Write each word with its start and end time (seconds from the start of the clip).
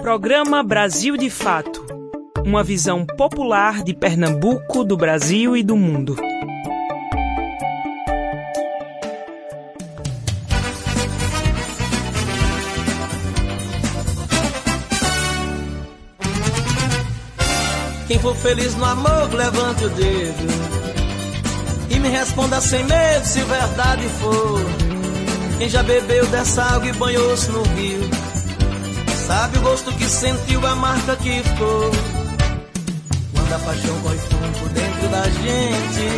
Programa 0.00 0.62
Brasil 0.62 1.14
de 1.14 1.28
Fato 1.28 1.84
Uma 2.42 2.64
visão 2.64 3.04
popular 3.04 3.82
de 3.82 3.92
Pernambuco, 3.92 4.82
do 4.82 4.96
Brasil 4.96 5.54
e 5.54 5.62
do 5.62 5.76
mundo. 5.76 6.16
Quem 18.08 18.18
for 18.18 18.34
feliz 18.36 18.74
no 18.76 18.84
amor, 18.86 19.34
levante 19.34 19.84
o 19.84 19.90
dedo. 19.90 20.70
E 21.90 21.98
me 21.98 22.08
responda 22.08 22.58
sem 22.62 22.82
medo 22.84 23.26
se 23.26 23.40
verdade 23.40 24.08
for. 24.20 24.60
Quem 25.58 25.68
já 25.68 25.82
bebeu 25.82 26.26
dessa 26.28 26.62
água 26.62 26.88
e 26.88 26.92
banhou-se 26.94 27.50
no 27.50 27.62
rio, 27.62 28.00
sabe 29.30 29.58
o 29.58 29.60
gosto 29.60 29.92
que 29.92 30.08
sentiu, 30.08 30.66
a 30.66 30.74
marca 30.74 31.14
que 31.14 31.40
ficou. 31.40 31.90
Quando 33.32 33.52
a 33.54 33.58
paixão 33.60 34.00
corre 34.00 34.18
fundo 34.18 34.68
dentro 34.74 35.08
da 35.08 35.22
gente, 35.22 36.08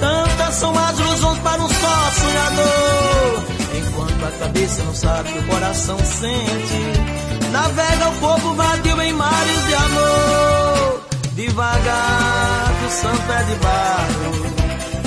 tantas 0.00 0.54
são 0.54 0.72
as 0.78 0.98
ilusões 0.98 1.38
para 1.40 1.60
um 1.60 1.68
só 1.68 2.10
sonhador. 2.22 3.44
Enquanto 3.76 4.24
a 4.24 4.30
cabeça 4.38 4.82
não 4.84 4.94
sabe 4.94 5.28
o 5.28 5.32
que 5.34 5.38
o 5.38 5.46
coração 5.48 5.98
sente, 5.98 7.50
navega 7.52 8.08
o 8.08 8.12
corpo 8.20 8.54
vadio 8.54 9.02
em 9.02 9.12
mares 9.12 9.66
de 9.66 9.74
amor. 9.74 11.00
Devagar, 11.34 12.72
que 12.80 12.86
o 12.86 12.90
santo 12.90 13.32
é 13.32 13.42
de 13.44 13.54
barro 13.54 14.50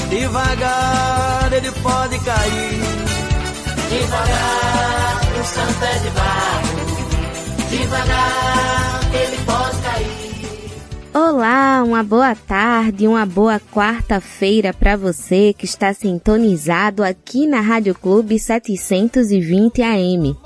Devagar 0.10 1.54
ele 1.54 1.72
pode 1.72 2.20
cair. 2.20 2.82
Devagar 3.90 5.22
o 5.42 5.46
santo 5.46 5.84
é 5.84 6.00
de 6.00 6.10
barro. 6.12 6.73
Devagar 7.74 9.02
ele 9.16 9.38
pode 9.46 9.82
cair. 9.82 10.14
Olá, 11.12 11.82
uma 11.84 12.04
boa 12.04 12.36
tarde, 12.36 13.08
uma 13.08 13.26
boa 13.26 13.60
quarta-feira 13.60 14.72
para 14.72 14.96
você 14.96 15.56
que 15.58 15.66
está 15.66 15.92
sintonizado 15.92 17.04
aqui 17.04 17.48
na 17.48 17.62
Rádio 17.62 17.96
Clube 17.96 18.38
720 18.38 19.82
AM. 19.82 20.38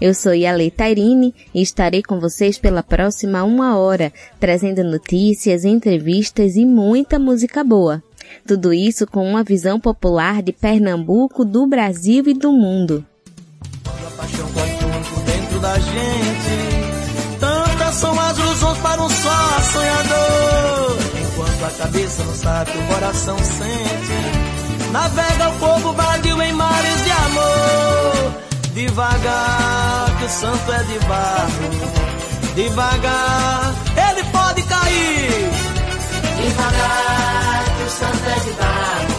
Eu 0.00 0.14
sou 0.14 0.32
Yale 0.32 0.70
Tairine 0.70 1.34
e 1.52 1.60
estarei 1.60 2.04
com 2.04 2.20
vocês 2.20 2.56
pela 2.56 2.84
próxima 2.84 3.42
uma 3.42 3.76
hora, 3.76 4.12
trazendo 4.38 4.84
notícias, 4.84 5.64
entrevistas 5.64 6.54
e 6.54 6.64
muita 6.64 7.18
música 7.18 7.64
boa. 7.64 8.00
Tudo 8.46 8.72
isso 8.72 9.08
com 9.08 9.28
uma 9.28 9.42
visão 9.42 9.80
popular 9.80 10.40
de 10.40 10.52
Pernambuco, 10.52 11.44
do 11.44 11.66
Brasil 11.66 12.22
e 12.28 12.34
do 12.34 12.52
mundo. 12.52 13.04
A 13.84 14.10
paixão 14.10 14.46
dentro 15.26 15.58
da 15.58 15.74
gente. 15.80 16.75
Para 18.96 19.04
um 19.04 19.10
só 19.10 19.60
sonhador. 19.72 20.96
Enquanto 21.20 21.64
a 21.66 21.70
cabeça 21.82 22.24
não 22.24 22.34
sabe, 22.34 22.70
o 22.70 22.86
coração 22.86 23.36
sente. 23.36 24.90
Navega 24.90 25.50
o 25.50 25.58
povo 25.58 25.92
vadio 25.92 26.40
em 26.42 26.52
mares 26.54 27.04
de 27.04 27.10
amor. 27.10 28.32
Devagar, 28.72 30.16
que 30.18 30.24
o 30.24 30.28
santo 30.30 30.72
é 30.72 30.82
de 30.84 30.98
barro. 31.00 32.54
Devagar, 32.54 33.74
ele 34.08 34.24
pode 34.32 34.62
cair. 34.62 35.50
Devagar 36.42 37.64
o 37.84 37.90
santo 37.90 38.30
é 38.30 38.40
de 38.44 38.50
barro. 38.52 39.15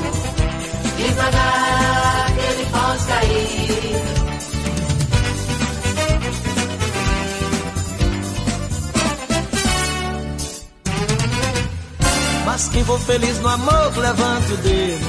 For 12.88 13.00
feliz 13.02 13.38
no 13.40 13.50
amor, 13.50 13.98
levante 13.98 14.54
o 14.54 14.58
dedo. 14.58 15.08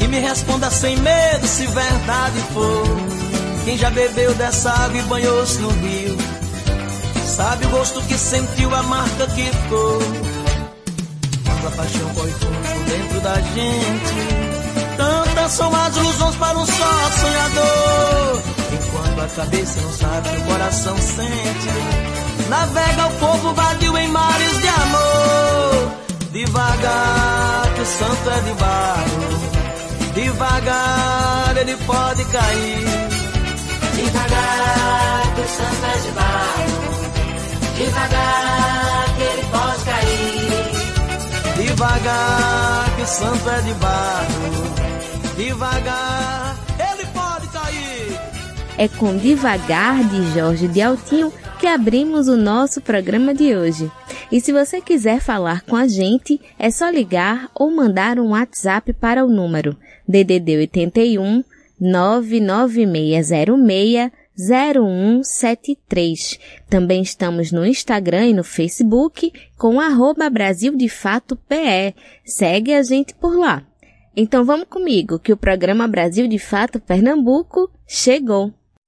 E 0.00 0.08
me 0.08 0.18
responda 0.18 0.70
sem 0.70 0.96
medo 0.96 1.46
se 1.46 1.66
verdade 1.66 2.40
for. 2.54 2.84
Quem 3.66 3.76
já 3.76 3.90
bebeu 3.90 4.34
dessa 4.34 4.70
água 4.70 4.98
e 4.98 5.02
banhou-se 5.02 5.58
no 5.60 5.68
rio, 5.68 6.16
sabe 7.36 7.66
o 7.66 7.68
gosto 7.68 8.02
que 8.02 8.18
sentiu, 8.18 8.74
a 8.74 8.82
marca 8.82 9.26
que 9.28 9.44
ficou 9.44 10.00
a 11.66 11.70
paixão 11.70 12.08
corre 12.14 12.32
fundo 12.32 12.84
dentro 12.86 13.20
da 13.20 13.34
gente. 13.34 14.96
Tantas 14.96 15.52
são 15.52 15.72
as 15.72 15.96
ilusões 15.96 16.36
para 16.36 16.58
um 16.58 16.66
só 16.66 17.10
sonhador. 17.20 18.42
Enquanto 18.72 19.20
a 19.20 19.28
cabeça 19.28 19.80
não 19.80 19.92
sabe, 19.92 20.28
o 20.38 20.42
coração 20.42 20.96
sente. 20.96 22.48
Navega 22.48 23.06
o 23.06 23.12
povo 23.12 23.54
vadio 23.54 23.96
em 23.96 24.08
mares 24.08 24.58
de 24.58 24.68
amor. 24.68 26.01
Devagar, 26.32 27.74
que 27.74 27.80
o 27.82 27.84
santo 27.84 28.30
é 28.30 28.40
de 28.40 28.52
barro. 28.54 29.52
Devagar, 30.14 31.56
ele 31.58 31.76
pode 31.84 32.24
cair. 32.24 32.86
Devagar, 33.94 35.34
que 35.34 35.40
o 35.42 35.48
santo 35.48 35.84
é 35.84 35.98
de 35.98 36.10
barro. 36.12 36.92
Devagar, 37.76 39.04
que 39.14 39.22
ele 39.22 39.44
pode 39.50 39.84
cair. 39.84 41.66
Devagar, 41.66 42.96
que 42.96 43.02
o 43.02 43.06
santo 43.06 43.50
é 43.50 43.60
de 43.60 43.74
barro. 43.74 44.72
Devagar, 45.36 46.56
ele 46.78 47.06
pode 47.12 47.48
cair. 47.48 48.20
É 48.78 48.88
com 48.88 49.18
Devagar 49.18 50.02
de 50.04 50.32
Jorge 50.32 50.66
de 50.66 50.80
Altinho 50.80 51.30
que 51.60 51.66
abrimos 51.66 52.26
o 52.26 52.36
nosso 52.36 52.80
programa 52.80 53.34
de 53.34 53.54
hoje. 53.54 53.92
E 54.32 54.40
se 54.40 54.50
você 54.50 54.80
quiser 54.80 55.20
falar 55.20 55.60
com 55.60 55.76
a 55.76 55.86
gente, 55.86 56.40
é 56.58 56.70
só 56.70 56.88
ligar 56.88 57.50
ou 57.54 57.70
mandar 57.70 58.18
um 58.18 58.30
WhatsApp 58.30 58.94
para 58.94 59.26
o 59.26 59.28
número 59.28 59.76
DDD 60.08 60.56
81 60.56 61.44
99606 61.78 64.10
0173. 64.34 66.40
Também 66.70 67.02
estamos 67.02 67.52
no 67.52 67.66
Instagram 67.66 68.28
e 68.28 68.32
no 68.32 68.42
Facebook 68.42 69.30
com 69.58 69.78
arroba 69.78 70.30
Brasil 70.30 70.74
de 70.74 70.88
Fato 70.88 71.36
PE. 71.36 71.94
Segue 72.24 72.72
a 72.72 72.82
gente 72.82 73.14
por 73.14 73.36
lá. 73.36 73.62
Então 74.16 74.46
vamos 74.46 74.66
comigo 74.66 75.18
que 75.18 75.34
o 75.34 75.36
programa 75.36 75.86
Brasil 75.86 76.26
de 76.26 76.38
Fato 76.38 76.80
Pernambuco 76.80 77.70
chegou. 77.86 78.50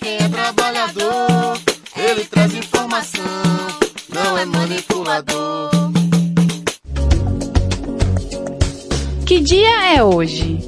quem 0.00 0.16
é 0.16 0.28
trabalhador, 0.28 1.58
ele 1.96 2.24
traz 2.24 2.54
informação, 2.54 3.24
não 4.12 4.38
é 4.38 4.44
manipulador. 4.44 5.70
Que 9.26 9.40
dia 9.40 9.94
é 9.94 10.02
hoje? 10.02 10.58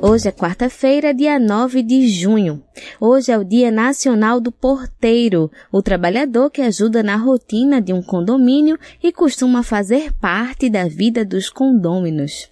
Hoje 0.00 0.28
é 0.28 0.32
quarta-feira, 0.32 1.14
dia 1.14 1.38
9 1.38 1.82
de 1.82 2.06
junho. 2.08 2.62
Hoje 3.00 3.32
é 3.32 3.38
o 3.38 3.42
Dia 3.42 3.70
Nacional 3.70 4.38
do 4.38 4.52
Porteiro, 4.52 5.50
o 5.72 5.80
trabalhador 5.80 6.50
que 6.50 6.60
ajuda 6.60 7.02
na 7.02 7.16
rotina 7.16 7.80
de 7.80 7.92
um 7.92 8.02
condomínio 8.02 8.78
e 9.02 9.10
costuma 9.10 9.62
fazer 9.62 10.12
parte 10.20 10.68
da 10.68 10.86
vida 10.86 11.24
dos 11.24 11.48
condôminos. 11.48 12.50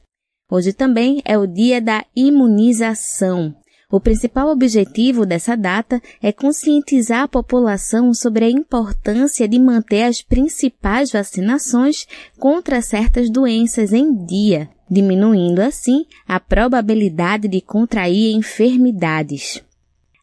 Hoje 0.51 0.73
também 0.73 1.21
é 1.25 1.37
o 1.37 1.47
Dia 1.47 1.81
da 1.81 2.05
Imunização. 2.17 3.55
O 3.93 4.01
principal 4.01 4.49
objetivo 4.49 5.25
dessa 5.25 5.57
data 5.57 6.01
é 6.23 6.33
conscientizar 6.33 7.23
a 7.25 7.29
população 7.29 8.13
sobre 8.15 8.47
a 8.47 8.51
importância 8.51 9.47
de 9.47 9.59
manter 9.59 10.03
as 10.05 10.23
principais 10.23 11.13
vacinações 11.13 12.07
contra 12.39 12.81
certas 12.81 13.31
doenças 13.31 13.93
em 13.93 14.25
dia 14.25 14.69
diminuindo 14.93 15.61
assim 15.61 16.05
a 16.29 16.39
probabilidade 16.39 17.49
de 17.49 17.63
contrair 17.63 18.35
enfermidades. 18.35 19.63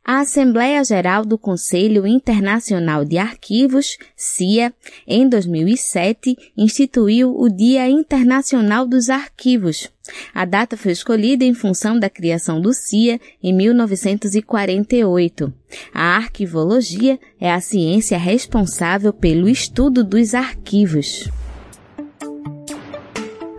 A 0.03 0.21
Assembleia 0.21 0.83
Geral 0.83 1.23
do 1.23 1.37
Conselho 1.37 2.07
Internacional 2.07 3.05
de 3.05 3.17
Arquivos, 3.17 3.97
CIA, 4.15 4.73
em 5.05 5.29
2007, 5.29 6.35
instituiu 6.57 7.39
o 7.39 7.47
Dia 7.47 7.87
Internacional 7.87 8.87
dos 8.87 9.09
Arquivos. 9.09 9.91
A 10.33 10.45
data 10.45 10.75
foi 10.75 10.93
escolhida 10.93 11.45
em 11.45 11.53
função 11.53 11.99
da 11.99 12.09
criação 12.09 12.59
do 12.59 12.73
CIA 12.73 13.19
em 13.43 13.53
1948. 13.53 15.53
A 15.93 16.15
arquivologia 16.15 17.19
é 17.39 17.51
a 17.51 17.61
ciência 17.61 18.17
responsável 18.17 19.13
pelo 19.13 19.47
estudo 19.47 20.03
dos 20.03 20.33
arquivos. 20.33 21.29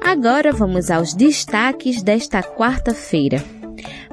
Agora 0.02 0.52
vamos 0.52 0.90
aos 0.90 1.14
destaques 1.14 2.02
desta 2.02 2.42
quarta-feira. 2.42 3.59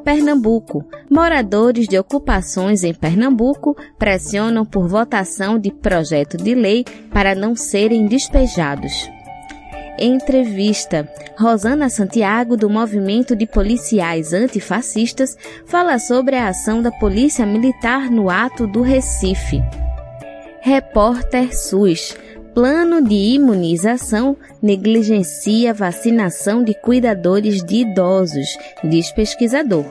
Pernambuco. 0.03 0.85
Moradores 1.09 1.87
de 1.87 1.97
ocupações 1.97 2.83
em 2.83 2.93
Pernambuco 2.93 3.75
pressionam 3.97 4.65
por 4.65 4.87
votação 4.87 5.59
de 5.59 5.71
projeto 5.71 6.37
de 6.37 6.55
lei 6.55 6.85
para 7.11 7.35
não 7.35 7.55
serem 7.55 8.05
despejados. 8.05 9.09
Entrevista. 9.99 11.11
Rosana 11.37 11.89
Santiago, 11.89 12.55
do 12.55 12.69
Movimento 12.69 13.35
de 13.35 13.45
Policiais 13.45 14.33
Antifascistas, 14.33 15.37
fala 15.65 15.99
sobre 15.99 16.35
a 16.35 16.47
ação 16.47 16.81
da 16.81 16.91
Polícia 16.91 17.45
Militar 17.45 18.09
no 18.09 18.29
ato 18.29 18.65
do 18.67 18.81
Recife. 18.81 19.61
Repórter 20.61 21.55
SUS. 21.55 22.15
Plano 22.57 23.03
de 23.03 23.13
imunização 23.13 24.35
negligencia 24.63 25.75
vacinação 25.75 26.63
de 26.63 26.73
cuidadores 26.73 27.63
de 27.63 27.81
idosos, 27.81 28.47
diz 28.83 29.11
pesquisador. 29.11 29.85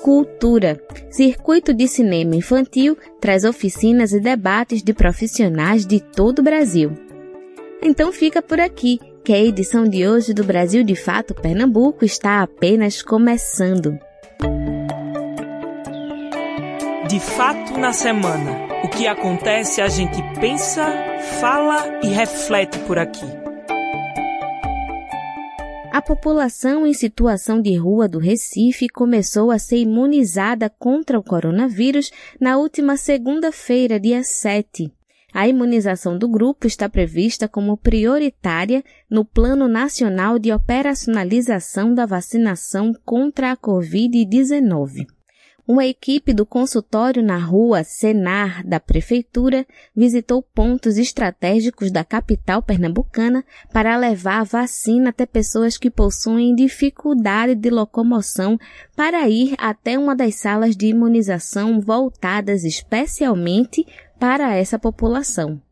Cultura. 0.00 0.80
Circuito 1.10 1.74
de 1.74 1.86
cinema 1.86 2.36
infantil 2.36 2.96
traz 3.20 3.44
oficinas 3.44 4.14
e 4.14 4.18
debates 4.18 4.82
de 4.82 4.94
profissionais 4.94 5.84
de 5.84 6.00
todo 6.00 6.38
o 6.38 6.42
Brasil. 6.42 6.90
Então 7.82 8.10
fica 8.10 8.40
por 8.40 8.58
aqui, 8.58 8.98
que 9.22 9.34
a 9.34 9.38
edição 9.38 9.84
de 9.84 10.08
hoje 10.08 10.32
do 10.32 10.42
Brasil 10.42 10.82
de 10.84 10.96
Fato 10.96 11.34
Pernambuco 11.34 12.02
está 12.02 12.40
apenas 12.40 13.02
começando. 13.02 13.98
De 17.06 17.20
fato 17.20 17.78
na 17.78 17.92
semana. 17.92 18.72
O 18.84 18.88
que 18.88 19.06
acontece 19.06 19.80
a 19.80 19.88
gente 19.88 20.22
pensa, 20.40 21.13
fala 21.40 22.00
e 22.02 22.08
reflete 22.08 22.78
por 22.80 22.98
aqui. 22.98 23.26
A 25.90 26.02
população 26.02 26.86
em 26.86 26.92
situação 26.92 27.62
de 27.62 27.76
rua 27.76 28.08
do 28.08 28.18
Recife 28.18 28.88
começou 28.88 29.50
a 29.50 29.58
ser 29.58 29.78
imunizada 29.78 30.68
contra 30.68 31.18
o 31.18 31.22
coronavírus 31.22 32.10
na 32.40 32.58
última 32.58 32.96
segunda-feira, 32.96 33.98
dia 33.98 34.22
7. 34.22 34.92
A 35.32 35.48
imunização 35.48 36.18
do 36.18 36.28
grupo 36.28 36.66
está 36.66 36.88
prevista 36.88 37.48
como 37.48 37.76
prioritária 37.76 38.84
no 39.10 39.24
Plano 39.24 39.66
Nacional 39.66 40.38
de 40.38 40.52
Operacionalização 40.52 41.94
da 41.94 42.06
Vacinação 42.06 42.92
contra 43.04 43.52
a 43.52 43.56
Covid-19. 43.56 45.06
Uma 45.66 45.86
equipe 45.86 46.34
do 46.34 46.44
consultório 46.44 47.22
na 47.22 47.38
rua 47.38 47.82
Senar 47.84 48.62
da 48.66 48.78
Prefeitura 48.78 49.66
visitou 49.96 50.42
pontos 50.42 50.98
estratégicos 50.98 51.90
da 51.90 52.04
capital 52.04 52.62
pernambucana 52.62 53.42
para 53.72 53.96
levar 53.96 54.40
a 54.40 54.44
vacina 54.44 55.08
até 55.08 55.24
pessoas 55.24 55.78
que 55.78 55.90
possuem 55.90 56.54
dificuldade 56.54 57.54
de 57.54 57.70
locomoção 57.70 58.58
para 58.94 59.26
ir 59.26 59.54
até 59.56 59.98
uma 59.98 60.14
das 60.14 60.34
salas 60.34 60.76
de 60.76 60.88
imunização 60.88 61.80
voltadas 61.80 62.62
especialmente 62.62 63.86
para 64.20 64.54
essa 64.54 64.78
população. 64.78 65.62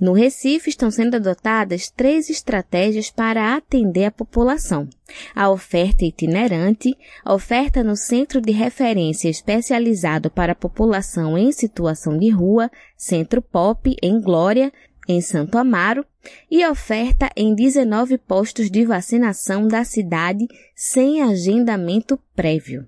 No 0.00 0.12
Recife 0.12 0.70
estão 0.70 0.90
sendo 0.90 1.16
adotadas 1.16 1.90
três 1.90 2.30
estratégias 2.30 3.10
para 3.10 3.56
atender 3.56 4.04
a 4.04 4.10
população. 4.10 4.88
A 5.34 5.50
oferta 5.50 6.04
itinerante, 6.04 6.96
a 7.24 7.34
oferta 7.34 7.82
no 7.82 7.96
Centro 7.96 8.40
de 8.40 8.52
Referência 8.52 9.28
Especializado 9.28 10.30
para 10.30 10.52
a 10.52 10.56
População 10.56 11.36
em 11.36 11.50
Situação 11.50 12.16
de 12.16 12.30
Rua, 12.30 12.70
Centro 12.96 13.42
Pop, 13.42 13.96
em 14.00 14.20
Glória, 14.20 14.72
em 15.08 15.20
Santo 15.20 15.58
Amaro, 15.58 16.04
e 16.50 16.64
oferta 16.66 17.30
em 17.34 17.54
19 17.54 18.18
postos 18.18 18.70
de 18.70 18.84
vacinação 18.84 19.66
da 19.66 19.82
cidade 19.82 20.46
sem 20.76 21.22
agendamento 21.22 22.18
prévio. 22.36 22.86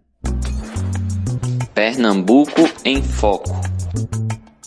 Pernambuco 1.75 2.61
em 2.85 3.03
Foco. 3.03 3.59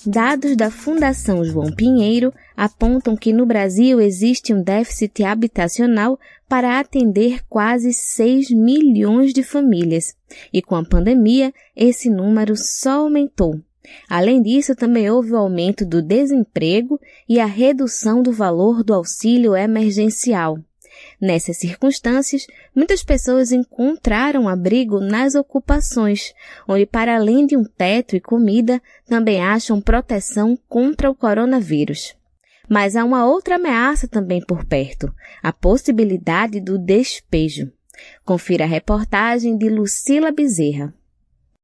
Dados 0.06 0.58
da 0.58 0.70
Fundação 0.70 1.46
João 1.46 1.72
Pinheiro 1.72 2.34
apontam 2.58 3.16
que 3.16 3.32
no 3.32 3.46
Brasil 3.46 4.02
existe 4.02 4.54
um 4.54 4.62
déficit 4.62 5.24
habitacional 5.24 6.20
para 6.50 6.78
atender 6.78 7.40
quase 7.48 7.94
6 7.94 8.50
milhões 8.52 9.32
de 9.32 9.44
famílias, 9.44 10.14
e 10.52 10.62
com 10.62 10.76
a 10.76 10.84
pandemia 10.84 11.54
esse 11.74 12.10
número 12.10 12.54
só 12.58 13.02
aumentou. 13.02 13.62
Além 14.10 14.42
disso, 14.42 14.76
também 14.76 15.10
houve 15.10 15.32
o 15.32 15.38
aumento 15.38 15.86
do 15.86 16.02
desemprego 16.02 17.00
e 17.28 17.40
a 17.40 17.46
redução 17.46 18.22
do 18.22 18.32
valor 18.34 18.84
do 18.84 18.94
auxílio 18.94 19.56
emergencial. 19.56 20.60
Nessas 21.20 21.58
circunstâncias, 21.58 22.48
muitas 22.76 23.04
pessoas 23.04 23.52
encontraram 23.52 24.48
abrigo 24.48 25.00
nas 25.00 25.36
ocupações, 25.36 26.34
onde, 26.68 26.86
para 26.86 27.16
além 27.16 27.46
de 27.46 27.56
um 27.56 27.64
teto 27.64 28.16
e 28.16 28.22
comida, 28.22 28.82
também 29.08 29.42
acham 29.42 29.82
proteção 29.82 30.58
contra 30.68 31.10
o 31.10 31.16
coronavírus. 31.16 32.16
Mas 32.70 32.96
há 32.96 33.04
uma 33.04 33.26
outra 33.26 33.56
ameaça 33.56 34.08
também 34.08 34.44
por 34.46 34.66
perto, 34.66 35.14
a 35.42 35.52
possibilidade 35.52 36.60
do 36.60 36.78
despejo. 36.78 37.72
Confira 38.26 38.64
a 38.64 38.68
reportagem 38.68 39.58
de 39.58 39.70
Lucila 39.70 40.32
Bezerra. 40.32 40.94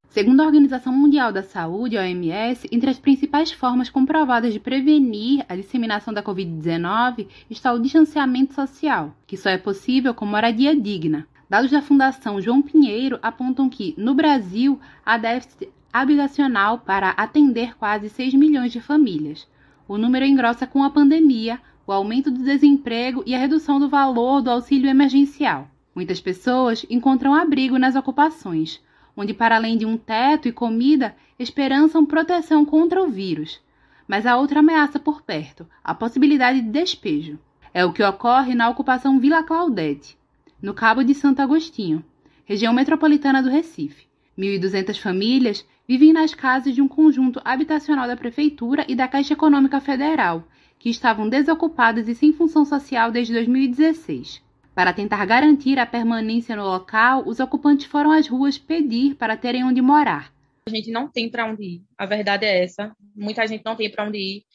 Segundo 0.09 0.41
a 0.41 0.45
Organização 0.47 0.91
Mundial 0.91 1.31
da 1.31 1.43
Saúde, 1.43 1.95
OMS, 1.95 2.67
entre 2.71 2.89
as 2.89 2.97
principais 2.97 3.51
formas 3.51 3.91
comprovadas 3.91 4.51
de 4.51 4.59
prevenir 4.59 5.45
a 5.47 5.55
disseminação 5.55 6.11
da 6.11 6.23
Covid-19 6.23 7.27
está 7.47 7.71
o 7.71 7.79
distanciamento 7.79 8.55
social, 8.55 9.15
que 9.27 9.37
só 9.37 9.51
é 9.51 9.57
possível 9.59 10.15
com 10.15 10.25
moradia 10.25 10.75
digna. 10.75 11.27
Dados 11.47 11.69
da 11.69 11.83
Fundação 11.83 12.41
João 12.41 12.59
Pinheiro 12.59 13.19
apontam 13.21 13.69
que, 13.69 13.93
no 13.99 14.15
Brasil, 14.15 14.79
há 15.05 15.15
déficit 15.15 15.69
habitacional 15.93 16.79
para 16.79 17.11
atender 17.11 17.77
quase 17.77 18.09
6 18.09 18.33
milhões 18.33 18.71
de 18.71 18.81
famílias. 18.81 19.47
O 19.87 19.95
número 19.95 20.25
engrossa 20.25 20.65
com 20.65 20.83
a 20.83 20.89
pandemia, 20.89 21.59
o 21.85 21.91
aumento 21.91 22.31
do 22.31 22.43
desemprego 22.43 23.21
e 23.27 23.35
a 23.35 23.39
redução 23.39 23.79
do 23.79 23.87
valor 23.87 24.41
do 24.41 24.49
auxílio 24.49 24.89
emergencial. 24.89 25.67
Muitas 25.93 26.19
pessoas 26.19 26.83
encontram 26.89 27.35
abrigo 27.35 27.77
nas 27.77 27.95
ocupações 27.95 28.81
onde, 29.19 29.33
para 29.33 29.57
além 29.57 29.77
de 29.77 29.85
um 29.85 29.97
teto 29.97 30.47
e 30.47 30.51
comida, 30.53 31.13
esperançam 31.37 32.05
proteção 32.05 32.63
contra 32.63 33.03
o 33.03 33.09
vírus. 33.09 33.59
Mas 34.07 34.25
há 34.25 34.37
outra 34.37 34.61
ameaça 34.61 34.97
por 34.97 35.21
perto, 35.21 35.67
a 35.83 35.93
possibilidade 35.93 36.61
de 36.61 36.69
despejo. 36.69 37.37
É 37.73 37.83
o 37.83 37.91
que 37.91 38.01
ocorre 38.01 38.55
na 38.55 38.69
ocupação 38.69 39.19
Vila 39.19 39.43
Claudete, 39.43 40.17
no 40.61 40.73
Cabo 40.73 41.03
de 41.03 41.13
Santo 41.13 41.41
Agostinho, 41.41 42.01
região 42.45 42.73
metropolitana 42.73 43.43
do 43.43 43.49
Recife. 43.49 44.07
1.200 44.37 44.97
famílias 44.97 45.65
vivem 45.85 46.13
nas 46.13 46.33
casas 46.33 46.73
de 46.73 46.81
um 46.81 46.87
conjunto 46.87 47.41
habitacional 47.43 48.07
da 48.07 48.15
Prefeitura 48.15 48.85
e 48.87 48.95
da 48.95 49.05
Caixa 49.05 49.33
Econômica 49.33 49.81
Federal, 49.81 50.47
que 50.79 50.89
estavam 50.89 51.27
desocupadas 51.27 52.07
e 52.07 52.15
sem 52.15 52.31
função 52.31 52.63
social 52.63 53.11
desde 53.11 53.33
2016. 53.33 54.41
Para 54.79 54.93
tentar 54.93 55.25
garantir 55.25 55.77
a 55.77 55.85
permanência 55.85 56.55
no 56.55 56.63
local, 56.63 57.23
os 57.27 57.41
ocupantes 57.41 57.85
foram 57.85 58.11
às 58.11 58.29
ruas 58.29 58.57
pedir 58.57 59.13
para 59.15 59.35
terem 59.35 59.61
onde 59.61 59.81
morar. 59.81 60.31
A 60.65 60.69
gente 60.69 60.89
não 60.89 61.05
tem 61.05 61.29
para 61.29 61.45
onde 61.45 61.63
ir. 61.63 61.81
A 61.97 62.05
verdade 62.05 62.45
é 62.45 62.63
essa. 62.63 62.95
Muita 63.13 63.45
gente 63.45 63.65
não 63.65 63.75
tem 63.75 63.91
para 63.91 64.05
onde 64.07 64.17
ir. 64.17 64.45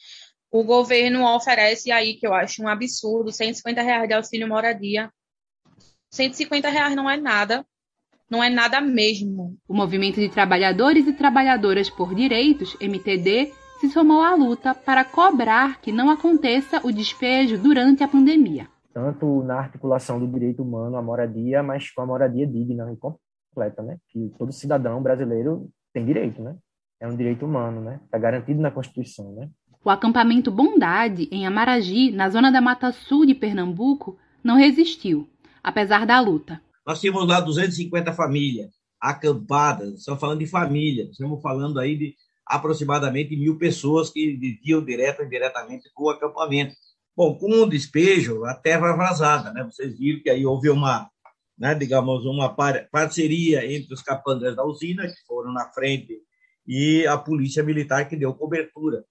O 0.49 0.63
governo 0.63 1.23
oferece 1.27 1.91
aí, 1.91 2.15
que 2.15 2.25
eu 2.25 2.33
acho 2.33 2.63
um 2.63 2.67
absurdo, 2.67 3.31
150 3.31 3.83
reais 3.83 4.07
de 4.07 4.15
auxílio 4.15 4.47
moradia. 4.47 5.11
150 6.09 6.69
reais 6.69 6.95
não 6.95 7.07
é 7.07 7.17
nada. 7.17 7.63
Não 8.27 8.43
é 8.43 8.49
nada 8.49 8.81
mesmo. 8.81 9.55
O 9.67 9.75
Movimento 9.75 10.19
de 10.19 10.29
Trabalhadores 10.29 11.05
e 11.05 11.13
Trabalhadoras 11.13 11.87
por 11.87 12.15
Direitos, 12.15 12.75
MTD, 12.81 13.53
se 13.79 13.91
somou 13.91 14.23
à 14.23 14.33
luta 14.33 14.73
para 14.73 15.05
cobrar 15.05 15.79
que 15.79 15.91
não 15.91 16.09
aconteça 16.09 16.81
o 16.83 16.91
despejo 16.91 17.59
durante 17.59 18.03
a 18.03 18.07
pandemia 18.07 18.73
tanto 18.95 19.43
na 19.43 19.59
articulação 19.59 20.17
do 20.17 20.25
direito 20.25 20.63
humano 20.63 20.95
à 20.95 21.01
moradia, 21.01 21.61
mas 21.61 21.91
com 21.91 22.01
a 22.01 22.05
moradia 22.05 22.47
digna 22.47 22.89
e 22.93 22.95
completa, 22.95 23.83
né? 23.83 23.97
Que 24.07 24.31
todo 24.37 24.53
cidadão 24.53 25.03
brasileiro 25.03 25.69
tem 25.93 26.05
direito, 26.05 26.41
né? 26.41 26.55
É 27.01 27.05
um 27.05 27.13
direito 27.13 27.45
humano, 27.45 27.81
né? 27.81 27.99
Está 28.05 28.17
garantido 28.17 28.61
na 28.61 28.71
Constituição, 28.71 29.33
né? 29.33 29.49
O 29.83 29.89
acampamento 29.89 30.49
Bondade, 30.49 31.27
em 31.29 31.45
Amaragi, 31.45 32.09
na 32.09 32.29
zona 32.29 32.49
da 32.49 32.61
Mata 32.61 32.93
Sul 32.93 33.25
de 33.25 33.35
Pernambuco, 33.35 34.17
não 34.41 34.55
resistiu, 34.55 35.27
apesar 35.61 36.05
da 36.05 36.17
luta. 36.21 36.61
Nós 36.87 37.01
tínhamos 37.01 37.27
lá 37.27 37.41
250 37.41 38.13
famílias. 38.13 38.71
acampadas, 38.97 39.99
estamos 39.99 40.21
falando 40.21 40.39
de 40.39 40.47
família, 40.47 41.09
estamos 41.11 41.41
falando 41.41 41.79
aí 41.81 41.97
de 41.97 42.15
aproximadamente 42.47 43.35
mil 43.35 43.57
pessoas 43.57 44.09
que 44.09 44.37
viviam 44.37 44.83
direto 44.83 45.19
ou 45.19 45.25
indiretamente 45.25 45.91
com 45.93 46.05
o 46.05 46.09
acampamento. 46.09 46.73
Bom, 47.15 47.37
com 47.37 47.49
o 47.49 47.69
despejo, 47.69 48.43
a 48.43 48.53
terra 48.53 48.93
vazada, 48.93 49.53
né? 49.53 49.63
Vocês 49.63 49.97
viram 49.97 50.21
que 50.21 50.29
aí 50.29 50.45
houve 50.45 50.69
uma, 50.69 51.09
né, 51.57 51.73
digamos, 51.73 52.25
uma 52.25 52.53
parceria 52.91 53.65
entre 53.65 53.93
os 53.93 54.01
capangas 54.01 54.55
da 54.55 54.65
usina, 54.65 55.07
que 55.07 55.25
foram 55.25 55.53
na 55.53 55.69
frente, 55.71 56.19
e 56.67 57.07
a 57.07 57.17
polícia 57.17 57.63
militar 57.63 58.09
que 58.09 58.17
deu 58.17 58.33
cobertura. 58.33 59.05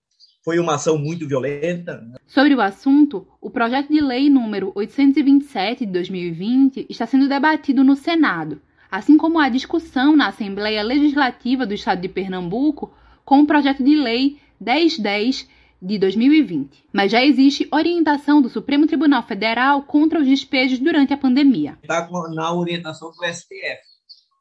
Foi 0.44 0.58
uma 0.58 0.75
ação 0.75 0.99
muito 0.99 1.26
violenta. 1.26 1.99
Né? 2.02 2.16
Sobre 2.26 2.54
o 2.54 2.61
assunto, 2.61 3.26
o 3.40 3.49
projeto 3.49 3.88
de 3.88 4.02
lei 4.02 4.28
número 4.28 4.70
827 4.75 5.87
de 5.87 5.92
2020 5.92 6.87
está 6.90 7.06
sendo 7.06 7.26
debatido 7.26 7.82
no 7.82 7.96
Senado, 7.96 8.61
assim 8.90 9.16
como 9.16 9.38
a 9.38 9.49
discussão 9.49 10.14
na 10.14 10.28
Assembleia 10.28 10.82
Legislativa 10.82 11.64
do 11.64 11.73
Estado 11.73 12.02
de 12.02 12.08
Pernambuco 12.08 12.92
com 13.25 13.40
o 13.40 13.46
projeto 13.46 13.82
de 13.82 13.96
lei 13.96 14.38
1010 14.61 15.49
de 15.85 15.99
2020. 15.99 16.85
Mas 16.93 17.12
já 17.12 17.23
existe 17.23 17.69
orientação 17.71 18.41
do 18.41 18.49
Supremo 18.49 18.87
Tribunal 18.87 19.23
Federal 19.26 19.83
contra 19.83 20.19
os 20.19 20.26
despejos 20.26 20.79
durante 20.79 21.12
a 21.12 21.19
pandemia. 21.19 21.79
Está 21.83 22.09
na 22.35 22.53
orientação 22.53 23.11
do 23.11 23.25
STF, 23.25 23.83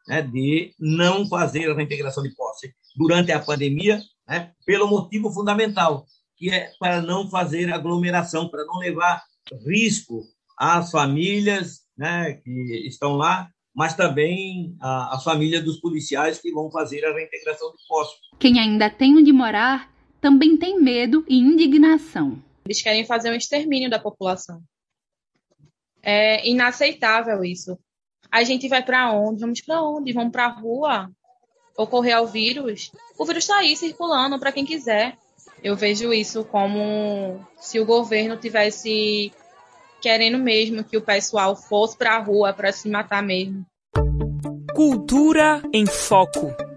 né, 0.07 0.21
de 0.21 0.73
não 0.79 1.27
fazer 1.27 1.69
a 1.69 1.75
reintegração 1.75 2.23
de 2.23 2.33
posse 2.33 2.73
durante 2.95 3.31
a 3.31 3.39
pandemia, 3.39 4.01
né, 4.27 4.51
pelo 4.65 4.87
motivo 4.87 5.29
fundamental, 5.31 6.05
que 6.37 6.49
é 6.49 6.71
para 6.79 7.01
não 7.01 7.29
fazer 7.29 7.71
aglomeração, 7.71 8.47
para 8.47 8.65
não 8.65 8.77
levar 8.77 9.21
risco 9.67 10.23
às 10.57 10.89
famílias 10.91 11.81
né, 11.97 12.33
que 12.43 12.87
estão 12.87 13.15
lá 13.15 13.49
mas 13.75 13.95
também 13.95 14.75
a, 14.79 15.15
a 15.15 15.19
família 15.19 15.61
dos 15.61 15.79
policiais 15.79 16.39
que 16.39 16.51
vão 16.51 16.69
fazer 16.69 17.03
a 17.03 17.13
reintegração 17.13 17.71
de 17.71 17.77
postos. 17.87 18.19
Quem 18.39 18.59
ainda 18.59 18.89
tem 18.89 19.17
onde 19.17 19.33
morar 19.33 19.92
também 20.23 20.55
tem 20.55 20.79
medo 20.79 21.25
e 21.27 21.37
indignação. 21.37 22.41
Eles 22.63 22.81
querem 22.81 23.05
fazer 23.05 23.29
um 23.29 23.35
extermínio 23.35 23.89
da 23.89 23.99
população. 23.99 24.63
É 26.01 26.47
inaceitável 26.47 27.43
isso. 27.43 27.77
A 28.31 28.41
gente 28.45 28.69
vai 28.69 28.81
para 28.81 29.11
onde? 29.11 29.41
Vamos 29.41 29.59
para 29.59 29.83
onde? 29.83 30.13
Vamos 30.13 30.31
para 30.31 30.45
a 30.45 30.49
rua? 30.49 31.11
Ocorrer 31.77 32.15
ao 32.15 32.25
vírus? 32.25 32.89
O 33.17 33.25
vírus 33.25 33.43
está 33.43 33.57
aí 33.57 33.75
circulando 33.75 34.39
para 34.39 34.53
quem 34.53 34.65
quiser. 34.65 35.17
Eu 35.61 35.75
vejo 35.75 36.13
isso 36.13 36.45
como 36.45 37.45
se 37.57 37.77
o 37.81 37.85
governo 37.85 38.37
tivesse 38.37 39.29
querendo 40.01 40.37
mesmo 40.37 40.85
que 40.85 40.95
o 40.95 41.01
pessoal 41.01 41.53
fosse 41.53 41.97
para 41.97 42.15
a 42.15 42.19
rua 42.19 42.53
para 42.53 42.71
se 42.71 42.87
matar 42.87 43.21
mesmo. 43.21 43.65
Cultura 44.73 45.61
em 45.73 45.85
Foco. 45.85 46.72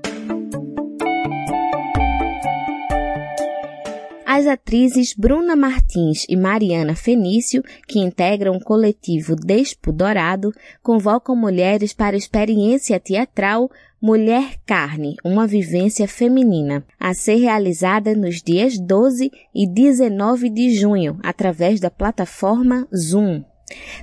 As 4.37 4.47
atrizes 4.47 5.14
Bruna 5.14 5.57
Martins 5.57 6.26
e 6.28 6.37
Mariana 6.37 6.95
Fenício, 6.95 7.64
que 7.88 7.99
integram 7.99 8.57
o 8.57 8.62
coletivo 8.62 9.35
Despudorado, 9.35 10.52
convocam 10.83 11.35
mulheres 11.35 11.95
para 11.95 12.14
a 12.14 12.19
experiência 12.19 13.00
teatral 13.00 13.71
Mulher 13.99 14.57
Carne, 14.66 15.16
uma 15.25 15.47
vivência 15.47 16.07
feminina, 16.07 16.85
a 17.00 17.14
ser 17.14 17.37
realizada 17.37 18.14
nos 18.14 18.43
dias 18.43 18.78
12 18.78 19.31
e 19.55 19.66
19 19.66 20.50
de 20.50 20.75
junho, 20.75 21.19
através 21.23 21.81
da 21.81 21.90
plataforma 21.90 22.87
Zoom. 22.95 23.43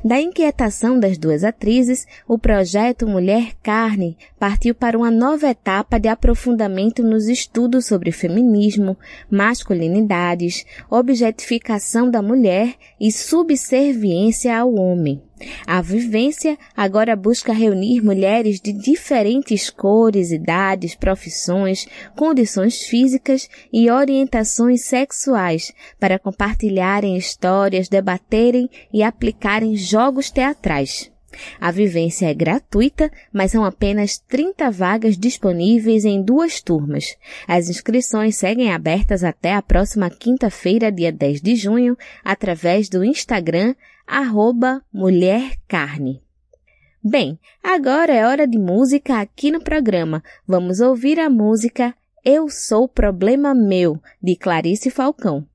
Da 0.04 0.20
inquietação 0.20 1.00
das 1.00 1.18
duas 1.18 1.44
atrizes, 1.44 2.06
o 2.28 2.38
projeto 2.38 3.08
Mulher 3.08 3.54
Carne 3.64 4.18
partiu 4.38 4.76
para 4.76 4.98
uma 4.98 5.10
nova 5.10 5.48
etapa 5.48 5.98
de 5.98 6.10
aprofundamento 6.10 7.02
nos 7.02 7.28
estudos 7.28 7.86
sobre 7.86 8.12
feminismo, 8.12 8.98
masculinidades, 9.32 10.66
objetificação 10.90 12.12
da 12.12 12.22
mulher 12.22 12.76
e 13.00 13.12
subserviência 13.12 14.58
ao 14.58 14.76
homem. 14.76 15.22
A 15.66 15.82
vivência 15.82 16.58
agora 16.76 17.16
busca 17.16 17.54
reunir 17.54 18.02
mulheres 18.02 18.60
de 18.60 18.74
diferentes 18.74 19.70
cores, 19.70 20.32
idades, 20.32 20.96
profissões, 20.96 21.88
condições 22.16 22.84
físicas 22.84 23.50
e 23.72 23.90
orientações 23.90 24.86
sexuais 24.86 25.72
para 26.00 26.20
compartilharem 26.20 27.18
histórias, 27.18 27.90
debaterem 27.90 28.70
e 28.94 29.04
aplicarem 29.04 29.76
jogos 29.76 30.30
teatrais. 30.30 31.12
A 31.60 31.72
vivência 31.72 32.28
é 32.28 32.34
gratuita, 32.34 33.12
mas 33.32 33.52
são 33.52 33.64
apenas 33.64 34.18
30 34.18 34.70
vagas 34.70 35.18
disponíveis 35.18 36.06
em 36.06 36.22
duas 36.22 36.62
turmas. 36.62 37.16
As 37.48 37.70
inscrições 37.70 38.36
seguem 38.36 38.72
abertas 38.72 39.24
até 39.24 39.54
a 39.54 39.62
próxima 39.62 40.10
quinta-feira, 40.10 40.92
dia 40.92 41.12
10 41.12 41.42
de 41.42 41.56
junho, 41.56 41.98
através 42.24 42.90
do 42.90 43.04
Instagram 43.04 43.74
arroba 44.08 44.84
Mulher 44.92 45.58
Carne. 45.68 46.22
Bem, 47.04 47.38
agora 47.62 48.14
é 48.14 48.26
hora 48.26 48.48
de 48.48 48.58
música 48.58 49.20
aqui 49.20 49.52
no 49.52 49.62
programa. 49.62 50.24
Vamos 50.48 50.80
ouvir 50.80 51.20
a 51.20 51.30
música 51.30 51.94
Eu 52.24 52.50
Sou 52.50 52.88
Problema 52.88 53.54
Meu, 53.54 54.02
de 54.22 54.36
Clarice 54.36 54.90
Falcão. 54.90 55.46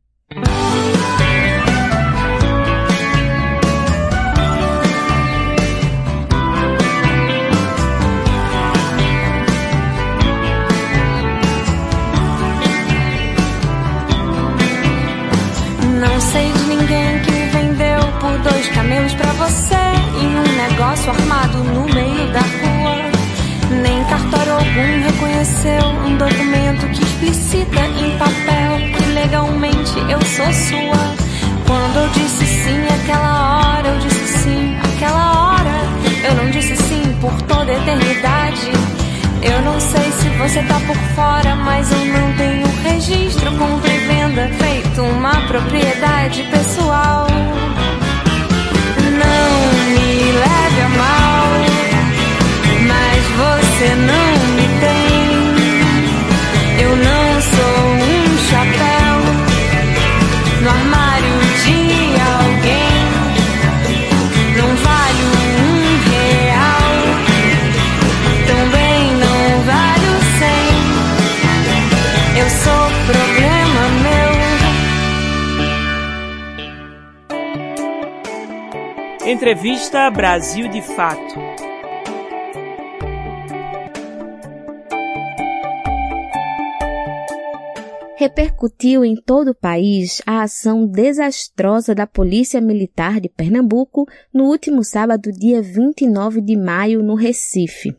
Camelos 18.89 19.15
para 19.15 19.33
você 19.33 19.75
em 20.21 20.27
um 20.27 20.71
negócio 20.71 21.11
armado 21.11 21.59
no 21.59 21.85
meio 21.93 22.33
da 22.33 22.41
rua. 22.41 22.97
Nem 23.83 24.05
cartório 24.05 24.53
algum 24.53 25.03
reconheceu 25.03 25.85
um 26.07 26.17
documento 26.17 26.87
que 26.93 27.03
explicita 27.03 27.81
em 27.81 28.17
papel 28.17 28.97
que 28.97 29.05
legalmente 29.13 29.99
eu 30.09 30.21
sou 30.23 30.53
sua. 30.53 31.15
Quando 31.67 31.97
eu 31.97 32.09
disse 32.11 32.47
sim 32.47 32.81
aquela 32.87 33.59
hora, 33.59 33.89
eu 33.89 33.99
disse 33.99 34.39
sim 34.39 34.77
aquela 34.85 35.53
hora. 35.53 36.29
Eu 36.29 36.35
não 36.37 36.51
disse 36.51 36.77
sim 36.77 37.17
por 37.21 37.43
toda 37.43 37.73
eternidade. 37.73 38.71
Eu 39.43 39.63
não 39.63 39.79
sei 39.81 40.13
se 40.13 40.29
você 40.39 40.63
tá 40.63 40.81
por 40.87 40.97
fora, 41.15 41.55
mas 41.57 41.91
eu 41.91 42.05
não 42.07 42.33
tenho 42.37 42.67
registro, 42.85 43.51
compra 43.57 43.91
e 43.91 43.99
venda, 44.07 44.49
feito 44.59 45.03
uma 45.03 45.35
propriedade 45.47 46.43
pessoal 46.45 46.68
Entrevista 79.49 80.11
Brasil 80.11 80.69
de 80.69 80.83
Fato. 80.83 81.68
Repercutiu 88.39 89.05
em 89.05 89.17
todo 89.17 89.49
o 89.49 89.55
país 89.55 90.23
a 90.25 90.43
ação 90.43 90.87
desastrosa 90.87 91.93
da 91.93 92.07
Polícia 92.07 92.61
Militar 92.61 93.21
de 93.21 93.29
Pernambuco 93.29 94.07
no 94.33 94.45
último 94.45 94.85
sábado, 94.85 95.33
dia 95.33 95.61
29 95.61 96.41
de 96.41 96.57
maio, 96.57 97.03
no 97.03 97.17
Recife. 97.17 97.97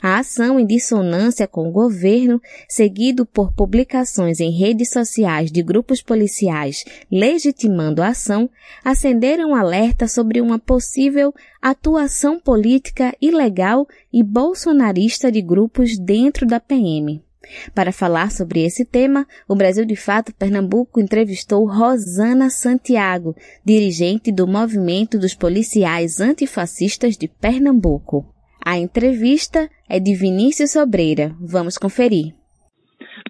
A 0.00 0.18
ação 0.18 0.58
em 0.58 0.66
dissonância 0.66 1.46
com 1.46 1.68
o 1.68 1.70
governo, 1.70 2.40
seguido 2.66 3.26
por 3.26 3.52
publicações 3.52 4.40
em 4.40 4.50
redes 4.50 4.88
sociais 4.88 5.52
de 5.52 5.62
grupos 5.62 6.00
policiais 6.00 6.86
legitimando 7.10 8.00
a 8.00 8.08
ação, 8.08 8.48
acenderam 8.82 9.54
alerta 9.54 10.08
sobre 10.08 10.40
uma 10.40 10.58
possível 10.58 11.34
atuação 11.60 12.40
política 12.40 13.14
ilegal 13.20 13.86
e 14.10 14.22
bolsonarista 14.22 15.30
de 15.30 15.42
grupos 15.42 15.98
dentro 15.98 16.46
da 16.46 16.58
PM. 16.58 17.22
Para 17.74 17.92
falar 17.92 18.30
sobre 18.30 18.64
esse 18.64 18.84
tema, 18.84 19.26
o 19.48 19.56
Brasil 19.56 19.84
de 19.84 19.96
Fato 19.96 20.32
Pernambuco 20.34 21.00
entrevistou 21.00 21.66
Rosana 21.66 22.50
Santiago, 22.50 23.34
dirigente 23.64 24.32
do 24.32 24.46
Movimento 24.46 25.18
dos 25.18 25.34
Policiais 25.34 26.20
Antifascistas 26.20 27.16
de 27.16 27.28
Pernambuco. 27.28 28.24
A 28.64 28.78
entrevista 28.78 29.68
é 29.88 29.98
de 29.98 30.14
Vinícius 30.14 30.72
Sobreira. 30.72 31.32
Vamos 31.40 31.76
conferir. 31.76 32.34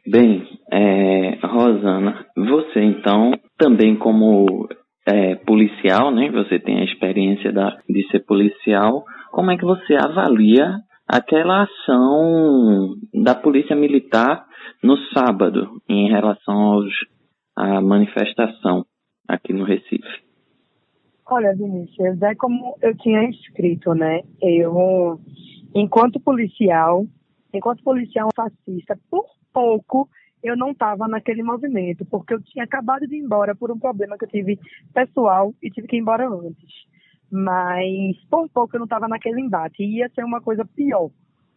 Bem, 0.06 0.42
é, 0.70 1.38
Rosana, 1.46 2.26
você 2.36 2.80
então, 2.80 3.32
também 3.56 3.96
como 3.96 4.68
é, 5.06 5.36
policial, 5.36 6.10
né? 6.10 6.30
Você 6.30 6.58
tem 6.58 6.80
a 6.80 6.84
experiência 6.84 7.52
da, 7.52 7.78
de 7.88 8.06
ser 8.10 8.20
policial. 8.20 9.04
Como 9.30 9.50
é 9.50 9.56
que 9.56 9.64
você 9.64 9.94
avalia 9.94 10.76
aquela 11.12 11.64
ação 11.64 12.96
da 13.12 13.34
polícia 13.34 13.76
militar 13.76 14.46
no 14.82 14.96
sábado 15.12 15.82
em 15.86 16.08
relação 16.10 16.54
aos, 16.54 16.90
à 17.54 17.82
manifestação 17.82 18.86
aqui 19.28 19.52
no 19.52 19.64
Recife? 19.64 20.22
Olha, 21.26 21.54
Vinícius, 21.54 22.20
é 22.22 22.34
como 22.34 22.76
eu 22.80 22.96
tinha 22.96 23.28
escrito, 23.28 23.94
né? 23.94 24.22
Eu, 24.40 25.20
enquanto 25.74 26.18
policial, 26.18 27.04
enquanto 27.52 27.84
policial 27.84 28.30
fascista, 28.34 28.98
por 29.10 29.26
pouco 29.52 30.08
eu 30.42 30.56
não 30.56 30.70
estava 30.70 31.06
naquele 31.06 31.42
movimento, 31.42 32.06
porque 32.06 32.34
eu 32.34 32.42
tinha 32.42 32.64
acabado 32.64 33.06
de 33.06 33.16
ir 33.16 33.20
embora 33.20 33.54
por 33.54 33.70
um 33.70 33.78
problema 33.78 34.16
que 34.16 34.24
eu 34.24 34.30
tive 34.30 34.58
pessoal 34.94 35.54
e 35.62 35.70
tive 35.70 35.86
que 35.86 35.96
ir 35.96 36.00
embora 36.00 36.26
antes. 36.26 36.90
Mas 37.32 38.16
por 38.30 38.48
pouco 38.50 38.76
eu 38.76 38.80
não 38.80 38.84
estava 38.84 39.08
naquele 39.08 39.40
embate. 39.40 39.82
Ia 39.82 40.08
ser 40.10 40.22
uma 40.22 40.40
coisa 40.40 40.64
pior, 40.64 41.10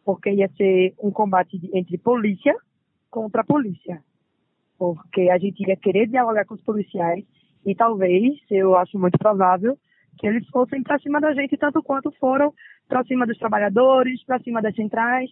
porque 0.06 0.32
ia 0.32 0.48
ser 0.56 0.94
um 1.04 1.12
combate 1.12 1.60
entre 1.74 1.98
polícia 1.98 2.56
contra 3.12 3.44
polícia. 3.44 4.02
Porque 4.78 5.30
a 5.30 5.38
gente 5.38 5.68
ia 5.68 5.76
querer 5.76 6.08
dialogar 6.08 6.46
com 6.46 6.54
os 6.54 6.62
policiais 6.62 7.26
e 7.66 7.74
talvez, 7.74 8.36
eu 8.50 8.76
acho 8.78 8.98
muito 8.98 9.18
provável, 9.18 9.78
que 10.18 10.28
eles 10.28 10.48
fossem 10.50 10.84
para 10.84 11.00
cima 11.00 11.20
da 11.20 11.34
gente 11.34 11.58
tanto 11.58 11.82
quanto 11.84 12.12
foram 12.20 12.54
para 12.88 13.04
cima 13.04 13.26
dos 13.26 13.38
trabalhadores, 13.38 14.24
para 14.24 14.40
cima 14.40 14.62
das 14.62 14.76
centrais, 14.76 15.30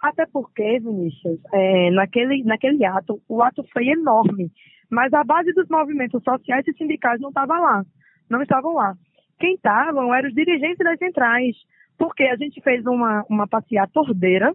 até 0.00 0.26
porque, 0.26 0.80
Vinícius, 0.80 1.38
é, 1.52 1.90
naquele, 1.90 2.42
naquele 2.42 2.84
ato, 2.84 3.20
o 3.28 3.42
ato 3.42 3.64
foi 3.72 3.88
enorme, 3.88 4.50
mas 4.90 5.12
a 5.12 5.22
base 5.22 5.52
dos 5.52 5.68
movimentos 5.68 6.22
sociais 6.22 6.66
e 6.66 6.72
sindicais 6.74 7.20
não 7.20 7.28
estava 7.28 7.58
lá, 7.58 7.84
não 8.28 8.42
estavam 8.42 8.74
lá. 8.74 8.94
Quem 9.38 9.54
estavam 9.54 10.14
eram 10.14 10.28
os 10.28 10.34
dirigentes 10.34 10.78
das 10.78 10.98
centrais, 10.98 11.56
porque 11.98 12.24
a 12.24 12.36
gente 12.36 12.60
fez 12.60 12.84
uma, 12.86 13.24
uma 13.28 13.46
passeata 13.46 14.00
ordeira, 14.00 14.54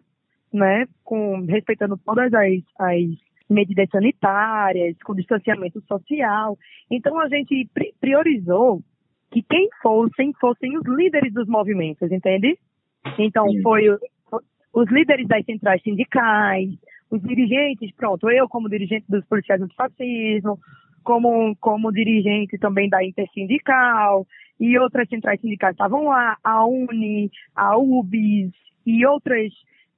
né, 0.51 0.85
com, 1.03 1.45
respeitando 1.45 1.97
todas 1.97 2.33
as, 2.33 2.63
as 2.79 3.03
medidas 3.49 3.89
sanitárias, 3.89 4.95
com 5.03 5.15
distanciamento 5.15 5.81
social. 5.81 6.57
Então 6.89 7.19
a 7.19 7.27
gente 7.27 7.69
priorizou 7.99 8.81
que 9.31 9.43
quem 9.43 9.67
fossem, 9.81 10.33
fossem 10.39 10.77
os 10.77 10.85
líderes 10.85 11.33
dos 11.33 11.47
movimentos, 11.47 12.11
entende? 12.11 12.57
Então 13.17 13.47
Sim. 13.49 13.61
foi 13.61 13.83
os 14.73 14.89
líderes 14.91 15.27
das 15.27 15.45
centrais 15.45 15.81
sindicais, 15.81 16.69
os 17.09 17.21
dirigentes, 17.21 17.91
pronto, 17.95 18.29
eu 18.29 18.47
como 18.47 18.69
dirigente 18.69 19.05
dos 19.09 19.25
policiais 19.25 19.61
antifascismo, 19.61 20.59
como, 21.03 21.55
como 21.59 21.91
dirigente 21.91 22.57
também 22.59 22.89
da 22.89 23.03
Intersindical, 23.03 24.27
e 24.59 24.77
outras 24.77 25.07
centrais 25.07 25.39
sindicais 25.39 25.73
estavam 25.73 26.05
lá, 26.05 26.37
a 26.43 26.65
UNI, 26.65 27.31
a 27.55 27.77
UBS 27.77 28.53
e 28.85 29.05
outras 29.05 29.53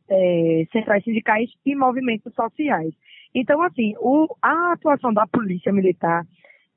é, 0.10 0.66
centrais 0.72 1.04
sindicais 1.04 1.50
e 1.66 1.76
movimentos 1.76 2.34
sociais. 2.34 2.94
Então, 3.34 3.62
assim, 3.64 3.94
o, 4.00 4.28
a 4.42 4.74
atuação 4.74 5.14
da 5.14 5.26
polícia 5.26 5.72
militar, 5.72 6.26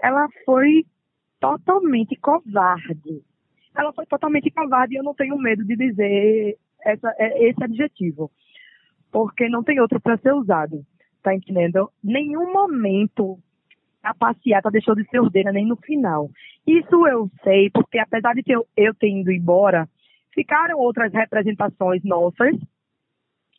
ela 0.00 0.28
foi 0.44 0.84
totalmente 1.40 2.16
covarde. 2.16 3.22
Ela 3.76 3.92
foi 3.92 4.06
totalmente 4.06 4.50
covarde 4.50 4.94
e 4.94 4.98
eu 4.98 5.02
não 5.02 5.14
tenho 5.14 5.36
medo 5.36 5.64
de 5.64 5.76
dizer 5.76 6.56
essa, 6.82 7.12
é, 7.18 7.48
esse 7.48 7.62
adjetivo, 7.62 8.30
porque 9.10 9.48
não 9.48 9.62
tem 9.62 9.80
outro 9.80 10.00
para 10.00 10.16
ser 10.18 10.32
usado, 10.32 10.84
tá 11.22 11.34
entendendo? 11.34 11.90
Nenhum 12.02 12.52
momento 12.52 13.38
a 14.04 14.14
passeata 14.14 14.70
deixou 14.70 14.94
de 14.94 15.04
ser 15.08 15.20
ordeira 15.20 15.50
nem 15.50 15.66
no 15.66 15.76
final. 15.76 16.30
Isso 16.66 17.06
eu 17.06 17.30
sei, 17.42 17.70
porque 17.70 17.98
apesar 17.98 18.34
de 18.34 18.42
eu, 18.46 18.66
eu 18.76 18.94
ter 18.94 19.08
ido 19.08 19.32
embora, 19.32 19.88
ficaram 20.32 20.78
outras 20.78 21.12
representações 21.12 22.02
nossas, 22.04 22.54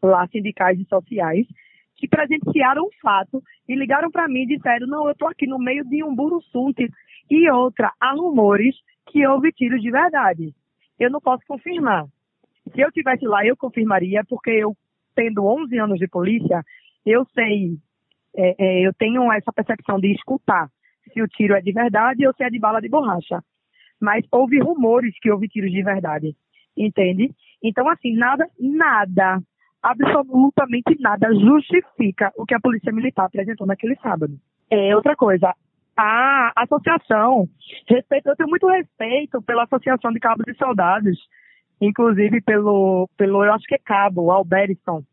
lá 0.01 0.27
sindicais 0.27 0.79
e 0.79 0.85
sociais, 0.85 1.47
que 1.95 2.07
presenciaram 2.07 2.83
o 2.83 2.91
fato 3.01 3.41
e 3.67 3.75
ligaram 3.75 4.11
para 4.11 4.27
mim 4.27 4.43
e 4.43 4.57
disseram, 4.57 4.87
não, 4.87 5.05
eu 5.05 5.13
estou 5.13 5.27
aqui 5.27 5.47
no 5.47 5.57
meio 5.57 5.83
de 5.85 6.03
um 6.03 6.13
burussunte 6.13 6.87
e 7.29 7.49
outra, 7.49 7.91
há 7.99 8.11
rumores 8.11 8.75
que 9.07 9.25
houve 9.25 9.51
tiros 9.51 9.81
de 9.81 9.89
verdade. 9.89 10.53
Eu 10.99 11.09
não 11.09 11.19
posso 11.19 11.43
confirmar, 11.47 12.05
se 12.73 12.81
eu 12.81 12.91
tivesse 12.91 13.25
lá, 13.25 13.45
eu 13.45 13.55
confirmaria, 13.55 14.23
porque 14.27 14.49
eu, 14.49 14.75
tendo 15.15 15.45
11 15.45 15.77
anos 15.79 15.99
de 15.99 16.07
polícia, 16.07 16.63
eu 17.05 17.25
sei, 17.33 17.77
é, 18.35 18.55
é, 18.57 18.87
eu 18.87 18.93
tenho 18.93 19.31
essa 19.31 19.51
percepção 19.51 19.99
de 19.99 20.11
escutar 20.11 20.69
se 21.13 21.21
o 21.21 21.27
tiro 21.27 21.55
é 21.55 21.61
de 21.61 21.71
verdade 21.71 22.27
ou 22.27 22.33
se 22.33 22.43
é 22.43 22.49
de 22.49 22.59
bala 22.59 22.81
de 22.81 22.89
borracha. 22.89 23.41
Mas 23.99 24.25
houve 24.31 24.59
rumores 24.59 25.13
que 25.21 25.31
houve 25.31 25.47
tiros 25.47 25.71
de 25.71 25.81
verdade, 25.81 26.35
entende? 26.77 27.31
Então, 27.63 27.87
assim, 27.89 28.13
nada, 28.15 28.47
nada, 28.59 29.41
absolutamente 29.81 30.99
nada 30.99 31.33
justifica 31.33 32.31
o 32.35 32.45
que 32.45 32.53
a 32.53 32.59
Polícia 32.59 32.91
Militar 32.91 33.25
apresentou 33.25 33.65
naquele 33.65 33.95
sábado. 33.97 34.37
É 34.69 34.95
outra 34.95 35.15
coisa, 35.15 35.53
a 35.95 36.51
associação, 36.55 37.47
respeito, 37.87 38.27
eu 38.27 38.35
tenho 38.35 38.49
muito 38.49 38.67
respeito 38.67 39.41
pela 39.41 39.63
Associação 39.63 40.11
de 40.11 40.19
Cabos 40.19 40.45
e 40.47 40.53
Soldados, 40.55 41.17
inclusive 41.79 42.41
pelo, 42.41 43.07
pelo 43.17 43.43
eu 43.45 43.53
acho 43.53 43.65
que 43.65 43.75
é 43.75 43.79
Cabo, 43.79 44.31
Alberison 44.31 45.03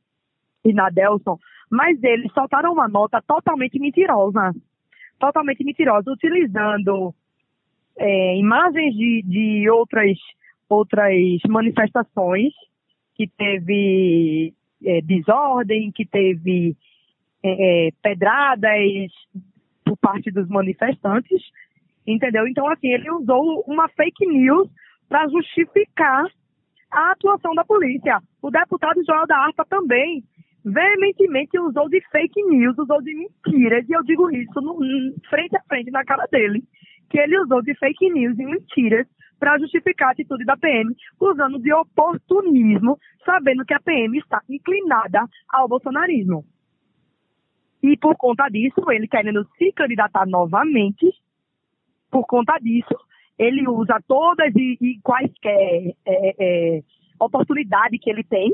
e 0.65 0.73
Nadelson, 0.73 1.39
mas 1.73 1.97
eles 2.05 2.31
soltaram 2.35 2.71
uma 2.71 2.87
nota 2.87 3.23
totalmente 3.27 3.79
mentirosa, 3.79 4.53
totalmente 5.19 5.65
mentirosa, 5.65 6.13
utilizando 6.13 7.15
é, 7.97 8.37
imagens 8.37 8.95
de, 8.95 9.23
de 9.25 9.71
outras, 9.71 10.19
outras 10.69 11.15
manifestações 11.49 12.53
que 13.15 13.27
teve 13.27 14.53
é, 14.85 15.01
desordem, 15.01 15.91
que 15.91 16.05
teve 16.05 16.77
é, 17.43 17.87
é 17.87 17.91
pedradas 18.03 19.11
por 19.83 19.97
parte 19.97 20.31
dos 20.31 20.47
manifestantes, 20.49 21.41
entendeu? 22.07 22.47
Então, 22.47 22.69
assim, 22.69 22.89
ele 22.89 23.11
usou 23.13 23.65
uma 23.67 23.89
fake 23.89 24.27
news 24.27 24.69
para 25.09 25.27
justificar 25.29 26.27
a 26.91 27.13
atuação 27.13 27.55
da 27.55 27.65
polícia. 27.65 28.21
O 28.43 28.51
deputado 28.51 29.03
Joel 29.07 29.27
da 29.27 29.39
Harpa 29.39 29.65
também 29.65 30.23
veementemente 30.65 31.59
usou 31.59 31.89
de 31.89 32.01
fake 32.11 32.43
news, 32.45 32.77
usou 32.79 33.03
de 33.03 33.15
mentiras, 33.15 33.89
e 33.89 33.93
eu 33.93 34.03
digo 34.03 34.31
isso 34.31 34.61
no, 34.61 34.79
frente 35.29 35.57
a 35.57 35.63
frente 35.69 35.91
na 35.91 36.05
cara 36.05 36.27
dele, 36.31 36.63
que 37.11 37.19
ele 37.19 37.39
usou 37.41 37.63
de 37.63 37.75
fake 37.75 38.11
news 38.11 38.39
e 38.39 38.45
mentiras 38.45 39.07
para 39.39 39.59
justificar 39.59 40.11
a 40.11 40.13
atitude 40.13 40.45
da 40.45 40.57
PM, 40.57 40.95
usando 41.21 41.59
de 41.59 41.73
oportunismo, 41.73 42.97
sabendo 43.25 43.65
que 43.65 43.75
a 43.75 43.81
PM 43.81 44.17
está 44.17 44.41
inclinada 44.49 45.27
ao 45.49 45.69
bolsonarismo. 45.69 46.45
E 47.83 47.97
por 47.97 48.17
conta 48.17 48.49
disso, 48.49 48.81
ele 48.93 49.09
querendo 49.09 49.45
se 49.59 49.73
candidatar 49.73 50.25
novamente, 50.27 51.11
por 52.09 52.25
conta 52.25 52.57
disso, 52.59 52.97
ele 53.37 53.67
usa 53.69 53.99
todas 54.07 54.55
e, 54.55 54.79
e 54.81 55.01
quaisquer 55.03 55.93
é, 56.07 56.35
é, 56.39 56.83
oportunidade 57.19 57.99
que 57.99 58.09
ele 58.09 58.23
tem, 58.23 58.53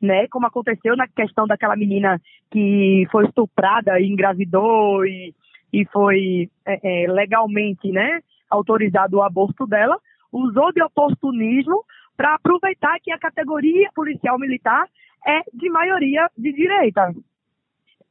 né? 0.00 0.26
Como 0.28 0.46
aconteceu 0.46 0.96
na 0.96 1.06
questão 1.08 1.46
daquela 1.46 1.76
menina 1.76 2.20
que 2.50 3.06
foi 3.10 3.26
estuprada 3.26 4.00
e 4.00 4.06
engravidou 4.06 5.04
e, 5.04 5.34
e 5.72 5.84
foi 5.86 6.48
é, 6.66 7.04
é 7.04 7.12
legalmente, 7.12 7.90
né? 7.90 8.20
Autorizado 8.50 9.18
o 9.18 9.22
aborto 9.22 9.66
dela, 9.66 9.98
usou 10.32 10.72
de 10.72 10.82
oportunismo 10.82 11.84
para 12.16 12.34
aproveitar 12.34 12.98
que 13.00 13.12
a 13.12 13.18
categoria 13.18 13.90
policial 13.94 14.38
militar 14.38 14.86
é 15.26 15.40
de 15.52 15.68
maioria 15.68 16.28
de 16.36 16.52
direita. 16.52 17.14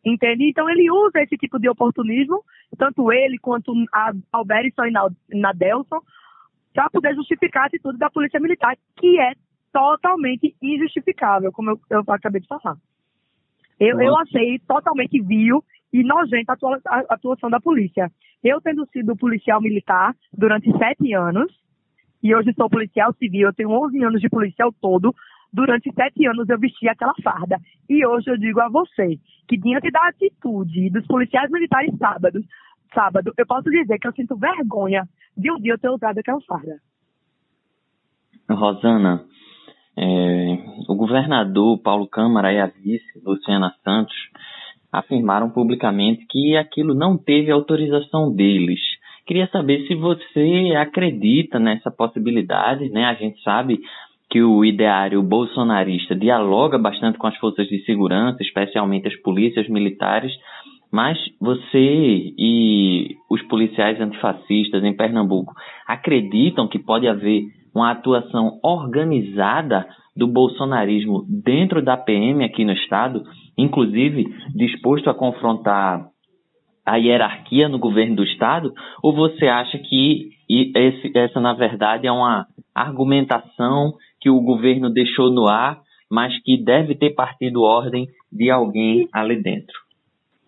Entende? 0.06 0.50
Então 0.50 0.70
ele 0.70 0.90
usa 0.90 1.22
esse 1.22 1.36
tipo 1.36 1.60
de 1.60 1.68
oportunismo, 1.68 2.44
tanto 2.78 3.12
ele 3.12 3.38
quanto 3.40 3.74
a 3.92 4.12
Alberison 4.32 4.86
e 4.86 5.38
Nadelson, 5.38 6.00
para 6.74 6.90
poder 6.90 7.16
justificar 7.16 7.64
a 7.64 7.66
atitude 7.66 7.98
da 7.98 8.10
polícia 8.10 8.40
militar, 8.40 8.78
que 8.96 9.20
é 9.20 9.34
totalmente 9.72 10.56
injustificável, 10.62 11.52
como 11.52 11.72
eu, 11.72 11.80
eu 11.90 12.04
acabei 12.08 12.42
de 12.42 12.48
falar. 12.48 12.78
Eu, 13.80 14.02
eu 14.02 14.18
achei 14.18 14.60
totalmente 14.60 15.22
vil 15.22 15.64
e 15.94 16.04
nojenta 16.04 16.56
a 16.88 17.14
atuação 17.14 17.50
da 17.50 17.60
polícia. 17.60 18.12
Eu 18.44 18.60
tendo 18.62 18.86
sido 18.88 19.16
policial 19.16 19.62
militar 19.62 20.16
durante 20.34 20.72
sete 20.78 21.14
anos, 21.14 21.52
e 22.22 22.36
hoje 22.36 22.54
sou 22.54 22.70
policial 22.70 23.14
civil, 23.14 23.48
eu 23.48 23.54
tenho 23.54 23.70
11 23.70 24.04
anos 24.04 24.22
de 24.22 24.30
policial 24.30 24.74
todo, 24.82 25.14
durante 25.54 25.94
sete 25.94 26.26
anos 26.28 26.50
eu 26.50 26.60
vesti 26.60 26.90
aquela 26.90 27.14
farda. 27.24 27.58
E 27.90 28.06
hoje 28.06 28.30
eu 28.30 28.38
digo 28.38 28.60
a 28.60 28.70
você 28.70 29.18
que 29.48 29.58
diante 29.58 29.90
da 29.92 30.08
atitude 30.08 30.90
dos 30.90 31.06
policiais 31.08 31.50
militares 31.50 31.96
sábados, 31.98 32.46
sábado, 32.94 33.34
eu 33.38 33.46
posso 33.46 33.70
dizer 33.70 33.98
que 34.00 34.08
eu 34.08 34.14
sinto 34.14 34.36
vergonha 34.36 35.08
de 35.36 35.52
um 35.52 35.58
dia 35.58 35.74
eu 35.74 35.80
ter 35.80 35.90
usado 35.90 36.18
aquela 36.18 36.42
farda. 36.42 36.78
Rosana, 38.50 39.26
É, 39.98 40.58
o 40.88 40.96
governador 40.96 41.80
Paulo 41.80 42.08
Câmara 42.08 42.54
e 42.54 42.60
a 42.60 42.68
vice 42.68 43.04
Luciana 43.26 43.74
Santos 43.84 44.16
afirmaram 44.92 45.50
publicamente 45.50 46.26
que 46.30 46.56
aquilo 46.56 46.94
não 46.94 47.18
teve 47.18 47.52
autorização 47.52 48.34
deles. 48.34 48.80
Queria 49.26 49.48
saber 49.48 49.86
se 49.88 49.96
você 49.96 50.74
acredita 50.78 51.60
nessa 51.60 51.92
possibilidade, 51.92 52.90
né? 52.90 53.06
A 53.06 53.14
gente 53.16 53.42
sabe 53.42 53.80
que 54.30 54.42
o 54.42 54.64
ideário 54.64 55.22
bolsonarista 55.24 56.16
dialoga 56.16 56.78
bastante 56.78 57.18
com 57.18 57.28
as 57.28 57.36
forças 57.38 57.68
de 57.68 57.84
segurança, 57.84 58.42
especialmente 58.42 59.08
as 59.08 59.16
polícias 59.18 59.68
militares, 59.68 60.32
mas 60.92 61.18
você 61.40 62.34
e 62.38 63.16
os 63.30 63.42
policiais 63.44 64.00
antifascistas 64.00 64.84
em 64.84 64.96
Pernambuco 64.96 65.54
acreditam 65.86 66.68
que 66.68 66.80
pode 66.80 67.08
haver 67.08 67.44
uma 67.78 67.92
atuação 67.92 68.60
organizada 68.64 69.88
do 70.16 70.28
bolsonarismo 70.28 71.26
dentro 71.30 71.82
da 71.82 71.96
PM 71.96 72.44
aqui 72.44 72.66
no 72.66 72.74
estado, 72.74 73.24
inclusive 73.58 74.26
disposto 74.56 75.10
a 75.10 75.14
confrontar 75.14 76.08
a 76.86 76.96
hierarquia 76.96 77.68
no 77.68 77.78
governo 77.78 78.16
do 78.16 78.24
estado, 78.24 78.74
ou 79.04 79.14
você 79.14 79.48
acha 79.48 79.78
que 79.78 80.30
esse, 80.50 81.12
essa 81.16 81.40
na 81.40 81.54
verdade 81.54 82.08
é 82.08 82.12
uma 82.12 82.48
argumentação 82.74 83.94
que 84.20 84.30
o 84.30 84.42
governo 84.42 84.90
deixou 84.90 85.30
no 85.30 85.48
ar, 85.48 85.82
mas 86.10 86.34
que 86.44 86.58
deve 86.58 86.96
ter 86.96 87.12
partido 87.12 87.62
ordem 87.62 88.08
de 88.32 88.50
alguém 88.50 89.08
ali 89.14 89.42
dentro? 89.42 89.76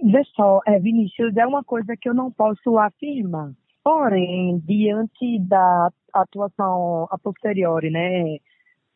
Vê 0.02 0.24
só, 0.34 0.62
é, 0.65 0.80
Vinícius, 0.80 1.36
é 1.36 1.46
uma 1.46 1.63
coisa 1.63 1.94
que 2.00 2.08
eu 2.08 2.13
não 2.13 2.32
posso 2.32 2.78
afirmar. 2.78 3.52
Porém, 3.84 4.60
diante 4.60 5.39
da 5.39 5.89
atuação 6.13 7.08
a 7.10 7.18
posteriori, 7.18 7.89
né, 7.89 8.38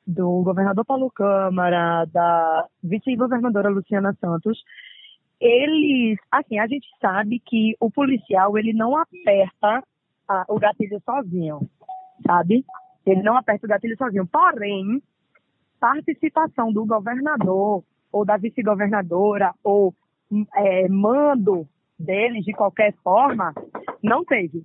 do 0.06 0.44
governador 0.44 0.86
Paulo 0.86 1.10
Câmara, 1.10 2.06
da 2.06 2.68
vice-governadora 2.84 3.70
Luciana 3.70 4.16
Santos, 4.20 4.62
eles, 5.40 6.18
assim, 6.32 6.60
a 6.60 6.68
gente 6.68 6.88
sabe 7.02 7.40
que 7.40 7.76
o 7.80 7.90
policial, 7.90 8.58
ele 8.58 8.74
não 8.74 8.98
aperta 8.98 9.84
a, 10.28 10.46
o 10.48 10.60
gatilho 10.60 11.02
sozinho, 11.04 11.70
sabe? 12.26 12.66
Ele 13.06 13.22
não 13.22 13.36
aperta 13.36 13.66
o 13.66 13.70
gatilho 13.70 13.98
sozinho. 13.98 14.28
Porém, 14.28 15.02
participação 15.80 16.72
do 16.72 16.86
governador 16.86 17.84
ou 18.12 18.26
da 18.26 18.38
vice-governadora 18.38 19.54
ou 19.64 19.94
é, 20.56 20.88
mando 20.88 21.68
deles 22.00 22.46
de 22.46 22.54
qualquer 22.54 22.94
forma, 23.04 23.54
não 24.02 24.24
teve. 24.24 24.64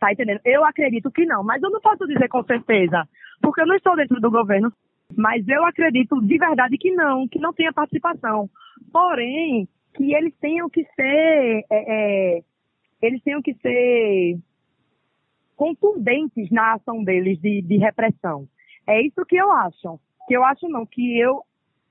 Tá 0.00 0.10
entendendo? 0.10 0.40
Eu 0.46 0.64
acredito 0.64 1.10
que 1.10 1.26
não, 1.26 1.44
mas 1.44 1.62
eu 1.62 1.68
não 1.68 1.80
posso 1.80 2.06
dizer 2.06 2.26
com 2.28 2.42
certeza, 2.42 3.06
porque 3.42 3.60
eu 3.60 3.66
não 3.66 3.76
estou 3.76 3.94
dentro 3.94 4.18
do 4.18 4.30
governo. 4.30 4.72
Mas 5.14 5.46
eu 5.46 5.64
acredito 5.66 6.20
de 6.22 6.38
verdade 6.38 6.78
que 6.78 6.90
não, 6.92 7.28
que 7.28 7.38
não 7.38 7.52
tenha 7.52 7.72
participação. 7.72 8.48
Porém, 8.92 9.68
que 9.94 10.14
eles 10.14 10.32
tenham 10.40 10.70
que 10.70 10.84
ser, 10.94 11.64
é, 11.70 12.36
é, 12.38 12.42
eles 13.02 13.22
tenham 13.22 13.42
que 13.42 13.52
ser 13.54 14.38
contundentes 15.56 16.50
na 16.50 16.74
ação 16.74 17.04
deles 17.04 17.38
de, 17.38 17.60
de, 17.60 17.76
repressão. 17.76 18.46
É 18.86 19.02
isso 19.02 19.26
que 19.26 19.36
eu 19.36 19.52
acho. 19.52 20.00
Que 20.26 20.34
eu 20.34 20.44
acho 20.44 20.66
não, 20.68 20.86
que 20.86 21.18
eu 21.18 21.42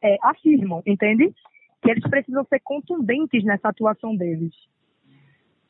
é, 0.02 0.18
afirmo, 0.24 0.82
entende? 0.86 1.32
Que 1.82 1.92
eles 1.92 2.10
precisam 2.10 2.44
ser 2.46 2.60
contundentes 2.62 3.44
nessa 3.44 3.70
atuação 3.70 4.16
deles. 4.16 4.54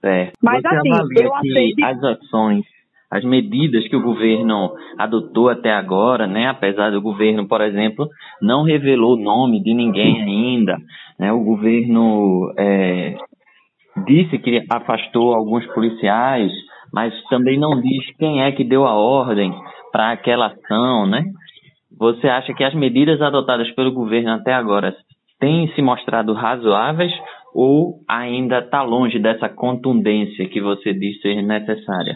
É. 0.03 0.31
Mas 0.41 0.62
Você 0.62 0.67
assim, 0.67 1.23
eu 1.23 1.35
achei 1.35 1.73
que 1.73 1.83
as 1.83 2.03
ações, 2.03 2.65
as 3.12 3.23
medidas 3.23 3.88
que 3.88 3.95
o 3.95 4.01
governo 4.01 4.71
adotou 4.97 5.49
até 5.49 5.71
agora, 5.71 6.25
né, 6.25 6.47
apesar 6.47 6.91
do 6.91 7.01
governo, 7.01 7.47
por 7.47 7.62
exemplo, 7.62 8.07
não 8.41 8.63
revelou 8.63 9.15
o 9.15 9.21
nome 9.21 9.62
de 9.62 9.73
ninguém 9.73 10.21
ainda, 10.21 10.77
né, 11.19 11.33
o 11.33 11.43
governo 11.43 12.53
é, 12.57 13.15
disse 14.05 14.38
que 14.38 14.63
afastou 14.69 15.33
alguns 15.33 15.65
policiais, 15.73 16.51
mas 16.93 17.13
também 17.29 17.59
não 17.59 17.81
diz 17.81 18.15
quem 18.17 18.41
é 18.41 18.51
que 18.51 18.63
deu 18.63 18.85
a 18.85 18.93
ordem 18.93 19.53
para 19.91 20.12
aquela 20.12 20.47
ação, 20.47 21.05
né? 21.05 21.23
Você 21.97 22.27
acha 22.27 22.53
que 22.53 22.63
as 22.63 22.73
medidas 22.73 23.21
adotadas 23.21 23.69
pelo 23.71 23.91
governo 23.91 24.31
até 24.31 24.53
agora 24.53 24.95
têm 25.39 25.67
se 25.73 25.81
mostrado 25.81 26.33
razoáveis 26.33 27.12
ou 27.53 28.03
ainda 28.07 28.59
está 28.59 28.81
longe 28.83 29.19
dessa 29.19 29.49
contundência 29.49 30.47
que 30.49 30.62
você 30.62 30.93
diz 30.93 31.21
ser 31.21 31.41
necessária? 31.41 32.15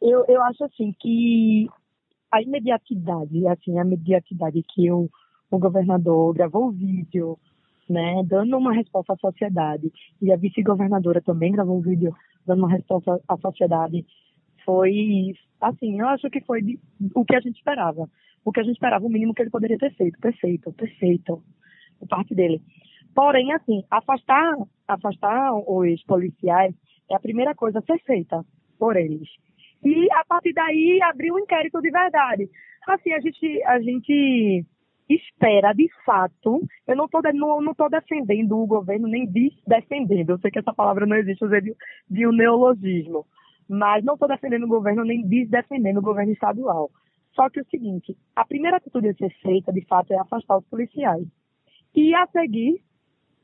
Eu, 0.00 0.24
eu 0.28 0.42
acho 0.42 0.64
assim 0.64 0.92
que 0.98 1.68
a 2.30 2.42
imediatidade, 2.42 3.46
assim, 3.46 3.78
a 3.78 3.82
imediatidade 3.82 4.62
que 4.74 4.90
o, 4.90 5.08
o 5.50 5.58
governador 5.58 6.34
gravou 6.34 6.68
o 6.68 6.72
vídeo, 6.72 7.38
né, 7.88 8.22
dando 8.26 8.56
uma 8.56 8.72
resposta 8.72 9.12
à 9.12 9.16
sociedade, 9.16 9.92
e 10.20 10.32
a 10.32 10.36
vice-governadora 10.36 11.20
também 11.20 11.52
gravou 11.52 11.78
um 11.78 11.82
vídeo 11.82 12.14
dando 12.46 12.60
uma 12.60 12.70
resposta 12.70 13.20
à 13.28 13.36
sociedade, 13.36 14.04
foi, 14.64 15.34
assim, 15.60 16.00
eu 16.00 16.08
acho 16.08 16.30
que 16.30 16.40
foi 16.40 16.60
o 17.14 17.24
que 17.24 17.36
a 17.36 17.40
gente 17.40 17.56
esperava. 17.56 18.08
O 18.44 18.50
que 18.50 18.60
a 18.60 18.62
gente 18.62 18.74
esperava, 18.74 19.06
o 19.06 19.10
mínimo 19.10 19.34
que 19.34 19.42
ele 19.42 19.50
poderia 19.50 19.78
ter 19.78 19.94
feito. 19.94 20.18
Perfeito, 20.18 20.72
perfeito, 20.72 21.42
por 21.98 22.08
parte 22.08 22.34
dele. 22.34 22.60
Porém, 23.14 23.52
assim, 23.52 23.84
afastar, 23.90 24.54
afastar 24.88 25.52
os 25.54 26.02
policiais 26.04 26.74
é 27.10 27.14
a 27.14 27.20
primeira 27.20 27.54
coisa 27.54 27.78
a 27.78 27.82
ser 27.82 27.98
feita 28.04 28.44
por 28.78 28.96
eles. 28.96 29.28
E 29.84 30.08
a 30.12 30.24
partir 30.24 30.52
daí 30.52 31.00
abrir 31.02 31.32
um 31.32 31.38
inquérito 31.38 31.80
de 31.80 31.90
verdade. 31.90 32.48
Assim, 32.88 33.12
a 33.12 33.20
gente, 33.20 33.62
a 33.64 33.80
gente 33.80 34.64
espera 35.08 35.72
de 35.72 35.88
fato. 36.04 36.60
Eu 36.86 36.96
não 36.96 37.06
estou 37.06 37.20
não, 37.34 37.60
não 37.60 37.74
tô 37.74 37.88
defendendo 37.88 38.56
o 38.56 38.66
governo, 38.66 39.08
nem 39.08 39.26
defendendo. 39.66 40.30
Eu 40.30 40.38
sei 40.38 40.50
que 40.50 40.58
essa 40.58 40.72
palavra 40.72 41.06
não 41.06 41.16
existe, 41.16 41.44
usei 41.44 41.60
de, 41.60 41.74
de 42.08 42.26
um 42.26 42.32
neologismo. 42.32 43.26
Mas 43.68 44.04
não 44.04 44.14
estou 44.14 44.28
defendendo 44.28 44.64
o 44.64 44.68
governo, 44.68 45.04
nem 45.04 45.22
desdefendendo 45.26 46.00
o 46.00 46.02
governo 46.02 46.32
estadual. 46.32 46.90
Só 47.34 47.48
que 47.48 47.60
é 47.60 47.62
o 47.62 47.66
seguinte, 47.66 48.16
a 48.36 48.44
primeira 48.44 48.76
atitude 48.76 49.08
a 49.08 49.14
ser 49.14 49.30
feita, 49.40 49.72
de 49.72 49.84
fato, 49.86 50.12
é 50.12 50.18
afastar 50.18 50.58
os 50.58 50.66
policiais. 50.66 51.26
E 51.94 52.14
a 52.14 52.26
seguir, 52.26 52.82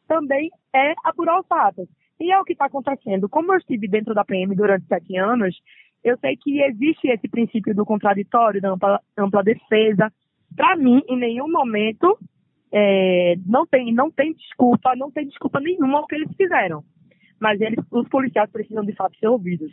também 0.08 0.50
é 0.74 0.94
apurar 1.04 1.38
os 1.38 1.46
fatos. 1.46 1.86
E 2.18 2.32
é 2.32 2.40
o 2.40 2.44
que 2.44 2.54
está 2.54 2.64
acontecendo. 2.64 3.28
Como 3.28 3.52
eu 3.52 3.58
estive 3.58 3.86
dentro 3.86 4.12
da 4.12 4.24
PM 4.24 4.56
durante 4.56 4.86
sete 4.86 5.16
anos, 5.16 5.54
eu 6.02 6.18
sei 6.18 6.36
que 6.36 6.60
existe 6.62 7.08
esse 7.08 7.28
princípio 7.28 7.74
do 7.74 7.84
contraditório, 7.84 8.60
da 8.60 8.72
ampla, 8.72 9.00
ampla 9.16 9.44
defesa. 9.44 10.12
Para 10.56 10.74
mim, 10.76 11.00
em 11.08 11.16
nenhum 11.16 11.48
momento, 11.48 12.18
é, 12.72 13.34
não, 13.46 13.66
tem, 13.66 13.92
não 13.94 14.10
tem 14.10 14.32
desculpa, 14.32 14.96
não 14.96 15.12
tem 15.12 15.26
desculpa 15.26 15.60
nenhuma 15.60 15.98
ao 15.98 16.06
que 16.06 16.16
eles 16.16 16.34
fizeram. 16.36 16.82
Mas 17.38 17.60
eles, 17.60 17.78
os 17.92 18.08
policiais 18.08 18.50
precisam, 18.50 18.84
de 18.84 18.94
fato, 18.94 19.16
ser 19.18 19.28
ouvidos. 19.28 19.70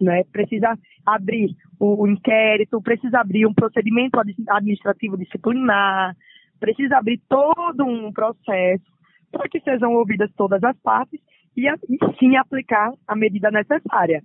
Né? 0.00 0.24
Precisa 0.32 0.78
abrir 1.04 1.54
o, 1.78 2.06
inquérito, 2.06 2.80
precisa 2.80 3.20
abrir 3.20 3.46
um 3.46 3.52
procedimento 3.52 4.18
administrativo 4.48 5.18
disciplinar, 5.18 6.16
precisa 6.58 6.96
abrir 6.96 7.20
todo 7.28 7.84
um 7.84 8.10
processo 8.10 8.99
para 9.30 9.48
que 9.48 9.60
sejam 9.60 9.94
ouvidas 9.94 10.30
todas 10.36 10.62
as 10.62 10.76
partes 10.80 11.20
e, 11.56 11.68
e 11.68 11.98
sim 12.18 12.36
aplicar 12.36 12.92
a 13.06 13.16
medida 13.16 13.50
necessária. 13.50 14.22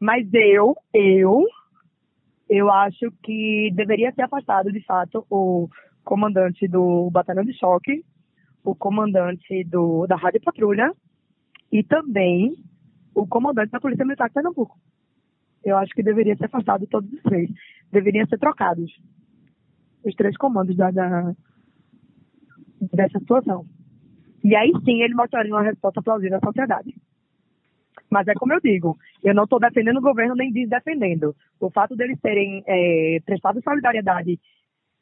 Mas 0.00 0.28
eu, 0.32 0.76
eu, 0.92 1.46
eu 2.48 2.70
acho 2.70 3.10
que 3.22 3.70
deveria 3.74 4.12
ser 4.12 4.22
afastado 4.22 4.72
de 4.72 4.84
fato 4.84 5.24
o 5.30 5.68
comandante 6.04 6.66
do 6.66 7.10
batalhão 7.10 7.44
de 7.44 7.56
choque, 7.56 8.04
o 8.64 8.74
comandante 8.74 9.64
do, 9.64 10.06
da 10.06 10.16
rádio 10.16 10.40
patrulha 10.42 10.92
e 11.70 11.82
também 11.82 12.54
o 13.14 13.26
comandante 13.26 13.70
da 13.70 13.80
Polícia 13.80 14.04
Militar 14.04 14.28
de 14.28 14.34
Pernambuco. 14.34 14.76
Eu 15.64 15.76
acho 15.76 15.94
que 15.94 16.02
deveria 16.02 16.36
ser 16.36 16.46
afastado 16.46 16.86
todos 16.86 17.12
os 17.12 17.22
três. 17.22 17.48
Deveriam 17.90 18.26
ser 18.26 18.38
trocados. 18.38 18.90
Os 20.04 20.14
três 20.16 20.36
comandos 20.36 20.76
da, 20.76 20.90
da 20.90 21.32
dessa 22.92 23.18
situação. 23.20 23.64
E 24.42 24.56
aí 24.56 24.72
sim 24.84 25.02
ele 25.02 25.14
mostraria 25.14 25.52
uma 25.52 25.62
resposta 25.62 26.02
plausível 26.02 26.38
à 26.38 26.40
sociedade. 26.40 26.94
Mas 28.10 28.28
é 28.28 28.34
como 28.34 28.52
eu 28.52 28.60
digo, 28.60 28.98
eu 29.22 29.34
não 29.34 29.44
estou 29.44 29.58
defendendo 29.58 29.96
o 29.96 30.02
governo 30.02 30.34
nem 30.34 30.52
desdefendendo. 30.52 31.34
O 31.58 31.70
fato 31.70 31.96
deles 31.96 32.20
terem 32.20 32.62
é, 32.66 33.18
prestado 33.24 33.62
solidariedade 33.62 34.38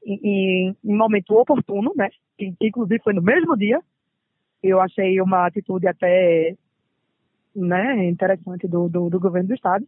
em, 0.04 0.74
em, 0.84 0.96
momento 0.96 1.34
oportuno, 1.34 1.92
né, 1.96 2.08
que, 2.38 2.52
que, 2.52 2.68
inclusive 2.68 3.02
foi 3.02 3.12
no 3.12 3.22
mesmo 3.22 3.56
dia, 3.56 3.80
eu 4.62 4.80
achei 4.80 5.20
uma 5.20 5.46
atitude 5.46 5.86
até 5.86 6.54
né, 7.54 8.08
interessante 8.08 8.68
do, 8.68 8.88
do, 8.88 9.10
do 9.10 9.20
governo 9.20 9.48
do 9.48 9.54
estado, 9.54 9.86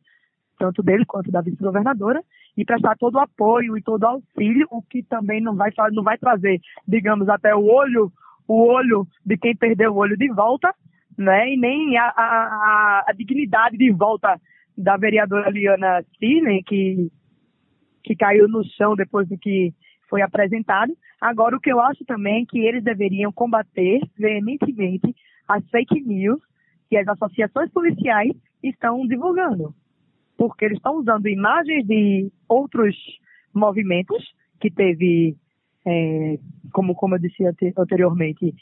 tanto 0.58 0.82
dele 0.82 1.04
quanto 1.04 1.30
da 1.30 1.40
vice-governadora, 1.40 2.22
e 2.56 2.64
prestar 2.64 2.96
todo 2.96 3.14
o 3.14 3.20
apoio 3.20 3.78
e 3.78 3.82
todo 3.82 4.02
o 4.02 4.06
auxílio, 4.06 4.66
o 4.70 4.82
que 4.82 5.02
também 5.02 5.40
não 5.40 5.54
vai, 5.54 5.70
não 5.92 6.02
vai 6.02 6.18
trazer, 6.18 6.60
digamos, 6.86 7.28
até 7.28 7.54
o 7.54 7.64
olho 7.64 8.12
o 8.52 8.66
olho 8.68 9.06
de 9.24 9.36
quem 9.36 9.56
perdeu 9.56 9.92
o 9.92 9.96
olho 9.96 10.16
de 10.16 10.28
volta, 10.28 10.74
né? 11.16 11.52
E 11.52 11.56
nem 11.56 11.96
a, 11.96 12.04
a, 12.04 13.04
a 13.08 13.12
dignidade 13.12 13.76
de 13.76 13.90
volta 13.90 14.38
da 14.76 14.96
vereadora 14.96 15.50
Liana 15.50 16.04
Sidney, 16.18 16.62
que, 16.62 17.10
que 18.04 18.14
caiu 18.14 18.48
no 18.48 18.62
chão 18.76 18.94
depois 18.94 19.26
de 19.28 19.38
que 19.38 19.72
foi 20.08 20.20
apresentado. 20.20 20.92
Agora, 21.20 21.56
o 21.56 21.60
que 21.60 21.72
eu 21.72 21.80
acho 21.80 22.04
também 22.04 22.42
é 22.42 22.46
que 22.46 22.58
eles 22.58 22.84
deveriam 22.84 23.32
combater 23.32 24.00
veementemente 24.18 25.14
as 25.48 25.66
fake 25.70 26.02
news 26.02 26.40
que 26.90 26.96
as 26.98 27.08
associações 27.08 27.70
policiais 27.70 28.32
estão 28.62 29.06
divulgando. 29.06 29.74
Porque 30.36 30.66
eles 30.66 30.76
estão 30.76 30.96
usando 30.96 31.26
imagens 31.26 31.86
de 31.86 32.30
outros 32.48 32.94
movimentos 33.54 34.22
que 34.60 34.70
teve, 34.70 35.36
é, 35.86 36.38
como, 36.72 36.94
como 36.94 37.14
eu 37.14 37.18
disse 37.18 37.44
anteriormente, 37.76 38.54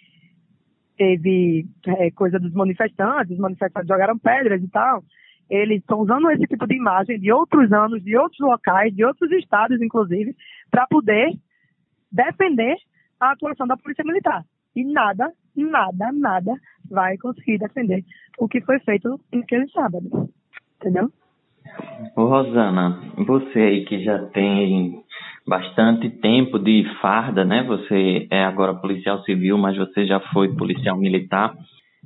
teve 0.96 1.66
é, 1.86 2.10
coisa 2.10 2.38
dos 2.38 2.52
manifestantes, 2.52 3.32
os 3.32 3.38
manifestantes 3.38 3.88
jogaram 3.88 4.18
pedras 4.18 4.62
e 4.62 4.68
tal. 4.68 5.02
Eles 5.48 5.80
estão 5.80 6.00
usando 6.00 6.30
esse 6.30 6.46
tipo 6.46 6.66
de 6.66 6.76
imagem 6.76 7.18
de 7.18 7.32
outros 7.32 7.72
anos, 7.72 8.02
de 8.04 8.16
outros 8.16 8.38
locais, 8.40 8.94
de 8.94 9.04
outros 9.04 9.30
estados, 9.32 9.80
inclusive, 9.82 10.36
para 10.70 10.86
poder 10.86 11.32
defender 12.12 12.76
a 13.18 13.32
atuação 13.32 13.66
da 13.66 13.76
Polícia 13.76 14.04
Militar. 14.04 14.44
E 14.76 14.84
nada, 14.84 15.32
nada, 15.56 16.12
nada 16.12 16.54
vai 16.88 17.16
conseguir 17.18 17.58
defender 17.58 18.04
o 18.38 18.48
que 18.48 18.60
foi 18.60 18.78
feito 18.80 19.20
naquele 19.32 19.68
sábado. 19.70 20.28
Entendeu? 20.76 21.12
Rosana, 22.16 22.98
você 23.26 23.58
aí 23.58 23.84
que 23.84 24.02
já 24.02 24.18
tem 24.26 25.02
bastante 25.46 26.08
tempo 26.08 26.58
de 26.58 26.84
farda, 27.00 27.44
né? 27.44 27.62
Você 27.64 28.26
é 28.30 28.44
agora 28.44 28.74
policial 28.74 29.22
civil, 29.24 29.58
mas 29.58 29.76
você 29.76 30.06
já 30.06 30.20
foi 30.32 30.54
policial 30.54 30.96
militar. 30.96 31.54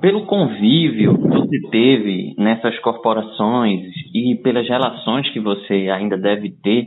Pelo 0.00 0.26
convívio 0.26 1.16
que 1.16 1.28
você 1.28 1.60
teve 1.70 2.34
nessas 2.38 2.78
corporações 2.80 3.80
e 4.12 4.34
pelas 4.42 4.68
relações 4.68 5.28
que 5.30 5.40
você 5.40 5.88
ainda 5.88 6.16
deve 6.16 6.50
ter 6.50 6.86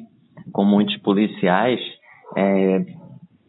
com 0.52 0.66
muitos 0.66 0.98
policiais, 0.98 1.80
é, 2.36 2.80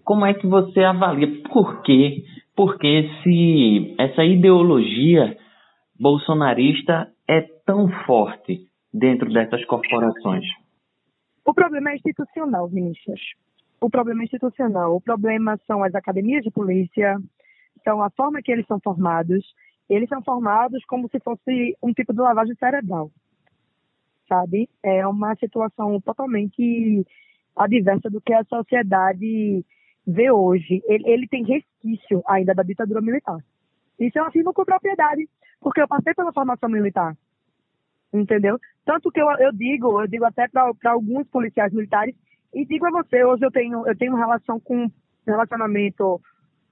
como 0.04 0.24
é 0.24 0.34
que 0.34 0.46
você 0.46 0.84
avalia? 0.84 1.28
Por 1.50 1.82
quê? 1.82 2.22
Porque 2.54 2.86
esse, 2.86 3.94
essa 3.98 4.24
ideologia 4.24 5.36
bolsonarista 5.98 7.08
é 7.28 7.44
tão 7.66 7.88
forte 8.06 8.67
dentro 8.92 9.32
dessas 9.32 9.64
corporações? 9.66 10.44
O 11.44 11.54
problema 11.54 11.90
é 11.90 11.96
institucional, 11.96 12.68
Vinícius. 12.68 13.20
O 13.80 13.88
problema 13.88 14.22
é 14.22 14.24
institucional. 14.24 14.94
O 14.94 15.00
problema 15.00 15.58
são 15.66 15.82
as 15.82 15.94
academias 15.94 16.42
de 16.42 16.50
polícia, 16.50 17.16
são 17.84 18.02
a 18.02 18.10
forma 18.10 18.42
que 18.42 18.52
eles 18.52 18.66
são 18.66 18.80
formados. 18.80 19.44
Eles 19.88 20.08
são 20.08 20.22
formados 20.22 20.84
como 20.84 21.08
se 21.08 21.18
fosse 21.20 21.76
um 21.82 21.92
tipo 21.92 22.12
de 22.12 22.20
lavagem 22.20 22.54
cerebral, 22.56 23.10
sabe? 24.28 24.68
É 24.82 25.06
uma 25.06 25.34
situação 25.36 25.98
totalmente 26.02 27.06
adversa 27.56 28.10
do 28.10 28.20
que 28.20 28.34
a 28.34 28.44
sociedade 28.44 29.64
vê 30.06 30.30
hoje. 30.30 30.82
Ele, 30.86 31.08
ele 31.08 31.28
tem 31.28 31.44
resquício 31.44 32.22
ainda 32.26 32.54
da 32.54 32.62
ditadura 32.62 33.00
militar. 33.00 33.38
Isso 33.98 34.18
eu 34.18 34.24
afirmo 34.24 34.52
com 34.52 34.64
propriedade, 34.64 35.26
porque 35.60 35.80
eu 35.80 35.88
passei 35.88 36.12
pela 36.12 36.32
formação 36.32 36.68
militar 36.68 37.16
entendeu? 38.12 38.58
Tanto 38.84 39.10
que 39.10 39.20
eu, 39.20 39.28
eu 39.38 39.52
digo, 39.52 40.00
eu 40.00 40.06
digo 40.06 40.24
até 40.24 40.48
para 40.48 40.72
alguns 40.90 41.26
policiais 41.28 41.72
militares, 41.72 42.14
e 42.54 42.64
digo 42.64 42.86
a 42.86 42.90
você, 42.90 43.24
hoje 43.24 43.44
eu 43.44 43.50
tenho, 43.50 43.86
eu 43.86 43.96
tenho 43.96 44.16
relação 44.16 44.58
com 44.60 44.90
relacionamento 45.26 46.20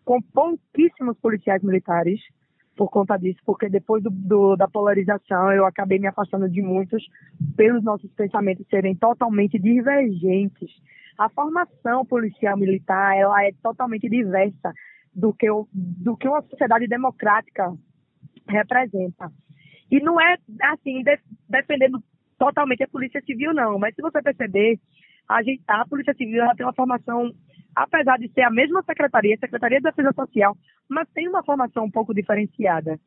com 0.05 0.23
pouquíssimos 0.23 1.19
policiais 1.19 1.63
militares 1.63 2.21
por 2.77 2.91
conta 2.91 3.17
disso, 3.17 3.41
porque 3.45 3.69
depois 3.69 4.03
do, 4.03 4.11
do, 4.11 4.57
da 4.57 4.69
polarização 4.69 5.51
eu 5.51 5.65
acabei 5.65 5.99
me 5.99 6.07
afastando 6.07 6.49
de 6.49 6.63
muitos 6.63 7.03
pelos 7.57 7.83
nossos 7.83 8.11
pensamentos 8.13 8.67
serem 8.69 8.95
totalmente 8.95 9.59
divergentes. 9.59 10.71
A 11.19 11.29
formação 11.31 12.05
policial 12.05 12.57
militar 12.57 13.17
ela 13.17 13.45
é 13.45 13.53
totalmente 13.63 14.09
diversa 14.09 14.73
do 15.15 15.33
que, 15.33 15.51
o, 15.51 15.67
do 15.73 16.17
que 16.17 16.29
uma 16.29 16.43
sociedade 16.43 16.87
democrática 16.87 17.73
representa. 18.47 19.33
E 19.91 20.01
não 20.01 20.21
é, 20.21 20.37
assim, 20.63 21.03
de, 21.03 21.19
defendendo 21.49 22.03
totalmente 22.39 22.83
a 22.83 22.89
Polícia 22.89 23.21
Civil, 23.23 23.55
não. 23.55 23.79
Mas 23.79 23.95
se 23.95 24.03
você 24.03 24.21
perceber, 24.23 24.79
a, 25.29 25.43
gente, 25.43 25.63
a 25.67 25.87
Polícia 25.87 26.15
Civil 26.15 26.43
ela 26.43 26.55
tem 26.55 26.67
uma 26.67 26.73
formação, 26.73 27.33
apesar 27.75 28.19
de 28.19 28.29
ser 28.33 28.43
a 28.43 28.51
mesma 28.51 28.83
secretaria, 28.83 29.37
Secretaria 29.39 29.79
de 29.79 29.85
Defesa 29.85 30.13
Social, 30.13 30.57
mas 30.89 31.09
tem 31.11 31.29
uma 31.29 31.45
formação 31.45 31.85
um 31.85 31.91
pouco 31.91 32.15
diferenciada. 32.15 32.99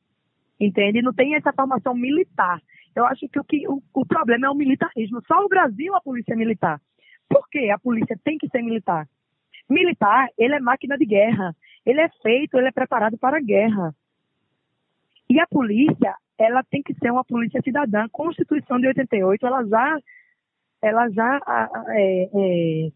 Entende? 0.59 1.01
Não 1.01 1.13
tem 1.13 1.35
essa 1.35 1.53
formação 1.53 1.93
militar. 1.93 2.61
Eu 2.95 3.05
acho 3.05 3.27
que 3.29 3.39
o, 3.39 3.43
que, 3.43 3.67
o, 3.67 3.81
o 3.93 4.05
problema 4.05 4.47
é 4.47 4.49
o 4.49 4.55
militarismo. 4.55 5.21
Só 5.25 5.45
o 5.45 5.47
Brasil 5.47 5.95
a 5.95 6.01
polícia 6.01 6.33
é 6.33 6.35
militar. 6.35 6.81
Por 7.29 7.47
que 7.49 7.69
a 7.69 7.79
polícia 7.79 8.19
tem 8.23 8.37
que 8.37 8.49
ser 8.49 8.61
militar? 8.61 9.07
Militar, 9.69 10.27
ele 10.37 10.55
é 10.55 10.59
máquina 10.59 10.97
de 10.97 11.05
guerra. 11.05 11.55
Ele 11.85 12.01
é 12.01 12.09
feito, 12.21 12.57
ele 12.57 12.67
é 12.67 12.71
preparado 12.71 13.17
para 13.17 13.37
a 13.37 13.41
guerra. 13.41 13.95
E 15.29 15.39
a 15.39 15.47
polícia, 15.47 16.15
ela 16.39 16.63
tem 16.63 16.81
que 16.81 16.93
ser 16.95 17.11
uma 17.11 17.23
polícia 17.23 17.61
cidadã. 17.61 18.05
A 18.05 18.09
Constituição 18.09 18.79
de 18.79 18.87
88, 18.87 19.45
ela 19.45 19.65
já, 19.65 19.99
ela 20.81 21.09
já 21.09 21.39
é, 21.89 22.29
é, 22.33 22.89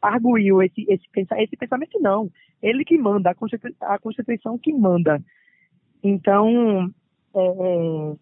arguiu 0.00 0.62
esse, 0.62 0.86
esse, 0.88 1.04
esse 1.14 1.56
pensamento, 1.58 2.00
não. 2.00 2.30
Ele 2.62 2.84
que 2.86 2.96
manda, 2.96 3.36
a 3.82 3.98
Constituição, 3.98 4.58
que 4.58 4.72
manda. 4.72 5.22
Então, 6.02 6.90
é, 7.34 7.46
é, 7.46 8.16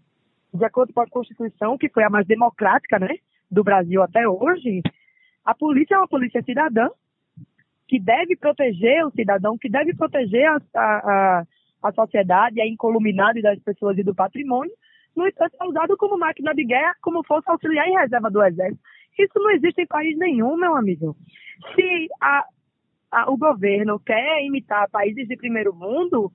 de 0.55 0.65
acordo 0.65 0.93
com 0.93 1.01
a 1.01 1.09
Constituição, 1.09 1.79
que 1.79 1.89
foi 1.89 2.03
a 2.03 2.11
mais 2.11 2.27
democrática 2.27 2.99
né, 2.99 3.15
do 3.49 3.63
Brasil 3.63 4.03
até 4.03 4.29
hoje, 4.29 4.83
a 5.45 5.55
polícia 5.55 5.95
é 5.95 5.99
uma 5.99 6.09
polícia 6.09 6.43
cidadã 6.43 6.89
que 7.87 8.01
deve 8.01 8.35
proteger 8.35 9.07
o 9.07 9.13
cidadão, 9.13 9.57
que 9.57 9.69
deve 9.69 9.95
proteger 9.95 10.49
a, 10.49 10.59
a 10.75 11.45
sociedade, 11.93 12.61
a 12.61 12.67
incolumidade 12.67 13.43
das 13.43 13.59
pessoas 13.61 13.99
e 13.99 14.03
do 14.03 14.15
patrimônio, 14.15 14.73
no 15.17 15.27
entanto, 15.27 15.57
é 15.61 15.65
usado 15.65 15.97
como 15.97 16.19
máquina 16.19 16.53
de 16.55 16.65
guerra, 16.65 16.95
como 17.01 17.25
força 17.25 17.51
auxiliar 17.53 17.87
em 17.89 17.97
reserva 17.97 18.31
do 18.31 18.43
exército. 18.43 18.83
Isso 19.19 19.33
não 19.37 19.51
existe 19.51 19.83
em 19.83 19.87
país 19.87 20.19
nenhum, 20.19 20.57
meu 20.57 20.75
amigo. 20.77 21.17
Se 21.75 22.09
a, 22.21 22.45
a, 23.13 23.31
o 23.31 23.37
governo 23.37 24.01
quer 24.01 24.45
imitar 24.45 24.91
países 24.91 25.29
de 25.29 25.37
primeiro 25.37 25.73
mundo, 25.73 26.33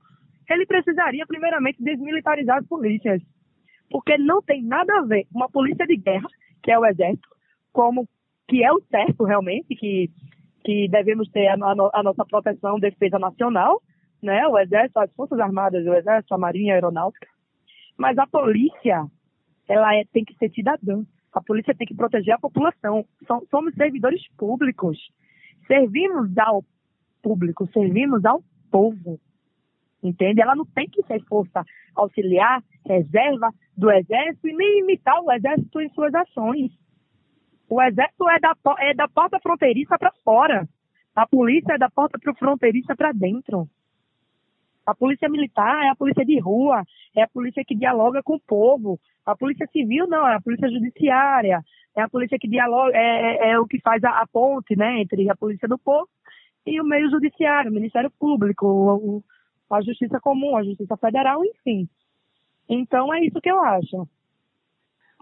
ele 0.48 0.64
precisaria, 0.64 1.26
primeiramente, 1.26 1.82
desmilitarizar 1.82 2.58
as 2.58 2.66
polícias. 2.66 3.20
Porque 3.90 4.16
não 4.16 4.40
tem 4.40 4.62
nada 4.62 4.98
a 4.98 5.02
ver 5.02 5.26
uma 5.34 5.48
polícia 5.48 5.86
de 5.86 5.96
guerra, 5.96 6.28
que 6.62 6.70
é 6.70 6.78
o 6.78 6.86
exército, 6.86 7.28
como 7.72 8.08
que 8.48 8.64
é 8.64 8.72
o 8.72 8.80
certo 8.90 9.24
realmente, 9.24 9.76
que, 9.76 10.10
que 10.64 10.88
devemos 10.88 11.28
ter 11.30 11.48
a, 11.48 11.54
a, 11.54 12.00
a 12.00 12.02
nossa 12.02 12.24
proteção, 12.24 12.80
defesa 12.80 13.18
nacional, 13.18 13.82
né? 14.22 14.46
O 14.46 14.58
Exército, 14.58 14.98
as 14.98 15.12
Forças 15.12 15.38
Armadas, 15.38 15.86
o 15.86 15.94
Exército, 15.94 16.34
a 16.34 16.38
Marinha, 16.38 16.74
a 16.74 16.76
Aeronáutica. 16.76 17.26
Mas 17.96 18.16
a 18.18 18.26
polícia, 18.26 19.06
ela 19.68 19.94
é, 19.94 20.04
tem 20.12 20.24
que 20.24 20.34
ser 20.36 20.50
cidadã. 20.50 21.04
A 21.32 21.40
polícia 21.42 21.74
tem 21.74 21.86
que 21.86 21.94
proteger 21.94 22.34
a 22.34 22.38
população. 22.38 23.04
Somos 23.50 23.74
servidores 23.74 24.22
públicos. 24.36 24.98
Servimos 25.66 26.36
ao 26.38 26.64
público, 27.22 27.68
servimos 27.72 28.24
ao 28.24 28.42
povo. 28.70 29.20
Entende? 30.02 30.40
Ela 30.40 30.56
não 30.56 30.64
tem 30.64 30.88
que 30.88 31.02
ser 31.04 31.22
força 31.24 31.64
auxiliar, 31.94 32.62
reserva 32.86 33.50
do 33.76 33.90
Exército 33.90 34.48
e 34.48 34.54
nem 34.54 34.80
imitar 34.80 35.20
o 35.22 35.30
Exército 35.30 35.80
em 35.80 35.90
suas 35.90 36.14
ações. 36.14 36.72
O 37.68 37.80
Exército 37.80 38.28
é 38.28 38.40
da, 38.40 38.54
é 38.78 38.94
da 38.94 39.08
porta 39.08 39.38
fronteiriça 39.40 39.98
para 39.98 40.12
fora. 40.24 40.68
A 41.14 41.26
polícia 41.26 41.74
é 41.74 41.78
da 41.78 41.90
porta 41.90 42.18
fronteiriça 42.34 42.96
para 42.96 43.12
dentro. 43.12 43.68
A 44.90 44.94
polícia 44.94 45.28
militar 45.28 45.84
é 45.84 45.88
a 45.88 45.94
polícia 45.94 46.24
de 46.24 46.36
rua, 46.40 46.82
é 47.16 47.22
a 47.22 47.28
polícia 47.28 47.62
que 47.64 47.76
dialoga 47.76 48.24
com 48.24 48.34
o 48.34 48.40
povo. 48.40 48.98
A 49.24 49.36
polícia 49.36 49.64
civil 49.68 50.08
não, 50.08 50.26
é 50.26 50.34
a 50.34 50.40
polícia 50.40 50.68
judiciária, 50.68 51.62
é 51.96 52.02
a 52.02 52.08
polícia 52.08 52.36
que 52.40 52.48
dialoga, 52.48 52.90
é, 52.96 53.50
é, 53.50 53.50
é 53.52 53.58
o 53.60 53.66
que 53.68 53.80
faz 53.80 54.02
a, 54.02 54.10
a, 54.20 54.26
ponte, 54.26 54.74
né, 54.74 55.00
entre 55.00 55.30
a 55.30 55.36
polícia 55.36 55.68
do 55.68 55.78
povo 55.78 56.08
e 56.66 56.80
o 56.80 56.84
meio 56.84 57.08
judiciário, 57.08 57.70
o 57.70 57.74
Ministério 57.74 58.10
Público, 58.18 58.66
o, 58.66 59.22
a 59.72 59.80
Justiça 59.80 60.18
Comum, 60.20 60.56
a 60.56 60.64
Justiça 60.64 60.96
Federal, 60.96 61.44
enfim. 61.44 61.88
Então 62.68 63.14
é 63.14 63.24
isso 63.24 63.40
que 63.40 63.50
eu 63.50 63.60
acho. 63.60 64.08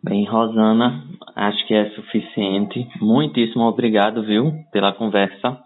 Bem, 0.03 0.25
Rosana, 0.27 1.05
acho 1.37 1.67
que 1.67 1.75
é 1.75 1.91
suficiente. 1.91 2.89
Muitíssimo 3.03 3.65
obrigado, 3.65 4.25
viu, 4.25 4.51
pela 4.73 4.95
conversa. 4.95 5.63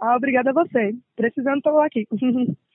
Ah, 0.00 0.16
obrigada 0.16 0.48
a 0.48 0.54
você. 0.54 0.94
Precisando, 1.14 1.58
estou 1.58 1.78
aqui. 1.80 2.06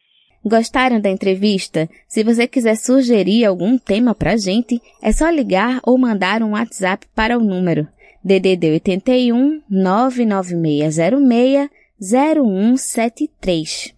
Gostaram 0.44 1.00
da 1.00 1.10
entrevista? 1.10 1.88
Se 2.08 2.24
você 2.24 2.48
quiser 2.48 2.76
sugerir 2.76 3.46
algum 3.46 3.78
tema 3.78 4.16
pra 4.16 4.38
gente, 4.38 4.82
é 5.02 5.12
só 5.12 5.30
ligar 5.30 5.80
ou 5.84 5.98
mandar 5.98 6.42
um 6.42 6.52
WhatsApp 6.52 7.06
para 7.14 7.38
o 7.38 7.44
número 7.44 7.88
DDD 8.24 8.72
81 8.72 9.62
99606 9.70 11.70
0173. 12.02 13.94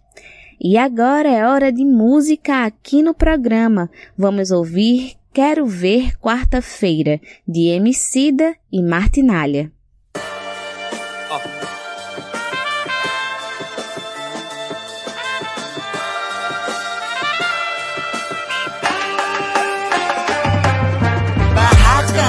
E 0.60 0.76
agora 0.76 1.30
é 1.30 1.46
hora 1.46 1.72
de 1.72 1.84
música 1.84 2.64
aqui 2.64 3.02
no 3.02 3.14
programa. 3.14 3.90
Vamos 4.16 4.50
ouvir 4.50 5.14
Quero 5.32 5.66
Ver 5.66 6.16
Quarta-feira, 6.18 7.20
de 7.48 7.68
Emicida 7.68 8.54
e 8.70 8.82
Martinalha. 8.82 9.72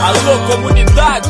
Alô, 0.05 0.37
comunidade. 0.51 1.27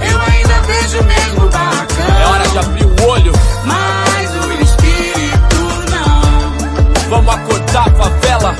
Eu 0.00 0.20
ainda 0.20 0.60
vejo 0.62 0.98
o 0.98 1.04
mesmo 1.04 1.48
barracão. 1.50 2.20
É 2.20 2.26
hora 2.26 2.48
de 2.48 2.58
abrir 2.58 2.84
o 2.84 3.08
olho. 3.08 3.32
Mas 3.64 4.30
o 4.44 4.52
espírito 4.60 5.56
não. 5.92 7.10
Vamos 7.10 7.32
acordar 7.32 7.86
a 7.86 7.94
favela. 7.94 8.56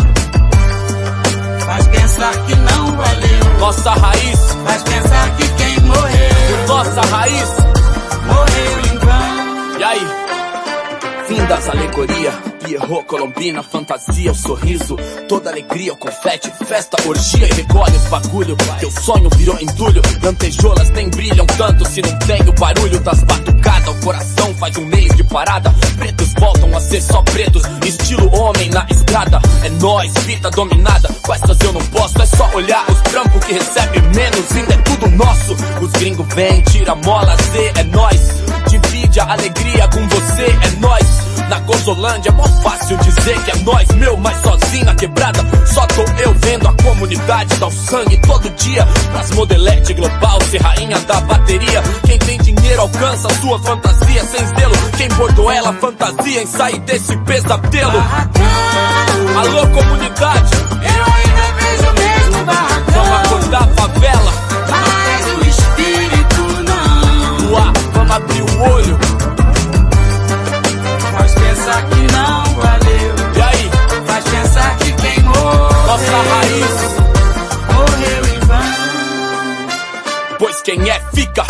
Faz 1.67 1.89
pensar 1.89 2.37
que 2.47 2.55
não 2.55 2.97
valeu. 2.97 3.59
Nossa 3.59 3.91
raiz. 3.91 4.39
Faz 4.65 4.83
pensar 4.85 5.31
que 5.37 5.49
quem 5.49 5.81
morreu. 5.81 6.67
Nossa 6.69 7.01
raiz. 7.01 7.49
Morreu 8.27 8.79
em 8.79 8.99
vão. 8.99 9.81
E 9.81 9.83
aí? 9.83 10.07
Fim 11.27 11.45
das 11.47 11.69
alegorias. 11.69 12.48
Pierrot, 12.79 13.07
Colombina, 13.07 13.63
fantasia, 13.63 14.31
o 14.31 14.35
sorriso, 14.35 14.97
toda 15.29 15.51
alegria, 15.51 15.93
o 15.93 15.97
confete, 15.97 16.51
festa, 16.65 16.97
orgia 17.09 17.49
e 17.49 17.53
recolhe 17.53 17.97
os 17.97 18.05
bagulho. 18.05 18.57
Teu 18.79 18.91
sonho 18.91 19.29
virou 19.37 19.59
entulho, 19.61 20.01
lantejoulas 20.23 20.91
nem 20.91 21.11
brilham 21.11 21.47
tanto 21.47 21.85
se 21.89 22.01
não 22.03 22.17
tem 22.21 22.41
o 22.43 22.53
barulho 22.53 23.01
das 23.01 23.23
batucadas. 23.25 23.89
O 23.89 24.05
coração 24.05 24.55
faz 24.55 24.77
um 24.77 24.85
mês 24.87 25.15
de 25.17 25.25
parada, 25.25 25.75
pretos 25.97 26.33
voltam 26.39 26.77
a 26.77 26.81
ser 26.81 27.03
só 27.03 27.21
pretos, 27.23 27.63
estilo 27.85 28.33
homem 28.33 28.71
na 28.71 28.87
estrada. 28.89 29.41
É 29.65 29.71
nós, 29.71 30.13
vida 30.25 30.49
dominada, 30.51 31.09
com 31.23 31.35
essas 31.35 31.61
eu 31.61 31.73
não 31.73 31.85
posso, 31.87 32.23
é 32.23 32.27
só 32.27 32.49
olhar 32.55 32.85
os 32.89 33.01
trampos 33.11 33.45
que 33.45 33.53
recebe 33.55 34.01
menos, 34.15 34.53
ainda 34.53 34.75
é 34.75 34.77
tudo 34.79 35.09
nosso. 35.17 35.57
Os 35.83 35.91
gringos 35.93 36.27
vêm, 36.33 36.63
tira 36.63 36.95
mola, 36.95 37.35
Z, 37.37 37.73
é 37.77 37.85
nós. 37.85 38.21
Divide 38.69 39.19
a 39.19 39.33
alegria 39.33 39.89
com 39.89 40.09
você, 40.09 40.45
é 40.45 40.81
nós. 40.81 41.28
Na 41.49 41.59
Gozolândia 41.61 42.29
é 42.29 42.33
mó 42.33 42.45
fácil 42.63 42.97
dizer 42.99 43.43
que 43.45 43.51
é 43.51 43.57
nós, 43.63 43.89
meu, 43.97 44.17
mas 44.19 44.37
sozinho 44.43 44.85
na 44.85 44.95
quebrada. 44.95 45.41
Só 45.67 45.87
tô 45.87 46.03
eu 46.21 46.35
vendo 46.35 46.69
a 46.69 46.73
comunidade 46.83 47.57
dar 47.57 47.67
o 47.67 47.73
sangue 47.73 48.19
todo 48.19 48.51
dia. 48.51 48.87
Pras 49.13 49.31
modelete 49.31 49.95
global, 49.95 50.39
ser 50.51 50.61
rainha 50.61 50.99
da 51.01 51.21
bateria. 51.23 51.83
Quem 52.05 52.19
tem 52.19 52.39
dinheiro 52.39 52.83
alcança 52.83 53.29
sua 53.41 53.59
fantasia 53.61 54.25
sem 54.25 54.47
zelo. 54.47 54.75
Quem 54.99 55.09
bordou 55.09 55.51
ela 55.51 55.73
fantasia 55.75 56.43
em 56.43 56.47
sair 56.47 56.79
desse 56.81 57.17
pesadelo. 57.19 58.03
Alô, 59.39 59.67
comunidade. 59.69 60.51
Eu 60.83 61.05
ainda 61.15 61.53
vejo 61.61 61.93
mesmo 61.95 62.45
barracão. 62.45 63.05
Vamos 63.05 63.27
acordar 63.27 63.69
favela. 63.69 64.18
Pois 80.39 80.63
quem 80.63 80.89
é, 80.89 81.01
fica. 81.13 81.45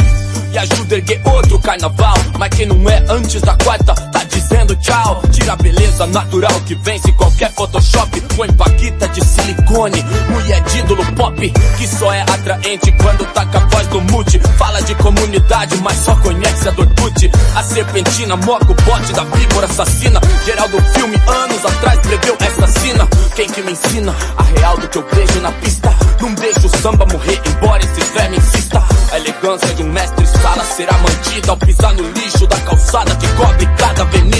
E 0.51 0.59
ajuda 0.59 0.95
a 0.95 0.99
erguer 0.99 1.21
outro 1.27 1.59
carnaval. 1.61 2.17
Mas 2.39 2.49
quem 2.57 2.67
não 2.67 2.89
é 2.89 3.05
antes 3.09 3.41
da 3.43 3.55
quarta, 3.57 3.95
tá 3.95 4.25
dizendo 4.49 4.75
tchau. 4.77 5.23
Tira 5.31 5.53
a 5.53 5.57
beleza 5.57 6.07
natural 6.07 6.61
que 6.67 6.75
vence 6.77 7.13
qualquer 7.13 7.53
Photoshop. 7.53 8.21
Põe 8.37 8.53
paquita 8.53 9.09
de 9.09 9.25
silicone, 9.25 10.05
mulher 10.31 10.63
de 10.63 10.79
ídolo 10.79 11.05
pop. 11.15 11.53
Que 11.77 11.87
só 11.87 12.13
é 12.13 12.23
atraente 12.23 12.93
quando 12.93 13.27
com 13.27 13.59
a 13.59 13.61
voz 13.67 13.87
do 13.89 14.01
mute. 14.01 14.39
Fala 14.57 14.81
de 14.83 14.95
comunidade, 14.97 15.77
mas 15.83 15.97
só 15.99 16.15
conhece 16.17 16.69
a 16.69 16.73
Dortmund. 16.73 17.31
A 17.55 17.63
serpentina, 17.63 18.37
moco, 18.37 18.75
bote 18.85 19.13
da 19.13 19.25
víbora 19.25 19.67
assassina. 19.67 20.21
Geral 20.45 20.69
do 20.69 20.81
filme, 20.81 21.17
anos 21.27 21.65
atrás, 21.65 21.99
preveu 22.01 22.37
essa 22.41 22.81
cena. 22.81 23.09
Quem 23.35 23.49
que 23.51 23.63
me 23.63 23.73
ensina 23.73 24.15
a 24.37 24.43
real 24.43 24.79
do 24.79 24.89
que 24.89 24.99
eu 24.99 25.07
vejo 25.13 25.41
na 25.41 25.53
pista? 25.53 25.95
Não 26.21 26.35
deixo 26.35 26.67
o 26.67 26.79
samba 26.79 27.07
morrer, 27.07 27.41
embora 27.47 27.83
esse 27.83 28.01
verme 28.13 28.37
insista. 28.37 28.83
A 29.13 29.17
elegância 29.17 29.75
de 29.75 29.83
um 29.83 29.93
mestre 29.93 30.25
escala 30.25 30.65
será 30.65 30.93
mantida 30.99 31.51
ao 31.51 31.57
pisar 31.57 31.95
no 31.95 32.03
lixo 32.11 32.47
da 32.47 32.57
calçada 32.61 33.15
que 33.17 33.27
cobre 33.29 33.67
cada 33.79 34.03
avenida. 34.03 34.38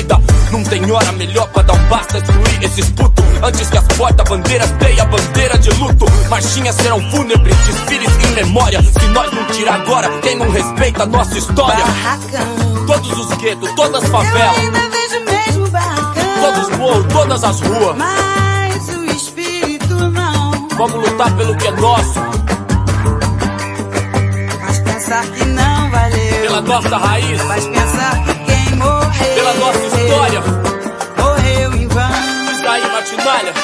Não 0.89 0.97
tem 0.99 1.07
hora 1.09 1.13
melhor 1.19 1.47
pra 1.49 1.63
dar 1.63 1.75
um 1.75 1.85
basta, 1.89 2.17
excluir 2.17 2.63
esses 2.65 2.91
putos. 2.93 3.23
Antes 3.43 3.69
que 3.69 3.77
as 3.77 3.85
porta-bandeiras 3.89 4.71
deem 4.73 4.99
a 4.99 5.05
bandeira 5.05 5.59
de 5.59 5.69
luto. 5.75 6.07
Marchinhas 6.31 6.75
serão 6.77 6.99
fúnebres, 7.11 7.55
desfiles 7.59 8.11
em 8.25 8.33
memória. 8.33 8.83
Se 8.83 9.07
nós 9.09 9.31
não 9.33 9.45
tirar 9.49 9.75
agora, 9.83 10.09
quem 10.23 10.37
não 10.37 10.49
respeita 10.51 11.03
a 11.03 11.07
nossa 11.07 11.37
história? 11.37 11.85
Barracão. 11.85 12.87
Todos 12.87 13.19
os 13.19 13.37
guetos, 13.37 13.71
todas 13.75 14.03
as 14.03 14.09
favelas, 14.09 14.57
Eu 14.57 14.63
ainda 14.63 14.79
vejo 14.89 15.21
o 15.21 15.25
mesmo 15.27 15.69
barracão. 15.69 16.41
todos 16.41 16.69
os 16.71 16.77
morros, 16.79 17.07
todas 17.13 17.45
as 17.45 17.61
ruas. 17.61 17.97
Mas 17.99 18.89
o 18.89 19.05
espírito 19.05 19.95
não. 20.11 20.69
Vamos 20.79 20.95
lutar 21.11 21.31
pelo 21.37 21.55
que 21.57 21.67
é 21.67 21.71
nosso, 21.73 22.15
Faz 24.65 24.79
pensar 24.79 25.23
que 25.27 25.45
não 25.45 25.91
valeu. 25.91 26.41
pela 26.43 26.61
nossa 26.63 26.97
raiz, 26.97 27.43
Faz 27.43 27.67
pensar 27.67 28.25
que 28.25 28.35
quem 28.47 28.75
morreu. 28.77 29.35
pela 29.35 29.55
nossa 29.55 29.85
história. 29.85 30.68
Martinalha, 33.11 33.55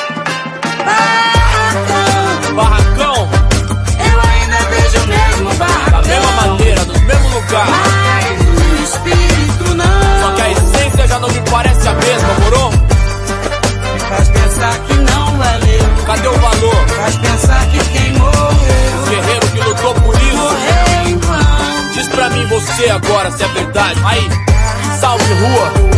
Barracão. 2.55 2.55
barracão, 2.57 3.29
Eu 3.99 4.21
ainda 4.21 4.57
vejo 4.71 5.05
o 5.05 5.07
mesmo 5.07 5.55
da 5.59 5.67
barracão. 5.67 6.03
mesma 6.03 6.33
maneira, 6.33 6.85
no 6.87 6.99
mesmo 7.01 7.29
lugar. 7.29 7.67
Mas 7.69 8.41
o 8.41 8.83
espírito 8.85 9.75
não. 9.75 10.21
Só 10.23 10.33
que 10.35 10.41
a 10.41 10.51
essência 10.51 11.09
já 11.09 11.19
não 11.19 11.29
me 11.29 11.41
parece 11.51 11.87
a 11.87 11.93
mesma, 11.93 12.29
moro? 12.41 12.71
Faz 14.09 14.29
pensar 14.31 14.79
que 14.79 14.95
não 14.95 15.37
valeu. 15.37 16.05
Cadê 16.07 16.29
o 16.29 16.39
valor? 16.39 16.87
Faz 16.97 17.17
pensar 17.17 17.67
que 17.67 17.79
quem 17.91 18.13
morreu. 18.15 19.05
Guerreiro 19.11 19.47
que 19.49 19.61
lutou 19.61 19.95
por 19.95 20.15
isso. 20.23 20.37
Morreu 20.37 21.07
em 21.07 21.19
vão. 21.19 21.91
Diz 21.93 22.09
pra 22.09 22.31
mim 22.31 22.47
você 22.47 22.89
agora 22.89 23.31
se 23.31 23.45
é 23.45 23.49
verdade. 23.49 24.01
Aí, 24.07 24.27
salve 24.99 25.35
rua. 25.35 25.94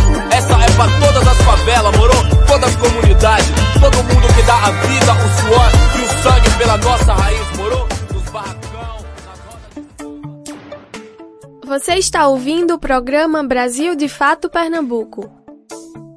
Essa 0.47 0.63
é 0.63 0.71
pra 0.77 0.87
todas 1.05 1.27
as 1.27 1.37
favelas, 1.41 1.97
moro? 1.97 2.13
Todas 2.47 2.69
as 2.69 2.75
comunidades. 2.77 3.47
Todo 3.81 3.97
mundo 3.97 4.27
que 4.33 4.41
dá 4.43 4.55
a 4.55 4.71
vida, 4.71 5.11
o 5.11 5.27
suor 5.41 5.69
e 5.99 6.01
o 6.03 6.07
sangue 6.23 6.49
pela 6.57 6.77
nossa 6.77 7.13
raiz, 7.13 7.57
moro? 7.57 7.85
Nos 8.13 8.23
barracão, 8.29 8.95
nas 9.25 9.39
rodas. 9.41 9.83
Você 11.65 11.95
está 11.95 12.29
ouvindo 12.29 12.75
o 12.75 12.79
programa 12.79 13.43
Brasil 13.43 13.93
de 13.93 14.07
Fato 14.07 14.49
Pernambuco. 14.49 15.29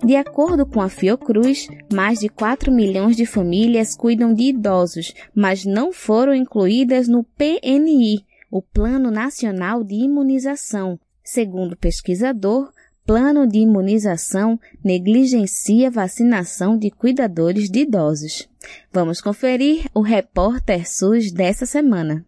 De 0.04 0.14
acordo 0.14 0.64
com 0.64 0.80
a 0.80 0.88
Fiocruz, 0.88 1.66
mais 1.92 2.20
de 2.20 2.28
4 2.28 2.70
milhões 2.70 3.16
de 3.16 3.26
famílias 3.26 3.96
cuidam 3.96 4.32
de 4.32 4.44
idosos, 4.44 5.12
mas 5.34 5.64
não 5.64 5.92
foram 5.92 6.32
incluídas 6.34 7.08
no 7.08 7.24
PNI, 7.24 8.24
o 8.48 8.62
Plano 8.62 9.10
Nacional 9.10 9.82
de 9.82 9.96
Imunização. 9.96 11.00
Segundo 11.22 11.72
o 11.72 11.76
pesquisador, 11.76 12.72
plano 13.10 13.44
de 13.44 13.58
imunização 13.58 14.56
negligencia 14.84 15.90
vacinação 15.90 16.78
de 16.78 16.92
cuidadores 16.92 17.68
de 17.68 17.80
idosos. 17.80 18.48
Vamos 18.92 19.20
conferir 19.20 19.86
o 19.92 20.00
repórter 20.00 20.88
SUS 20.88 21.32
dessa 21.32 21.66
semana. 21.66 22.24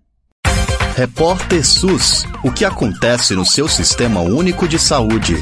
Repórter 0.96 1.64
SUS. 1.64 2.24
O 2.42 2.50
que 2.50 2.64
acontece 2.64 3.36
no 3.36 3.46
seu 3.46 3.68
sistema 3.68 4.22
único 4.22 4.66
de 4.66 4.76
saúde? 4.76 5.36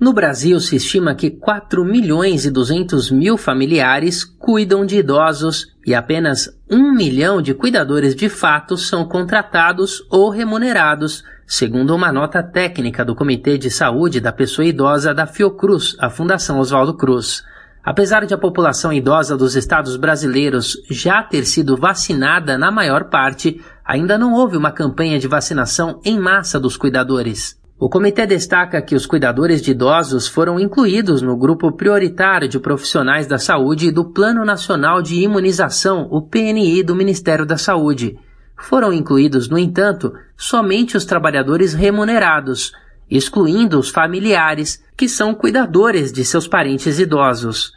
No 0.00 0.14
Brasil, 0.14 0.58
se 0.58 0.76
estima 0.76 1.14
que 1.14 1.28
4 1.28 1.84
milhões 1.84 2.46
e 2.46 2.50
200 2.50 3.10
mil 3.10 3.36
familiares 3.36 4.24
cuidam 4.24 4.86
de 4.86 4.96
idosos 4.96 5.66
e 5.84 5.94
apenas 5.94 6.48
1 6.70 6.94
milhão 6.94 7.42
de 7.42 7.52
cuidadores 7.52 8.14
de 8.14 8.30
fato 8.30 8.78
são 8.78 9.06
contratados 9.06 10.02
ou 10.08 10.30
remunerados, 10.30 11.22
segundo 11.48 11.96
uma 11.96 12.12
nota 12.12 12.42
técnica 12.42 13.02
do 13.02 13.14
Comitê 13.14 13.56
de 13.56 13.70
Saúde 13.70 14.20
da 14.20 14.30
Pessoa 14.30 14.66
Idosa 14.66 15.14
da 15.14 15.26
Fiocruz, 15.26 15.96
a 15.98 16.10
Fundação 16.10 16.58
Oswaldo 16.58 16.94
Cruz. 16.94 17.42
Apesar 17.82 18.26
de 18.26 18.34
a 18.34 18.38
população 18.38 18.92
idosa 18.92 19.34
dos 19.34 19.56
estados 19.56 19.96
brasileiros 19.96 20.76
já 20.90 21.22
ter 21.22 21.46
sido 21.46 21.74
vacinada 21.74 22.58
na 22.58 22.70
maior 22.70 23.04
parte, 23.04 23.62
ainda 23.82 24.18
não 24.18 24.34
houve 24.34 24.58
uma 24.58 24.70
campanha 24.70 25.18
de 25.18 25.26
vacinação 25.26 26.02
em 26.04 26.18
massa 26.18 26.60
dos 26.60 26.76
cuidadores. 26.76 27.58
O 27.80 27.88
comitê 27.88 28.26
destaca 28.26 28.82
que 28.82 28.94
os 28.94 29.06
cuidadores 29.06 29.62
de 29.62 29.70
idosos 29.70 30.28
foram 30.28 30.60
incluídos 30.60 31.22
no 31.22 31.34
grupo 31.34 31.72
prioritário 31.72 32.46
de 32.46 32.58
profissionais 32.58 33.26
da 33.26 33.38
saúde 33.38 33.90
do 33.90 34.12
Plano 34.12 34.44
Nacional 34.44 35.00
de 35.00 35.14
Imunização, 35.14 36.08
o 36.10 36.20
PNI 36.20 36.82
do 36.82 36.94
Ministério 36.94 37.46
da 37.46 37.56
Saúde. 37.56 38.18
Foram 38.58 38.92
incluídos, 38.92 39.48
no 39.48 39.58
entanto, 39.58 40.12
somente 40.36 40.96
os 40.96 41.04
trabalhadores 41.04 41.72
remunerados, 41.72 42.72
excluindo 43.10 43.78
os 43.78 43.88
familiares, 43.88 44.82
que 44.96 45.08
são 45.08 45.34
cuidadores 45.34 46.12
de 46.12 46.24
seus 46.24 46.46
parentes 46.46 46.98
idosos. 46.98 47.72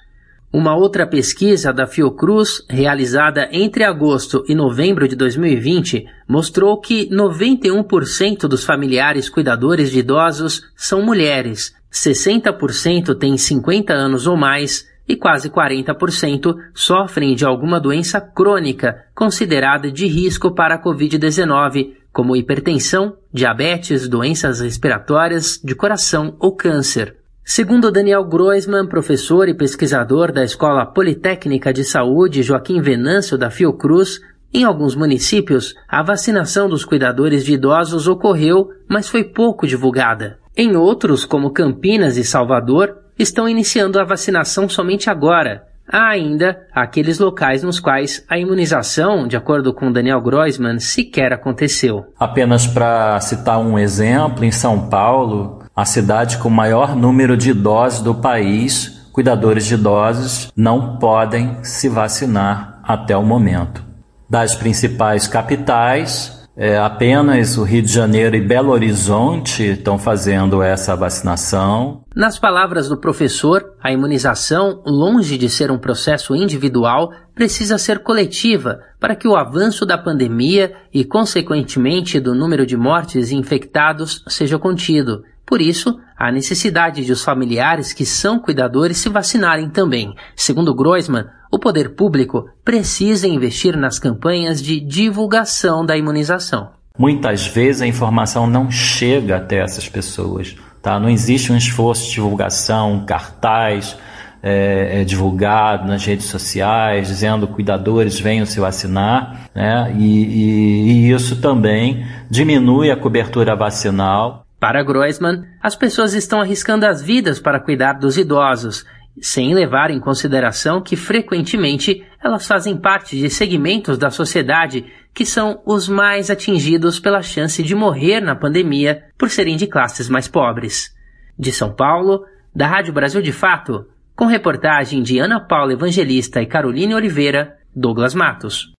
Uma 0.52 0.76
outra 0.76 1.08
pesquisa 1.08 1.72
da 1.72 1.88
Fiocruz, 1.88 2.66
realizada 2.70 3.48
entre 3.54 3.86
agosto 3.86 4.44
e 4.50 4.54
novembro 4.54 5.08
de 5.08 5.16
2020, 5.16 6.06
mostrou 6.28 6.78
que 6.82 7.08
91% 7.10 8.48
dos 8.48 8.66
familiares 8.66 9.30
cuidadores 9.30 9.92
de 9.92 10.00
idosos 10.00 10.64
são 10.76 11.02
mulheres, 11.02 11.74
60% 11.92 13.18
têm 13.18 13.38
50 13.38 13.94
anos 13.94 14.26
ou 14.26 14.38
mais 14.38 14.91
e 15.12 15.16
quase 15.18 15.50
40% 15.50 16.56
sofrem 16.74 17.36
de 17.36 17.44
alguma 17.44 17.82
doença 17.82 18.22
crônica 18.22 18.96
considerada 19.14 19.92
de 19.92 20.08
risco 20.08 20.56
para 20.56 20.76
a 20.76 20.82
Covid-19, 20.82 21.96
como 22.14 22.34
hipertensão, 22.34 23.18
diabetes, 23.34 24.08
doenças 24.08 24.62
respiratórias, 24.62 25.60
de 25.62 25.76
coração 25.76 26.38
ou 26.40 26.56
câncer. 26.56 27.18
Segundo 27.44 27.92
Daniel 27.92 28.24
Groisman, 28.24 28.88
professor 28.88 29.50
e 29.50 29.54
pesquisador 29.54 30.32
da 30.32 30.46
Escola 30.46 30.86
Politécnica 30.86 31.74
de 31.74 31.84
Saúde 31.84 32.42
Joaquim 32.42 32.80
Venâncio 32.80 33.38
da 33.38 33.50
Fiocruz, 33.50 34.22
em 34.54 34.64
alguns 34.64 34.96
municípios, 34.96 35.76
a 35.90 36.02
vacinação 36.02 36.70
dos 36.70 36.86
cuidadores 36.86 37.44
de 37.44 37.56
idosos 37.56 38.08
ocorreu, 38.08 38.70
mas 38.88 39.10
foi 39.10 39.26
pouco 39.26 39.68
divulgada. 39.68 40.40
Em 40.56 40.78
outros, 40.78 41.26
como 41.26 41.52
Campinas 41.52 42.16
e 42.16 42.24
Salvador, 42.24 43.01
estão 43.18 43.48
iniciando 43.48 44.00
a 44.00 44.04
vacinação 44.04 44.68
somente 44.68 45.10
agora. 45.10 45.68
Há 45.88 46.10
ainda 46.10 46.66
aqueles 46.74 47.20
locais 47.20 47.64
nos 47.64 47.80
quais 47.80 48.24
a 48.30 48.38
imunização, 48.38 49.28
de 49.28 49.36
acordo 49.36 49.74
com 49.74 49.92
Daniel 49.92 50.22
Groisman, 50.22 50.80
sequer 50.80 51.34
aconteceu. 51.34 52.06
Apenas 52.18 52.66
para 52.66 53.20
citar 53.20 53.60
um 53.60 53.78
exemplo, 53.78 54.46
em 54.46 54.52
São 54.52 54.88
Paulo, 54.88 55.60
a 55.76 55.84
cidade 55.84 56.38
com 56.38 56.48
o 56.48 56.52
maior 56.52 56.96
número 56.96 57.36
de 57.36 57.50
idosos 57.50 58.02
do 58.02 58.16
país, 58.16 59.10
cuidadores 59.12 59.66
de 59.66 59.74
idosos 59.74 60.52
não 60.56 60.98
podem 60.98 61.58
se 61.64 61.90
vacinar 61.90 62.80
até 62.84 63.18
o 63.18 63.24
momento. 63.24 63.84
Das 64.30 64.56
principais 64.56 65.28
capitais, 65.28 66.41
é, 66.56 66.78
apenas 66.78 67.58
o 67.58 67.64
Rio 67.64 67.82
de 67.82 67.92
Janeiro 67.92 68.36
e 68.36 68.42
Belo 68.42 68.72
Horizonte 68.72 69.64
estão 69.64 69.98
fazendo 69.98 70.62
essa 70.62 70.96
vacinação. 70.96 72.04
Nas 72.16 72.38
palavras 72.38 72.90
do 72.90 72.98
professor, 72.98 73.74
a 73.82 73.92
imunização, 73.92 74.82
longe 74.86 75.38
de 75.38 75.50
ser 75.50 75.72
um 75.72 75.78
processo 75.78 76.36
individual, 76.36 77.12
precisa 77.34 77.78
ser 77.78 78.00
coletiva 78.00 78.80
para 79.00 79.16
que 79.16 79.28
o 79.28 79.36
avanço 79.36 79.86
da 79.86 79.98
pandemia 79.98 80.74
e, 80.94 81.06
consequentemente, 81.06 82.20
do 82.20 82.36
número 82.36 82.66
de 82.66 82.76
mortes 82.76 83.32
e 83.32 83.36
infectados 83.36 84.24
seja 84.28 84.60
contido. 84.60 85.24
Por 85.52 85.62
isso, 85.62 86.00
há 86.18 86.32
necessidade 86.32 87.04
de 87.04 87.12
os 87.12 87.26
familiares 87.26 87.92
que 87.92 88.06
são 88.06 88.40
cuidadores 88.40 89.00
se 89.00 89.10
vacinarem 89.10 89.70
também. 89.70 90.16
Segundo 90.34 90.74
Groisman, 90.74 91.26
o 91.52 91.60
poder 91.60 91.94
público 91.94 92.46
precisa 92.64 93.28
investir 93.28 93.76
nas 93.76 94.00
campanhas 94.00 94.62
de 94.62 94.80
divulgação 94.80 95.86
da 95.86 95.98
imunização. 95.98 96.70
Muitas 96.98 97.48
vezes 97.48 97.82
a 97.82 97.86
informação 97.86 98.48
não 98.48 98.72
chega 98.72 99.36
até 99.36 99.58
essas 99.58 99.90
pessoas. 99.90 100.56
Tá? 100.82 100.98
Não 100.98 101.10
existe 101.10 101.52
um 101.52 101.58
esforço 101.58 102.06
de 102.06 102.14
divulgação, 102.14 103.04
cartaz 103.06 103.98
é, 104.42 105.02
é, 105.02 105.04
divulgado 105.04 105.86
nas 105.86 106.06
redes 106.06 106.28
sociais, 106.28 107.10
dizendo 107.10 107.46
cuidadores 107.46 108.18
venham 108.18 108.46
se 108.46 108.58
vacinar, 108.58 109.50
né? 109.54 109.94
e, 110.00 110.06
e, 110.06 110.92
e 110.92 111.12
isso 111.12 111.42
também 111.42 112.06
diminui 112.30 112.90
a 112.90 112.96
cobertura 112.96 113.54
vacinal 113.54 114.41
para 114.62 114.84
Groisman, 114.84 115.44
as 115.60 115.76
pessoas 115.76 116.14
estão 116.14 116.40
arriscando 116.40 116.86
as 116.86 117.02
vidas 117.02 117.40
para 117.40 117.60
cuidar 117.60 117.94
dos 117.94 118.16
idosos, 118.16 118.86
sem 119.20 119.56
levar 119.56 119.90
em 119.90 120.00
consideração 120.00 120.84
que 120.84 120.96
frequentemente 120.96 122.06
elas 122.24 122.46
fazem 122.46 122.78
parte 122.78 123.18
de 123.18 123.28
segmentos 123.28 123.98
da 123.98 124.12
sociedade 124.12 124.86
que 125.16 125.26
são 125.26 125.64
os 125.66 125.90
mais 125.90 126.30
atingidos 126.30 127.00
pela 127.00 127.24
chance 127.24 127.64
de 127.64 127.74
morrer 127.74 128.22
na 128.22 128.36
pandemia 128.36 129.04
por 129.18 129.32
serem 129.32 129.58
de 129.58 129.66
classes 129.66 130.08
mais 130.08 130.28
pobres. 130.28 130.96
De 131.38 131.52
São 131.52 131.74
Paulo, 131.74 132.24
da 132.56 132.68
Rádio 132.68 132.94
Brasil 132.94 133.22
de 133.22 133.32
Fato, 133.32 133.88
com 134.16 134.28
reportagem 134.28 135.02
de 135.02 135.18
Ana 135.18 135.40
Paula 135.40 135.74
Evangelista 135.74 136.40
e 136.40 136.46
Caroline 136.46 136.94
Oliveira, 136.94 137.58
Douglas 137.76 138.14
Matos. 138.14 138.72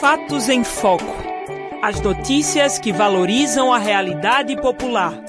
Fatos 0.00 0.48
em 0.48 0.64
Foco 0.64 1.21
as 1.82 2.00
notícias 2.00 2.78
que 2.78 2.92
valorizam 2.92 3.72
a 3.72 3.78
realidade 3.78 4.54
popular. 4.54 5.20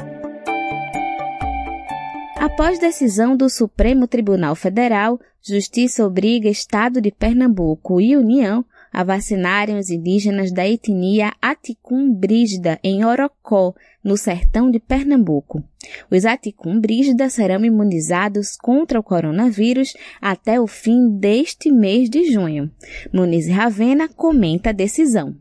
Após 2.38 2.78
decisão 2.78 3.36
do 3.36 3.50
Supremo 3.50 4.08
Tribunal 4.08 4.54
Federal, 4.56 5.20
Justiça 5.42 6.06
obriga 6.06 6.48
Estado 6.48 7.02
de 7.02 7.12
Pernambuco 7.12 8.00
e 8.00 8.16
União 8.16 8.64
a 8.92 9.04
vacinarem 9.04 9.80
os 9.80 9.90
indígenas 9.90 10.52
da 10.52 10.68
etnia 10.68 11.34
Aticum 11.42 12.14
Brígida 12.14 12.80
em 12.84 13.04
Orocó, 13.04 13.74
no 14.04 14.16
sertão 14.16 14.70
de 14.70 14.80
Pernambuco. 14.80 15.64
Os 16.12 16.24
Aticum 16.24 16.80
Brígida 16.80 17.32
serão 17.32 17.66
imunizados 17.66 18.56
contra 18.56 19.00
o 19.00 19.04
coronavírus 19.04 19.94
até 20.22 20.62
o 20.62 20.68
fim 20.68 21.10
deste 21.18 21.72
mês 21.72 22.12
de 22.12 22.32
junho. 22.32 22.70
Muniz 23.12 23.50
Ravena 23.50 24.08
comenta 24.08 24.70
a 24.70 24.74
decisão. 24.74 25.36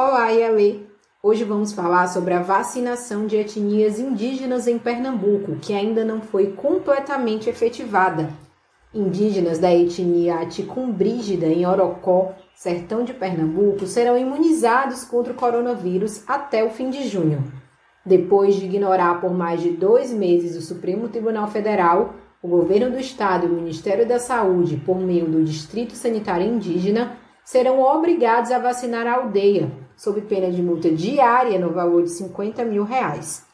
Olá, 0.00 0.28
Yale! 0.28 0.86
Hoje 1.20 1.42
vamos 1.42 1.72
falar 1.72 2.06
sobre 2.06 2.32
a 2.32 2.40
vacinação 2.40 3.26
de 3.26 3.34
etnias 3.34 3.98
indígenas 3.98 4.68
em 4.68 4.78
Pernambuco, 4.78 5.56
que 5.56 5.74
ainda 5.74 6.04
não 6.04 6.20
foi 6.20 6.52
completamente 6.52 7.50
efetivada. 7.50 8.30
Indígenas 8.94 9.58
da 9.58 9.74
etnia 9.74 10.36
Aticumbrígida 10.36 11.46
em 11.46 11.66
Orocó, 11.66 12.32
sertão 12.54 13.02
de 13.02 13.12
Pernambuco, 13.12 13.88
serão 13.88 14.16
imunizados 14.16 15.02
contra 15.02 15.32
o 15.32 15.36
coronavírus 15.36 16.22
até 16.28 16.62
o 16.62 16.70
fim 16.70 16.90
de 16.90 17.08
junho. 17.08 17.42
Depois 18.06 18.54
de 18.54 18.66
ignorar 18.66 19.20
por 19.20 19.34
mais 19.34 19.60
de 19.60 19.70
dois 19.70 20.12
meses 20.12 20.56
o 20.56 20.62
Supremo 20.62 21.08
Tribunal 21.08 21.48
Federal, 21.48 22.14
o 22.40 22.46
governo 22.46 22.92
do 22.92 23.00
estado 23.00 23.48
e 23.48 23.50
o 23.50 23.52
Ministério 23.52 24.06
da 24.06 24.20
Saúde, 24.20 24.76
por 24.76 24.96
meio 24.96 25.26
do 25.26 25.42
Distrito 25.42 25.94
Sanitário 25.94 26.46
Indígena, 26.46 27.18
serão 27.42 27.80
obrigados 27.80 28.52
a 28.52 28.60
vacinar 28.60 29.04
a 29.04 29.14
aldeia, 29.14 29.87
sob 29.98 30.20
pena 30.22 30.48
de 30.50 30.62
multa 30.62 30.88
diária 30.90 31.58
no 31.58 31.72
valor 31.72 32.04
de 32.04 32.10
50 32.10 32.64
mil 32.64 32.84
reais. 32.84 33.44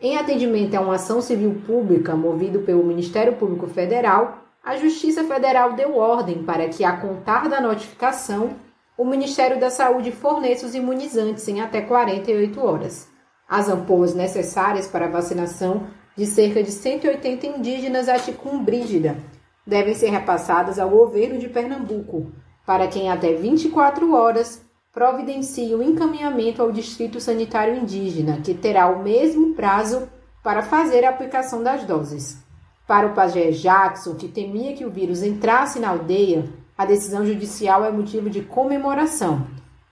Em 0.00 0.16
atendimento 0.16 0.74
a 0.74 0.80
uma 0.80 0.94
ação 0.94 1.20
civil 1.20 1.60
pública 1.66 2.16
movido 2.16 2.60
pelo 2.60 2.82
Ministério 2.82 3.36
Público 3.36 3.66
Federal, 3.66 4.38
a 4.64 4.76
Justiça 4.76 5.22
Federal 5.24 5.74
deu 5.74 5.98
ordem 5.98 6.42
para 6.42 6.68
que, 6.68 6.84
a 6.84 6.96
contar 6.96 7.50
da 7.50 7.60
notificação, 7.60 8.56
o 8.96 9.04
Ministério 9.04 9.60
da 9.60 9.68
Saúde 9.68 10.10
forneça 10.10 10.66
os 10.66 10.74
imunizantes 10.74 11.46
em 11.48 11.60
até 11.60 11.82
48 11.82 12.64
horas. 12.64 13.08
As 13.46 13.68
ampolas 13.68 14.14
necessárias 14.14 14.88
para 14.88 15.04
a 15.04 15.10
vacinação 15.10 15.86
de 16.16 16.24
cerca 16.24 16.62
de 16.62 16.70
180 16.70 17.46
indígenas 17.46 18.08
aticumbrígida 18.08 19.18
devem 19.66 19.94
ser 19.94 20.08
repassadas 20.08 20.78
ao 20.78 20.88
governo 20.88 21.38
de 21.38 21.48
Pernambuco, 21.48 22.32
para 22.64 22.88
quem 22.88 23.10
até 23.10 23.34
24 23.34 24.14
horas 24.14 24.62
providencie 24.92 25.72
o 25.74 25.82
encaminhamento 25.82 26.60
ao 26.60 26.72
Distrito 26.72 27.20
Sanitário 27.20 27.76
Indígena, 27.76 28.40
que 28.40 28.52
terá 28.52 28.88
o 28.88 29.02
mesmo 29.02 29.54
prazo 29.54 30.08
para 30.42 30.62
fazer 30.62 31.04
a 31.04 31.10
aplicação 31.10 31.62
das 31.62 31.84
doses. 31.84 32.42
Para 32.88 33.06
o 33.06 33.14
pajé 33.14 33.52
Jackson, 33.52 34.16
que 34.16 34.26
temia 34.26 34.74
que 34.74 34.84
o 34.84 34.90
vírus 34.90 35.22
entrasse 35.22 35.78
na 35.78 35.90
aldeia, 35.90 36.48
a 36.76 36.84
decisão 36.84 37.24
judicial 37.24 37.84
é 37.84 37.90
motivo 37.92 38.28
de 38.28 38.40
comemoração. 38.42 39.46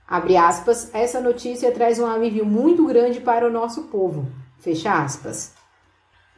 Abre 0.07 0.37
aspas, 0.37 0.93
essa 0.93 1.21
notícia 1.21 1.71
traz 1.71 2.01
um 2.01 2.07
alívio 2.07 2.45
muito 2.45 2.85
grande 2.87 3.21
para 3.21 3.47
o 3.47 3.53
nosso 3.53 3.85
povo. 3.85 4.27
Fecha 4.59 5.01
aspas. 5.01 5.55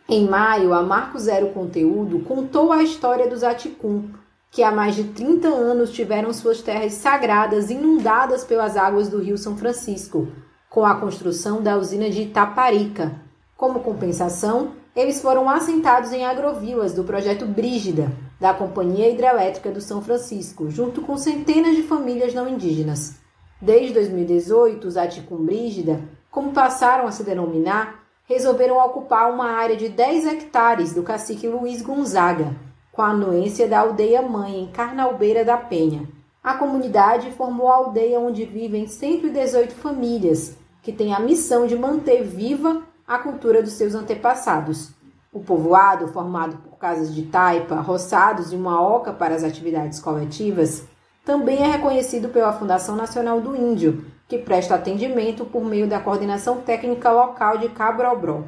Em 0.07 0.29
maio, 0.29 0.75
a 0.75 0.83
Marco 0.83 1.19
Zero 1.19 1.51
Conteúdo 1.51 2.19
contou 2.25 2.73
a 2.73 2.83
história 2.83 3.29
dos 3.29 3.43
Aticum, 3.43 4.11
que 4.51 4.63
há 4.63 4.73
mais 4.73 4.97
de 4.97 5.05
30 5.05 5.47
anos 5.49 5.91
tiveram 5.91 6.33
suas 6.33 6.61
terras 6.61 6.95
sagradas 6.95 7.71
inundadas 7.71 8.43
pelas 8.43 8.77
águas 8.77 9.09
do 9.09 9.21
Rio 9.21 9.39
São 9.39 9.57
Francisco, 9.57 10.29
com 10.69 10.85
a 10.85 10.97
construção 10.97 11.63
da 11.63 11.77
usina 11.77 12.11
de 12.11 12.23
Itaparica. 12.23 13.13
Como 13.57 13.81
compensação, 13.81 14.73
eles 14.95 15.23
foram 15.23 15.49
assentados 15.49 16.13
em 16.13 16.25
agrovilas 16.25 16.93
do 16.93 17.05
projeto 17.05 17.47
Brígida, 17.47 18.11
da 18.41 18.53
Companhia 18.53 19.09
Hidrelétrica 19.09 19.71
do 19.71 19.81
São 19.81 20.03
Francisco, 20.03 20.69
junto 20.69 21.03
com 21.03 21.17
centenas 21.17 21.77
de 21.77 21.83
famílias 21.83 22.35
não 22.35 22.49
indígenas. 22.49 23.17
Desde 23.61 23.93
2018, 23.93 24.89
os 24.89 24.97
Aticum 24.97 25.45
Brígida, 25.45 26.01
como 26.31 26.53
passaram 26.53 27.07
a 27.07 27.13
se 27.13 27.23
denominar, 27.23 28.03
resolveram 28.25 28.79
ocupar 28.79 29.31
uma 29.31 29.51
área 29.51 29.77
de 29.77 29.89
10 29.89 30.27
hectares 30.27 30.93
do 30.95 31.03
cacique 31.03 31.47
Luiz 31.47 31.83
Gonzaga, 31.83 32.57
com 33.01 33.05
a 33.05 33.13
anuência 33.13 33.67
da 33.67 33.81
aldeia 33.81 34.21
mãe 34.21 34.61
em 34.61 34.67
Carnalbeira 34.67 35.43
da 35.43 35.57
Penha. 35.57 36.07
A 36.45 36.53
comunidade 36.53 37.31
formou 37.31 37.67
a 37.71 37.77
aldeia 37.77 38.21
onde 38.21 38.45
vivem 38.45 38.87
118 38.87 39.73
famílias, 39.73 40.55
que 40.83 40.93
têm 40.93 41.15
a 41.15 41.19
missão 41.19 41.67
de 41.67 41.75
manter 41.75 42.23
viva 42.23 42.83
a 43.09 43.17
cultura 43.17 43.63
dos 43.63 43.73
seus 43.73 43.95
antepassados. 43.95 44.91
O 45.33 45.41
povoado, 45.41 46.09
formado 46.09 46.59
por 46.59 46.77
casas 46.77 47.15
de 47.15 47.23
taipa, 47.23 47.77
roçados 47.77 48.53
e 48.53 48.57
uma 48.57 48.83
oca 48.83 49.15
para 49.15 49.35
as 49.35 49.45
atividades 49.45 49.99
coletivas, 49.99 50.85
também 51.25 51.63
é 51.63 51.71
reconhecido 51.71 52.29
pela 52.29 52.53
Fundação 52.53 52.97
Nacional 52.97 53.41
do 53.41 53.57
Índio, 53.57 54.05
que 54.29 54.37
presta 54.37 54.75
atendimento 54.75 55.47
por 55.47 55.65
meio 55.65 55.89
da 55.89 56.01
coordenação 56.01 56.61
técnica 56.61 57.11
local 57.11 57.57
de 57.57 57.71
Cabrobró. 57.71 58.43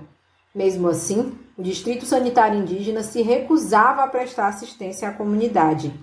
Mesmo 0.55 0.89
assim, 0.89 1.39
o 1.63 1.65
Distrito 1.65 2.05
Sanitário 2.05 2.59
Indígena 2.59 3.05
se 3.05 3.23
recusava 3.23 4.03
a 4.03 4.09
prestar 4.09 4.49
assistência 4.49 5.09
à 5.09 5.13
comunidade. 5.13 5.95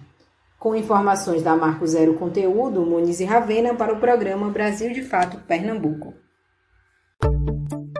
Com 0.57 0.73
informações 0.73 1.43
da 1.43 1.53
Marco 1.53 1.85
Zero 1.85 2.13
Conteúdo, 2.13 2.85
Muniz 2.85 3.19
e 3.19 3.25
Ravena 3.25 3.75
para 3.75 3.93
o 3.93 3.99
programa 3.99 4.49
Brasil 4.49 4.93
de 4.93 5.03
Fato 5.03 5.37
Pernambuco. 5.39 6.13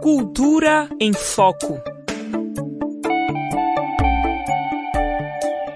Cultura 0.02 0.88
em 1.02 1.12
Foco. 1.12 1.78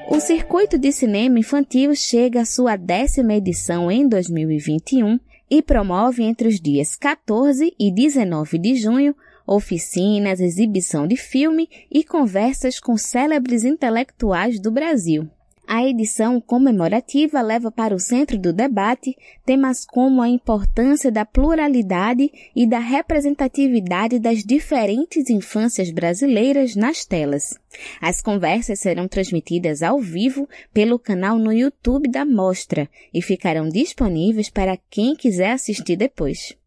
O 0.09 0.21
Circuito 0.21 0.77
de 0.77 0.93
Cinema 0.93 1.37
Infantil 1.37 1.93
chega 1.95 2.41
à 2.41 2.45
sua 2.45 2.77
décima 2.77 3.33
edição 3.33 3.91
em 3.91 4.07
2021 4.07 5.19
e 5.51 5.61
promove 5.61 6.23
entre 6.23 6.47
os 6.47 6.61
dias 6.61 6.95
14 6.95 7.75
e 7.77 7.93
19 7.93 8.57
de 8.57 8.75
junho 8.77 9.13
oficinas, 9.45 10.39
exibição 10.39 11.07
de 11.07 11.15
filme 11.15 11.69
e 11.91 12.03
conversas 12.03 12.79
com 12.79 12.97
célebres 12.97 13.63
intelectuais 13.63 14.59
do 14.59 14.71
Brasil. 14.71 15.29
A 15.65 15.81
edição 15.87 16.41
comemorativa 16.41 17.41
leva 17.41 17.71
para 17.71 17.95
o 17.95 17.99
centro 17.99 18.37
do 18.37 18.51
debate 18.51 19.15
temas 19.45 19.85
como 19.85 20.21
a 20.21 20.27
importância 20.27 21.09
da 21.09 21.25
pluralidade 21.25 22.29
e 22.53 22.67
da 22.67 22.79
representatividade 22.79 24.19
das 24.19 24.43
diferentes 24.43 25.29
infâncias 25.29 25.89
brasileiras 25.89 26.75
nas 26.75 27.05
telas. 27.05 27.57
As 28.01 28.21
conversas 28.21 28.79
serão 28.79 29.07
transmitidas 29.07 29.81
ao 29.81 29.99
vivo 29.99 30.49
pelo 30.73 30.99
canal 30.99 31.39
no 31.39 31.51
YouTube 31.51 32.09
da 32.09 32.25
Mostra 32.25 32.89
e 33.13 33.21
ficarão 33.21 33.69
disponíveis 33.69 34.49
para 34.49 34.77
quem 34.89 35.15
quiser 35.15 35.51
assistir 35.51 35.95
depois. 35.95 36.57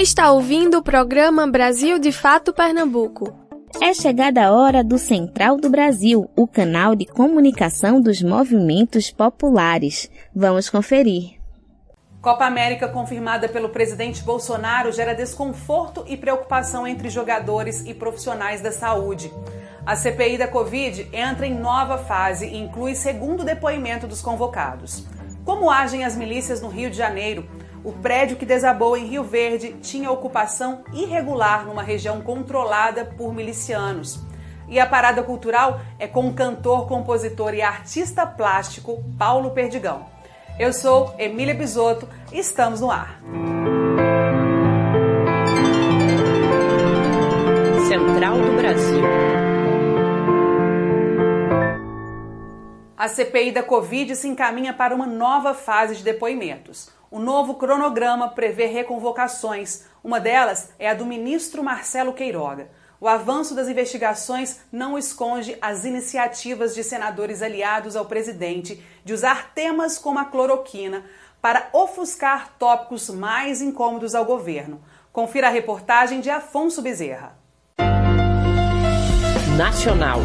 Está 0.00 0.32
ouvindo 0.32 0.78
o 0.78 0.82
programa 0.82 1.46
Brasil 1.46 1.98
de 1.98 2.10
Fato 2.10 2.54
Pernambuco. 2.54 3.36
É 3.82 3.92
chegada 3.92 4.46
a 4.46 4.50
hora 4.50 4.82
do 4.82 4.96
Central 4.96 5.58
do 5.58 5.68
Brasil, 5.68 6.30
o 6.34 6.48
canal 6.48 6.96
de 6.96 7.04
comunicação 7.04 8.00
dos 8.00 8.22
movimentos 8.22 9.10
populares. 9.10 10.10
Vamos 10.34 10.70
conferir. 10.70 11.38
Copa 12.22 12.46
América 12.46 12.88
confirmada 12.88 13.46
pelo 13.46 13.68
presidente 13.68 14.22
Bolsonaro 14.22 14.90
gera 14.90 15.14
desconforto 15.14 16.02
e 16.08 16.16
preocupação 16.16 16.86
entre 16.86 17.10
jogadores 17.10 17.84
e 17.86 17.92
profissionais 17.92 18.62
da 18.62 18.72
saúde. 18.72 19.30
A 19.84 19.94
CPI 19.96 20.38
da 20.38 20.48
Covid 20.48 21.10
entra 21.12 21.46
em 21.46 21.54
nova 21.54 21.98
fase 21.98 22.46
e 22.46 22.56
inclui 22.56 22.94
segundo 22.94 23.44
depoimento 23.44 24.06
dos 24.06 24.22
convocados. 24.22 25.04
Como 25.44 25.70
agem 25.70 26.04
as 26.04 26.16
milícias 26.16 26.62
no 26.62 26.68
Rio 26.68 26.90
de 26.90 26.96
Janeiro? 26.96 27.46
O 27.82 27.92
prédio 27.92 28.36
que 28.36 28.44
desabou 28.44 28.94
em 28.94 29.06
Rio 29.06 29.24
Verde 29.24 29.74
tinha 29.80 30.10
ocupação 30.10 30.84
irregular 30.92 31.64
numa 31.64 31.82
região 31.82 32.20
controlada 32.20 33.06
por 33.06 33.32
milicianos. 33.32 34.20
E 34.68 34.78
a 34.78 34.86
parada 34.86 35.22
cultural 35.22 35.80
é 35.98 36.06
com 36.06 36.28
o 36.28 36.34
cantor, 36.34 36.86
compositor 36.86 37.54
e 37.54 37.62
artista 37.62 38.26
plástico 38.26 39.02
Paulo 39.18 39.52
Perdigão. 39.52 40.06
Eu 40.58 40.74
sou 40.74 41.14
Emília 41.18 41.54
Bisotto 41.54 42.06
e 42.30 42.38
estamos 42.38 42.82
no 42.82 42.90
ar. 42.90 43.18
Central 47.88 48.36
do 48.42 48.56
Brasil. 48.58 49.02
A 52.94 53.08
CPI 53.08 53.52
da 53.52 53.62
Covid 53.62 54.14
se 54.14 54.28
encaminha 54.28 54.74
para 54.74 54.94
uma 54.94 55.06
nova 55.06 55.54
fase 55.54 55.96
de 55.96 56.04
depoimentos. 56.04 56.99
O 57.10 57.18
novo 57.18 57.54
cronograma 57.54 58.28
prevê 58.28 58.66
reconvocações. 58.66 59.84
Uma 60.02 60.20
delas 60.20 60.70
é 60.78 60.88
a 60.88 60.94
do 60.94 61.04
ministro 61.04 61.62
Marcelo 61.64 62.12
Queiroga. 62.12 62.70
O 63.00 63.08
avanço 63.08 63.54
das 63.54 63.66
investigações 63.66 64.60
não 64.70 64.96
esconde 64.96 65.56
as 65.60 65.84
iniciativas 65.84 66.74
de 66.74 66.84
senadores 66.84 67.42
aliados 67.42 67.96
ao 67.96 68.04
presidente 68.04 68.84
de 69.04 69.12
usar 69.12 69.52
temas 69.54 69.98
como 69.98 70.18
a 70.18 70.24
cloroquina 70.24 71.04
para 71.42 71.68
ofuscar 71.72 72.54
tópicos 72.58 73.10
mais 73.10 73.60
incômodos 73.60 74.14
ao 74.14 74.24
governo. 74.24 74.80
Confira 75.12 75.48
a 75.48 75.50
reportagem 75.50 76.20
de 76.20 76.30
Afonso 76.30 76.80
Bezerra. 76.80 77.40
nacional. 79.60 80.20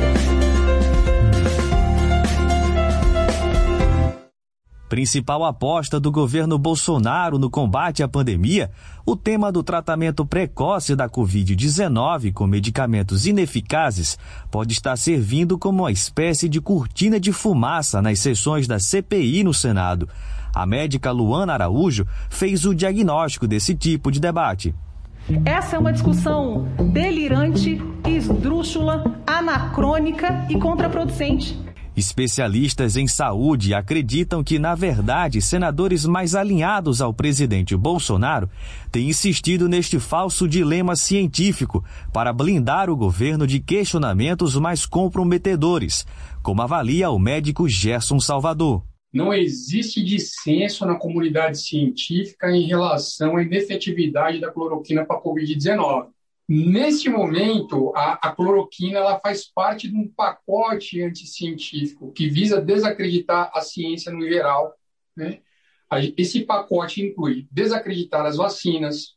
Principal 4.96 5.44
aposta 5.44 6.00
do 6.00 6.10
governo 6.10 6.58
Bolsonaro 6.58 7.38
no 7.38 7.50
combate 7.50 8.02
à 8.02 8.08
pandemia, 8.08 8.72
o 9.06 9.14
tema 9.14 9.52
do 9.52 9.62
tratamento 9.62 10.26
precoce 10.26 10.96
da 10.96 11.10
Covid-19 11.10 12.32
com 12.32 12.48
medicamentos 12.48 13.26
ineficazes 13.26 14.18
pode 14.50 14.72
estar 14.72 14.96
servindo 14.96 15.58
como 15.58 15.84
uma 15.84 15.92
espécie 15.92 16.48
de 16.48 16.62
cortina 16.62 17.20
de 17.20 17.34
fumaça 17.34 18.02
nas 18.02 18.20
sessões 18.20 18.70
da 18.70 18.80
CPI 18.80 19.44
no 19.44 19.54
Senado. 19.54 20.08
A 20.54 20.66
médica 20.66 21.12
Luana 21.12 21.52
Araújo 21.52 22.08
fez 22.30 22.64
o 22.64 22.74
diagnóstico 22.74 23.50
desse 23.50 23.76
tipo 23.76 24.10
de 24.10 24.22
debate. 24.22 24.74
Essa 25.44 25.76
é 25.76 25.80
uma 25.80 25.92
discussão 25.92 26.70
delirante, 26.94 27.82
esdrúxula, 28.08 29.04
anacrônica 29.28 30.46
e 30.50 30.58
contraproducente. 30.58 31.65
Especialistas 31.96 32.98
em 32.98 33.08
saúde 33.08 33.74
acreditam 33.74 34.44
que, 34.44 34.60
na 34.60 34.76
verdade, 34.76 35.42
senadores 35.42 36.06
mais 36.06 36.36
alinhados 36.36 37.02
ao 37.02 37.14
presidente 37.14 37.76
Bolsonaro 37.76 38.50
têm 38.92 39.08
insistido 39.08 39.70
neste 39.70 39.98
falso 39.98 40.46
dilema 40.46 40.98
científico 40.98 41.86
para 42.12 42.34
blindar 42.34 42.90
o 42.90 42.98
governo 42.98 43.48
de 43.48 43.62
questionamentos 43.62 44.56
mais 44.58 44.86
comprometedores, 44.86 46.06
como 46.44 46.62
avalia 46.62 47.10
o 47.10 47.18
médico 47.18 47.70
Gerson 47.70 48.20
Salvador. 48.20 48.84
Não 49.14 49.34
existe 49.34 50.04
dissenso 50.04 50.86
na 50.86 50.96
comunidade 50.96 51.62
científica 51.62 52.52
em 52.52 52.68
relação 52.68 53.38
à 53.38 53.42
inefetividade 53.42 54.42
da 54.42 54.52
cloroquina 54.52 55.06
para 55.06 55.16
a 55.16 55.22
Covid-19. 55.22 56.08
Neste 56.48 57.10
momento, 57.10 57.92
a, 57.96 58.14
a, 58.14 58.32
cloroquina 58.32 59.00
ela 59.00 59.20
faz 59.20 59.46
parte 59.52 59.90
de 59.90 59.98
um 59.98 60.08
pacote 60.08 61.02
anticientífico 61.02 62.12
que 62.12 62.28
visa 62.30 62.62
desacreditar 62.62 63.50
a 63.54 63.62
ciência 63.62 64.12
no 64.12 64.22
geral. 64.22 64.76
Né? 65.16 65.42
Esse 66.16 66.46
pacote 66.46 67.02
inclui 67.02 67.48
desacreditar 67.52 68.26
as 68.28 68.38
vacinas, 68.38 69.16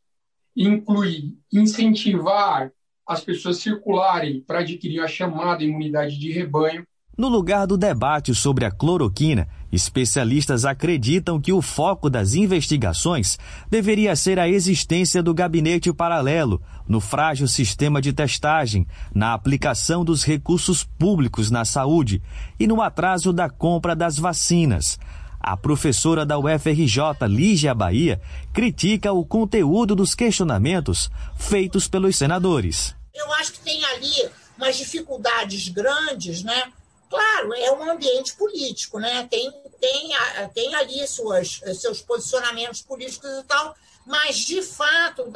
inclui 0.56 1.36
incentivar 1.52 2.72
as 3.06 3.22
pessoas 3.22 3.58
circularem 3.58 4.40
para 4.40 4.60
adquirir 4.60 5.00
a 5.00 5.08
chamada 5.08 5.62
imunidade 5.62 6.18
de 6.18 6.32
rebanho, 6.32 6.86
no 7.18 7.28
lugar 7.28 7.66
do 7.66 7.76
debate 7.76 8.32
sobre 8.32 8.64
a 8.64 8.70
cloroquina, 8.70 9.48
especialistas 9.72 10.64
acreditam 10.64 11.40
que 11.40 11.52
o 11.52 11.60
foco 11.60 12.08
das 12.08 12.34
investigações 12.34 13.36
deveria 13.68 14.14
ser 14.14 14.38
a 14.38 14.48
existência 14.48 15.20
do 15.20 15.34
gabinete 15.34 15.92
paralelo, 15.92 16.62
no 16.86 17.00
frágil 17.00 17.48
sistema 17.48 18.00
de 18.00 18.12
testagem, 18.12 18.86
na 19.12 19.34
aplicação 19.34 20.04
dos 20.04 20.22
recursos 20.22 20.84
públicos 20.84 21.50
na 21.50 21.64
saúde 21.64 22.22
e 22.58 22.68
no 22.68 22.80
atraso 22.80 23.32
da 23.32 23.50
compra 23.50 23.96
das 23.96 24.16
vacinas. 24.16 24.96
A 25.40 25.56
professora 25.56 26.24
da 26.24 26.38
UFRJ, 26.38 27.26
Lígia 27.28 27.74
Bahia, 27.74 28.20
critica 28.52 29.12
o 29.12 29.24
conteúdo 29.24 29.96
dos 29.96 30.14
questionamentos 30.14 31.10
feitos 31.36 31.88
pelos 31.88 32.14
senadores. 32.16 32.94
Eu 33.12 33.32
acho 33.34 33.54
que 33.54 33.60
tem 33.60 33.84
ali 33.86 34.30
umas 34.56 34.76
dificuldades 34.76 35.68
grandes, 35.68 36.44
né? 36.44 36.72
Claro, 37.08 37.54
é 37.54 37.72
um 37.72 37.90
ambiente 37.90 38.34
político, 38.34 38.98
né? 38.98 39.26
Tem, 39.30 39.50
tem, 39.80 40.10
tem 40.54 40.74
ali 40.74 41.06
suas, 41.06 41.60
seus 41.80 42.02
posicionamentos 42.02 42.82
políticos 42.82 43.30
e 43.30 43.44
tal, 43.44 43.74
mas 44.06 44.36
de 44.36 44.62
fato, 44.62 45.32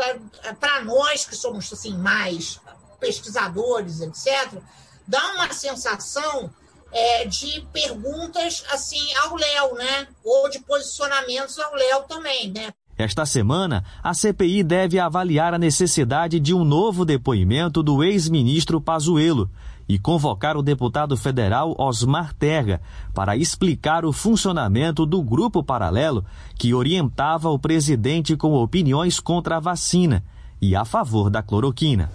para 0.61 0.83
nós 0.83 1.25
que 1.25 1.35
somos 1.35 1.73
assim 1.73 1.97
mais 1.97 2.61
pesquisadores, 3.01 4.01
etc., 4.01 4.61
dá 5.07 5.33
uma 5.33 5.53
sensação 5.53 6.53
é, 6.93 7.25
de 7.25 7.66
perguntas 7.73 8.64
assim 8.70 9.14
ao 9.16 9.37
Léo, 9.37 9.75
né? 9.75 10.09
Ou 10.23 10.49
de 10.49 10.61
posicionamentos 10.61 11.59
ao 11.59 11.75
Léo 11.75 12.03
também, 12.05 12.53
né? 12.53 12.73
Esta 13.03 13.26
semana, 13.26 13.82
a 14.00 14.14
CPI 14.14 14.62
deve 14.62 14.96
avaliar 14.96 15.53
a 15.53 15.59
necessidade 15.59 16.38
de 16.38 16.55
um 16.55 16.62
novo 16.62 17.05
depoimento 17.05 17.82
do 17.82 18.05
ex-ministro 18.05 18.80
Pazuello 18.80 19.50
e 19.88 19.98
convocar 19.98 20.57
o 20.57 20.62
deputado 20.62 21.16
federal 21.16 21.74
Osmar 21.76 22.32
Terra 22.32 22.80
para 23.12 23.36
explicar 23.36 24.05
o 24.05 24.12
funcionamento 24.12 25.05
do 25.05 25.20
grupo 25.20 25.64
paralelo 25.64 26.24
que 26.57 26.72
orientava 26.72 27.50
o 27.50 27.59
presidente 27.59 28.36
com 28.36 28.53
opiniões 28.55 29.18
contra 29.18 29.57
a 29.57 29.61
vacina 29.61 30.22
e 30.61 30.76
a 30.76 30.84
favor 30.84 31.28
da 31.28 31.42
cloroquina. 31.42 32.09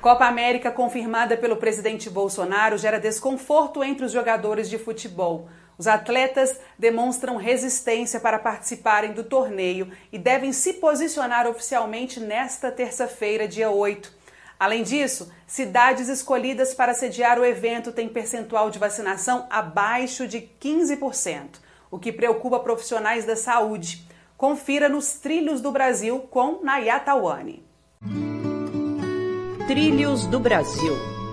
Copa 0.00 0.26
América 0.26 0.72
confirmada 0.72 1.36
pelo 1.36 1.58
presidente 1.58 2.10
Bolsonaro 2.10 2.76
gera 2.76 2.98
desconforto 2.98 3.84
entre 3.84 4.04
os 4.04 4.10
jogadores 4.10 4.68
de 4.68 4.78
futebol. 4.78 5.48
Os 5.76 5.86
atletas 5.86 6.58
demonstram 6.78 7.36
resistência 7.36 8.20
para 8.20 8.38
participarem 8.38 9.12
do 9.12 9.24
torneio 9.24 9.90
e 10.12 10.18
devem 10.18 10.52
se 10.52 10.74
posicionar 10.74 11.46
oficialmente 11.46 12.20
nesta 12.20 12.70
terça-feira, 12.70 13.48
dia 13.48 13.70
8. 13.70 14.12
Além 14.58 14.82
disso, 14.84 15.32
cidades 15.46 16.08
escolhidas 16.08 16.74
para 16.74 16.94
sediar 16.94 17.38
o 17.38 17.44
evento 17.44 17.90
têm 17.90 18.08
percentual 18.08 18.70
de 18.70 18.78
vacinação 18.78 19.46
abaixo 19.50 20.28
de 20.28 20.48
15%, 20.60 21.58
o 21.90 21.98
que 21.98 22.12
preocupa 22.12 22.60
profissionais 22.60 23.24
da 23.24 23.34
saúde. 23.34 24.08
Confira 24.36 24.88
nos 24.88 25.14
Trilhos 25.14 25.60
do 25.60 25.72
Brasil 25.72 26.20
com 26.30 26.60
Nayata 26.62 27.14
Wani. 27.14 27.64
Trilhos 29.66 30.26
do 30.26 30.38
Brasil. 30.38 31.23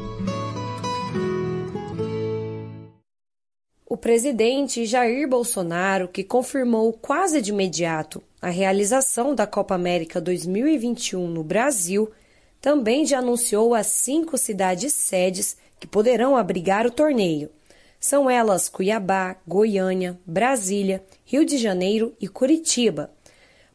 O 3.92 3.98
presidente 3.98 4.86
Jair 4.86 5.28
Bolsonaro, 5.28 6.08
que 6.08 6.24
confirmou 6.24 6.94
quase 6.94 7.42
de 7.42 7.52
imediato 7.52 8.24
a 8.42 8.50
realização 8.50 9.36
da 9.36 9.46
Copa 9.46 9.76
América 9.76 10.22
2021 10.22 11.28
no 11.28 11.44
Brasil, 11.44 12.10
também 12.62 13.06
já 13.06 13.20
anunciou 13.20 13.76
as 13.76 13.88
cinco 13.88 14.38
cidades 14.38 14.94
sedes 14.94 15.58
que 15.78 15.86
poderão 15.86 16.38
abrigar 16.38 16.88
o 16.88 16.90
torneio. 16.90 17.50
São 18.00 18.30
elas 18.30 18.70
Cuiabá, 18.70 19.36
Goiânia, 19.46 20.18
Brasília, 20.26 21.04
Rio 21.26 21.44
de 21.44 21.58
Janeiro 21.58 22.16
e 22.18 22.30
Curitiba. 22.30 23.12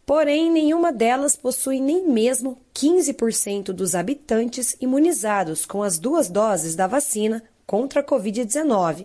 Porém, 0.06 0.50
nenhuma 0.50 0.94
delas 0.94 1.36
possui 1.36 1.78
nem 1.78 2.08
mesmo 2.08 2.56
15% 2.74 3.64
dos 3.64 3.94
habitantes 3.94 4.78
imunizados 4.80 5.66
com 5.66 5.82
as 5.82 5.98
duas 5.98 6.30
doses 6.30 6.74
da 6.74 6.86
vacina 6.86 7.42
contra 7.66 8.00
a 8.00 8.02
Covid-19. 8.02 9.04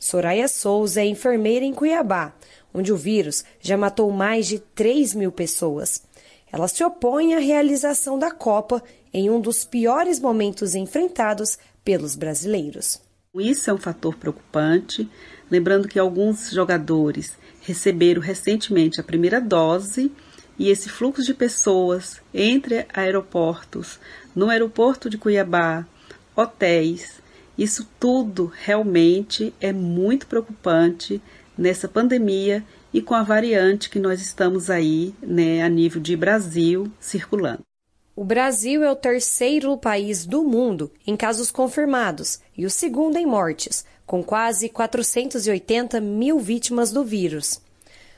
Soraya 0.00 0.48
Souza 0.48 1.02
é 1.02 1.04
enfermeira 1.04 1.62
em 1.62 1.74
Cuiabá, 1.74 2.32
onde 2.72 2.90
o 2.90 2.96
vírus 2.96 3.44
já 3.60 3.76
matou 3.76 4.10
mais 4.10 4.46
de 4.46 4.58
3 4.58 5.14
mil 5.14 5.30
pessoas. 5.30 6.02
Ela 6.50 6.66
se 6.68 6.82
opõe 6.82 7.34
à 7.34 7.38
realização 7.38 8.18
da 8.18 8.30
Copa 8.30 8.82
em 9.12 9.28
um 9.28 9.38
dos 9.38 9.62
piores 9.62 10.18
momentos 10.18 10.74
enfrentados 10.74 11.58
pelos 11.84 12.16
brasileiros. 12.16 12.98
Isso 13.34 13.70
é 13.70 13.74
um 13.74 13.78
fator 13.78 14.16
preocupante, 14.16 15.06
lembrando 15.50 15.86
que 15.86 15.98
alguns 15.98 16.50
jogadores 16.50 17.36
receberam 17.60 18.22
recentemente 18.22 19.00
a 19.00 19.04
primeira 19.04 19.38
dose 19.38 20.10
e 20.58 20.70
esse 20.70 20.88
fluxo 20.88 21.22
de 21.22 21.34
pessoas 21.34 22.22
entre 22.32 22.86
aeroportos, 22.92 24.00
no 24.34 24.48
aeroporto 24.48 25.10
de 25.10 25.18
Cuiabá, 25.18 25.86
hotéis, 26.34 27.19
isso 27.60 27.86
tudo 28.00 28.50
realmente 28.64 29.52
é 29.60 29.70
muito 29.70 30.26
preocupante 30.26 31.20
nessa 31.58 31.86
pandemia 31.86 32.64
e 32.90 33.02
com 33.02 33.14
a 33.14 33.22
variante 33.22 33.90
que 33.90 33.98
nós 33.98 34.22
estamos 34.22 34.70
aí, 34.70 35.14
né, 35.20 35.62
a 35.62 35.68
nível 35.68 36.00
de 36.00 36.16
Brasil, 36.16 36.90
circulando. 36.98 37.60
O 38.16 38.24
Brasil 38.24 38.82
é 38.82 38.90
o 38.90 38.96
terceiro 38.96 39.76
país 39.76 40.24
do 40.24 40.42
mundo 40.42 40.90
em 41.06 41.14
casos 41.14 41.50
confirmados 41.50 42.40
e 42.56 42.64
o 42.64 42.70
segundo 42.70 43.18
em 43.18 43.26
mortes, 43.26 43.84
com 44.06 44.22
quase 44.22 44.70
480 44.70 46.00
mil 46.00 46.38
vítimas 46.38 46.90
do 46.90 47.04
vírus. 47.04 47.60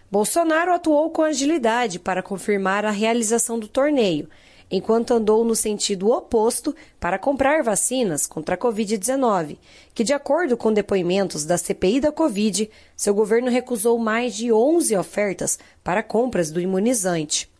Bolsonaro 0.09 0.73
atuou 0.73 1.11
com 1.11 1.23
agilidade 1.23 1.99
para 1.99 2.23
confirmar 2.23 2.85
a 2.85 2.93
realização 2.93 3.59
do 3.59 3.67
torneio, 3.67 4.29
enquanto 4.73 5.13
andou 5.13 5.45
no 5.45 5.55
sentido 5.55 6.11
oposto 6.11 6.75
para 6.99 7.19
comprar 7.19 7.63
vacinas 7.63 8.27
contra 8.27 8.55
a 8.55 8.59
Covid-19, 8.59 9.59
que, 9.95 10.03
de 10.03 10.15
acordo 10.15 10.57
com 10.57 10.73
depoimentos 10.73 11.45
da 11.45 11.59
CPI 11.59 12.01
da 12.01 12.11
Covid, 12.11 12.71
seu 12.97 13.13
governo 13.13 13.51
recusou 13.51 13.99
mais 13.99 14.35
de 14.35 14.51
11 14.51 14.97
ofertas 14.97 15.59
para 15.85 16.03
compras 16.03 16.51
do 16.51 16.59
imunizante. 16.59 17.53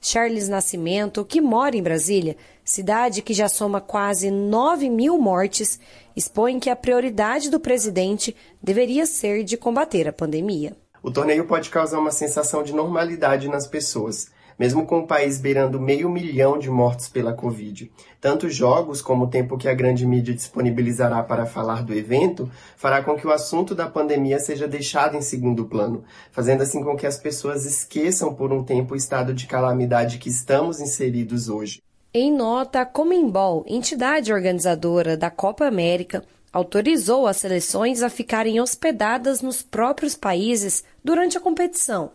Charles 0.00 0.48
Nascimento, 0.48 1.24
que 1.24 1.40
mora 1.40 1.76
em 1.76 1.82
Brasília, 1.82 2.36
cidade 2.62 3.22
que 3.22 3.34
já 3.34 3.48
soma 3.48 3.80
quase 3.80 4.30
9 4.30 4.88
mil 4.90 5.18
mortes, 5.18 5.80
expõe 6.14 6.60
que 6.60 6.70
a 6.70 6.76
prioridade 6.76 7.50
do 7.50 7.58
presidente 7.58 8.36
deveria 8.62 9.06
ser 9.06 9.42
de 9.42 9.56
combater 9.56 10.06
a 10.06 10.12
pandemia. 10.12 10.76
O 11.02 11.10
torneio 11.10 11.46
pode 11.46 11.68
causar 11.68 11.98
uma 11.98 12.10
sensação 12.10 12.62
de 12.62 12.72
normalidade 12.72 13.48
nas 13.48 13.66
pessoas, 13.66 14.30
mesmo 14.58 14.86
com 14.86 15.00
o 15.00 15.06
país 15.06 15.38
beirando 15.38 15.80
meio 15.80 16.08
milhão 16.08 16.58
de 16.58 16.70
mortos 16.70 17.08
pela 17.08 17.32
Covid. 17.32 17.90
Tanto 18.20 18.48
jogos 18.48 19.02
como 19.02 19.24
o 19.24 19.28
tempo 19.28 19.58
que 19.58 19.68
a 19.68 19.74
grande 19.74 20.06
mídia 20.06 20.34
disponibilizará 20.34 21.22
para 21.22 21.46
falar 21.46 21.82
do 21.82 21.94
evento 21.94 22.50
fará 22.76 23.02
com 23.02 23.16
que 23.16 23.26
o 23.26 23.32
assunto 23.32 23.74
da 23.74 23.88
pandemia 23.88 24.38
seja 24.38 24.66
deixado 24.66 25.16
em 25.16 25.22
segundo 25.22 25.64
plano, 25.64 26.04
fazendo 26.30 26.62
assim 26.62 26.82
com 26.82 26.96
que 26.96 27.06
as 27.06 27.18
pessoas 27.18 27.64
esqueçam 27.64 28.34
por 28.34 28.52
um 28.52 28.62
tempo 28.62 28.94
o 28.94 28.96
estado 28.96 29.34
de 29.34 29.46
calamidade 29.46 30.18
que 30.18 30.28
estamos 30.28 30.80
inseridos 30.80 31.48
hoje. 31.48 31.82
Em 32.12 32.32
nota, 32.32 32.82
a 32.82 32.86
Comembol, 32.86 33.64
entidade 33.66 34.32
organizadora 34.32 35.16
da 35.16 35.30
Copa 35.30 35.66
América, 35.66 36.22
autorizou 36.52 37.26
as 37.26 37.38
seleções 37.38 38.02
a 38.02 38.08
ficarem 38.08 38.60
hospedadas 38.60 39.42
nos 39.42 39.62
próprios 39.62 40.14
países 40.14 40.84
durante 41.02 41.36
a 41.36 41.40
competição. 41.40 42.12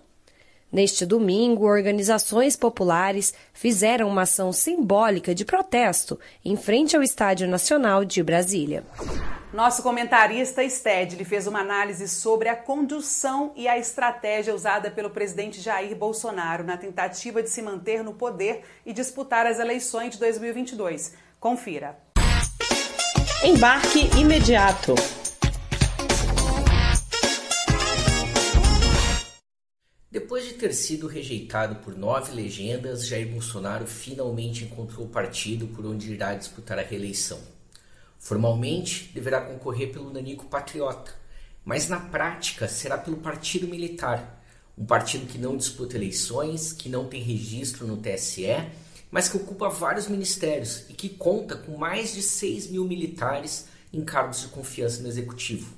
Neste 0.72 1.04
domingo, 1.04 1.66
organizações 1.66 2.56
populares 2.56 3.34
fizeram 3.54 4.08
uma 4.08 4.22
ação 4.22 4.54
simbólica 4.54 5.34
de 5.34 5.44
protesto 5.44 6.20
em 6.46 6.56
frente 6.56 6.96
ao 6.96 7.02
Estádio 7.02 7.48
Nacional 7.48 8.06
de 8.06 8.22
Brasília. 8.22 8.84
Nosso 9.52 9.82
comentarista 9.82 10.68
Stedley 10.70 11.26
fez 11.26 11.48
uma 11.48 11.62
análise 11.62 12.08
sobre 12.08 12.50
a 12.50 12.56
condução 12.56 13.52
e 13.56 13.68
a 13.68 13.80
estratégia 13.80 14.54
usada 14.54 14.92
pelo 14.92 15.10
presidente 15.10 15.60
Jair 15.60 15.96
Bolsonaro 15.96 16.64
na 16.64 16.78
tentativa 16.78 17.42
de 17.42 17.50
se 17.50 17.64
manter 17.64 18.04
no 18.04 18.14
poder 18.14 18.62
e 18.86 18.94
disputar 18.94 19.48
as 19.48 19.58
eleições 19.58 20.12
de 20.12 20.20
2022. 20.20 21.16
Confira. 21.40 21.98
Embarque 23.44 24.08
imediato. 24.20 24.94
Depois 30.12 30.44
de 30.46 30.54
ter 30.54 30.74
sido 30.74 31.08
rejeitado 31.08 31.76
por 31.78 31.96
nove 31.96 32.32
legendas, 32.32 33.06
Jair 33.06 33.28
Bolsonaro 33.28 33.86
finalmente 33.86 34.66
encontrou 34.66 35.06
o 35.06 35.10
partido 35.10 35.68
por 35.68 35.86
onde 35.86 36.12
irá 36.12 36.34
disputar 36.34 36.80
a 36.80 36.84
reeleição. 36.84 37.40
Formalmente, 38.18 39.12
deverá 39.14 39.42
concorrer 39.42 39.92
pelo 39.92 40.12
Nanico 40.12 40.46
Patriota, 40.46 41.14
mas 41.64 41.88
na 41.88 42.00
prática 42.00 42.68
será 42.68 42.98
pelo 42.98 43.18
Partido 43.18 43.68
Militar, 43.68 44.44
um 44.78 44.86
partido 44.86 45.28
que 45.28 45.38
não 45.38 45.56
disputa 45.56 45.96
eleições, 45.96 46.74
que 46.74 46.90
não 46.90 47.08
tem 47.08 47.22
registro 47.22 47.86
no 47.86 47.98
TSE 47.98 48.48
mas 49.12 49.28
que 49.28 49.38
ocupa 49.38 49.70
vários 49.70 50.08
ministérios 50.08 50.84
e 50.90 50.94
que 50.94 51.10
conta 51.10 51.56
com 51.56 51.78
mais 51.78 52.14
de 52.14 52.22
6 52.22 52.68
mil 52.68 52.86
militares 52.86 53.68
em 53.92 54.04
cargos 54.04 54.42
de 54.42 54.48
confiança 54.50 55.02
no 55.02 55.08
executivo. 55.08 55.74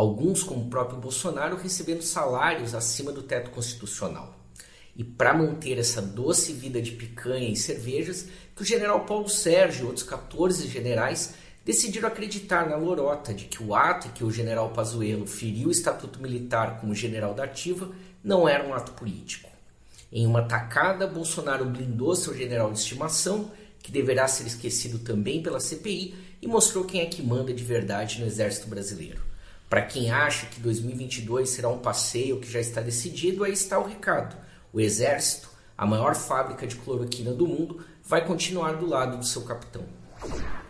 Alguns, 0.00 0.42
como 0.42 0.62
o 0.62 0.70
próprio 0.70 0.98
Bolsonaro, 0.98 1.58
recebendo 1.58 2.00
salários 2.00 2.74
acima 2.74 3.12
do 3.12 3.22
teto 3.22 3.50
constitucional. 3.50 4.34
E 4.96 5.04
para 5.04 5.34
manter 5.34 5.78
essa 5.78 6.00
doce 6.00 6.54
vida 6.54 6.80
de 6.80 6.92
picanha 6.92 7.50
e 7.50 7.54
cervejas, 7.54 8.26
que 8.56 8.62
o 8.62 8.64
general 8.64 9.04
Paulo 9.04 9.28
Sérgio 9.28 9.82
e 9.82 9.86
outros 9.88 10.06
14 10.06 10.66
generais 10.68 11.34
decidiram 11.66 12.08
acreditar 12.08 12.66
na 12.66 12.76
lorota 12.76 13.34
de 13.34 13.44
que 13.44 13.62
o 13.62 13.74
ato 13.74 14.08
em 14.08 14.12
que 14.12 14.24
o 14.24 14.30
general 14.30 14.70
Pazuello 14.70 15.26
feriu 15.26 15.68
o 15.68 15.70
estatuto 15.70 16.18
militar 16.18 16.80
como 16.80 16.94
general 16.94 17.34
da 17.34 17.44
ativa 17.44 17.90
não 18.24 18.48
era 18.48 18.66
um 18.66 18.72
ato 18.72 18.92
político. 18.92 19.50
Em 20.10 20.26
uma 20.26 20.44
tacada, 20.44 21.06
Bolsonaro 21.06 21.66
blindou 21.66 22.16
seu 22.16 22.34
general 22.34 22.72
de 22.72 22.78
estimação, 22.78 23.50
que 23.82 23.92
deverá 23.92 24.26
ser 24.26 24.46
esquecido 24.46 25.00
também 25.00 25.42
pela 25.42 25.60
CPI, 25.60 26.14
e 26.40 26.46
mostrou 26.46 26.86
quem 26.86 27.02
é 27.02 27.04
que 27.04 27.22
manda 27.22 27.52
de 27.52 27.62
verdade 27.62 28.18
no 28.18 28.26
Exército 28.26 28.66
Brasileiro. 28.66 29.28
Para 29.70 29.82
quem 29.82 30.10
acha 30.10 30.46
que 30.46 30.58
2022 30.58 31.48
será 31.48 31.68
um 31.68 31.78
passeio 31.78 32.40
que 32.40 32.50
já 32.50 32.58
está 32.58 32.80
decidido, 32.80 33.44
aí 33.44 33.52
está 33.52 33.78
o 33.78 33.86
recado. 33.86 34.36
O 34.72 34.80
Exército, 34.80 35.48
a 35.78 35.86
maior 35.86 36.16
fábrica 36.16 36.66
de 36.66 36.74
cloroquina 36.74 37.32
do 37.32 37.46
mundo, 37.46 37.86
vai 38.02 38.26
continuar 38.26 38.72
do 38.72 38.84
lado 38.84 39.16
do 39.16 39.24
seu 39.24 39.44
capitão. 39.44 39.84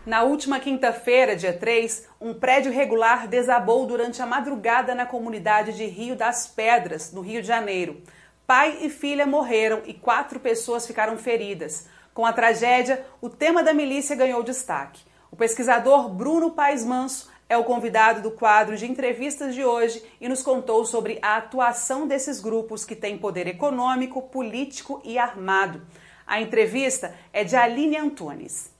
Na 0.05 0.21
última 0.21 0.59
quinta-feira, 0.59 1.35
dia 1.35 1.51
3, 1.51 2.09
um 2.21 2.35
prédio 2.35 2.71
regular 2.71 3.27
desabou 3.27 3.87
durante 3.87 4.21
a 4.21 4.27
madrugada 4.27 4.93
na 4.93 5.07
comunidade 5.07 5.73
de 5.73 5.85
Rio 5.87 6.15
das 6.15 6.45
Pedras, 6.45 7.11
no 7.11 7.21
Rio 7.21 7.41
de 7.41 7.47
Janeiro. 7.47 8.03
Pai 8.45 8.77
e 8.81 8.89
filha 8.91 9.25
morreram 9.25 9.81
e 9.87 9.95
quatro 9.95 10.39
pessoas 10.39 10.85
ficaram 10.85 11.17
feridas. 11.17 11.87
Com 12.13 12.23
a 12.23 12.31
tragédia, 12.33 13.03
o 13.19 13.29
tema 13.29 13.63
da 13.63 13.73
milícia 13.73 14.15
ganhou 14.15 14.43
destaque. 14.43 15.01
O 15.31 15.35
pesquisador 15.35 16.07
Bruno 16.07 16.51
Paes 16.51 16.85
Manso 16.85 17.30
é 17.51 17.57
o 17.57 17.65
convidado 17.65 18.21
do 18.21 18.31
quadro 18.31 18.77
de 18.77 18.89
entrevistas 18.89 19.53
de 19.53 19.61
hoje 19.61 20.01
e 20.21 20.29
nos 20.29 20.41
contou 20.41 20.85
sobre 20.85 21.19
a 21.21 21.35
atuação 21.35 22.07
desses 22.07 22.39
grupos 22.39 22.85
que 22.85 22.95
têm 22.95 23.17
poder 23.17 23.45
econômico, 23.45 24.21
político 24.21 25.01
e 25.03 25.17
armado. 25.17 25.81
A 26.25 26.39
entrevista 26.39 27.13
é 27.33 27.43
de 27.43 27.57
Aline 27.57 27.97
Antunes. 27.97 28.73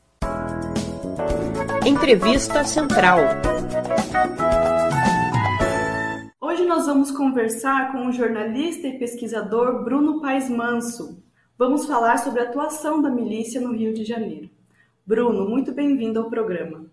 Entrevista 1.85 2.63
Central. 2.63 3.19
Hoje 6.39 6.63
nós 6.63 6.85
vamos 6.85 7.11
conversar 7.11 7.91
com 7.91 8.07
o 8.07 8.13
jornalista 8.13 8.87
e 8.87 8.97
pesquisador 8.97 9.83
Bruno 9.83 10.21
Paes 10.21 10.49
Manso. 10.49 11.21
Vamos 11.57 11.85
falar 11.85 12.19
sobre 12.19 12.39
a 12.39 12.43
atuação 12.43 13.01
da 13.01 13.09
milícia 13.09 13.59
no 13.59 13.73
Rio 13.73 13.93
de 13.93 14.05
Janeiro. 14.05 14.49
Bruno, 15.05 15.49
muito 15.49 15.73
bem-vindo 15.73 16.21
ao 16.21 16.29
programa. 16.29 16.89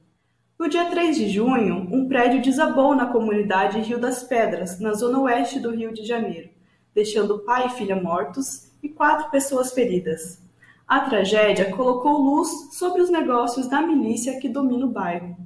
No 0.59 0.69
dia 0.69 0.87
3 0.87 1.17
de 1.17 1.29
junho, 1.29 1.87
um 1.89 2.09
prédio 2.09 2.43
desabou 2.43 2.93
na 2.93 3.07
comunidade 3.07 3.79
Rio 3.79 4.01
das 4.01 4.25
Pedras, 4.25 4.81
na 4.81 4.93
zona 4.93 5.21
oeste 5.21 5.61
do 5.61 5.71
Rio 5.71 5.95
de 5.95 6.05
Janeiro, 6.05 6.51
deixando 6.93 7.39
pai 7.39 7.67
e 7.67 7.71
filha 7.71 7.95
mortos 7.95 8.69
e 8.83 8.89
quatro 8.89 9.31
pessoas 9.31 9.73
feridas. 9.73 10.43
A 10.87 11.03
tragédia 11.03 11.71
colocou 11.71 12.21
luz 12.21 12.75
sobre 12.77 13.01
os 13.01 13.09
negócios 13.09 13.69
da 13.69 13.81
milícia 13.81 14.41
que 14.41 14.49
domina 14.49 14.85
o 14.85 14.91
bairro. 14.91 15.37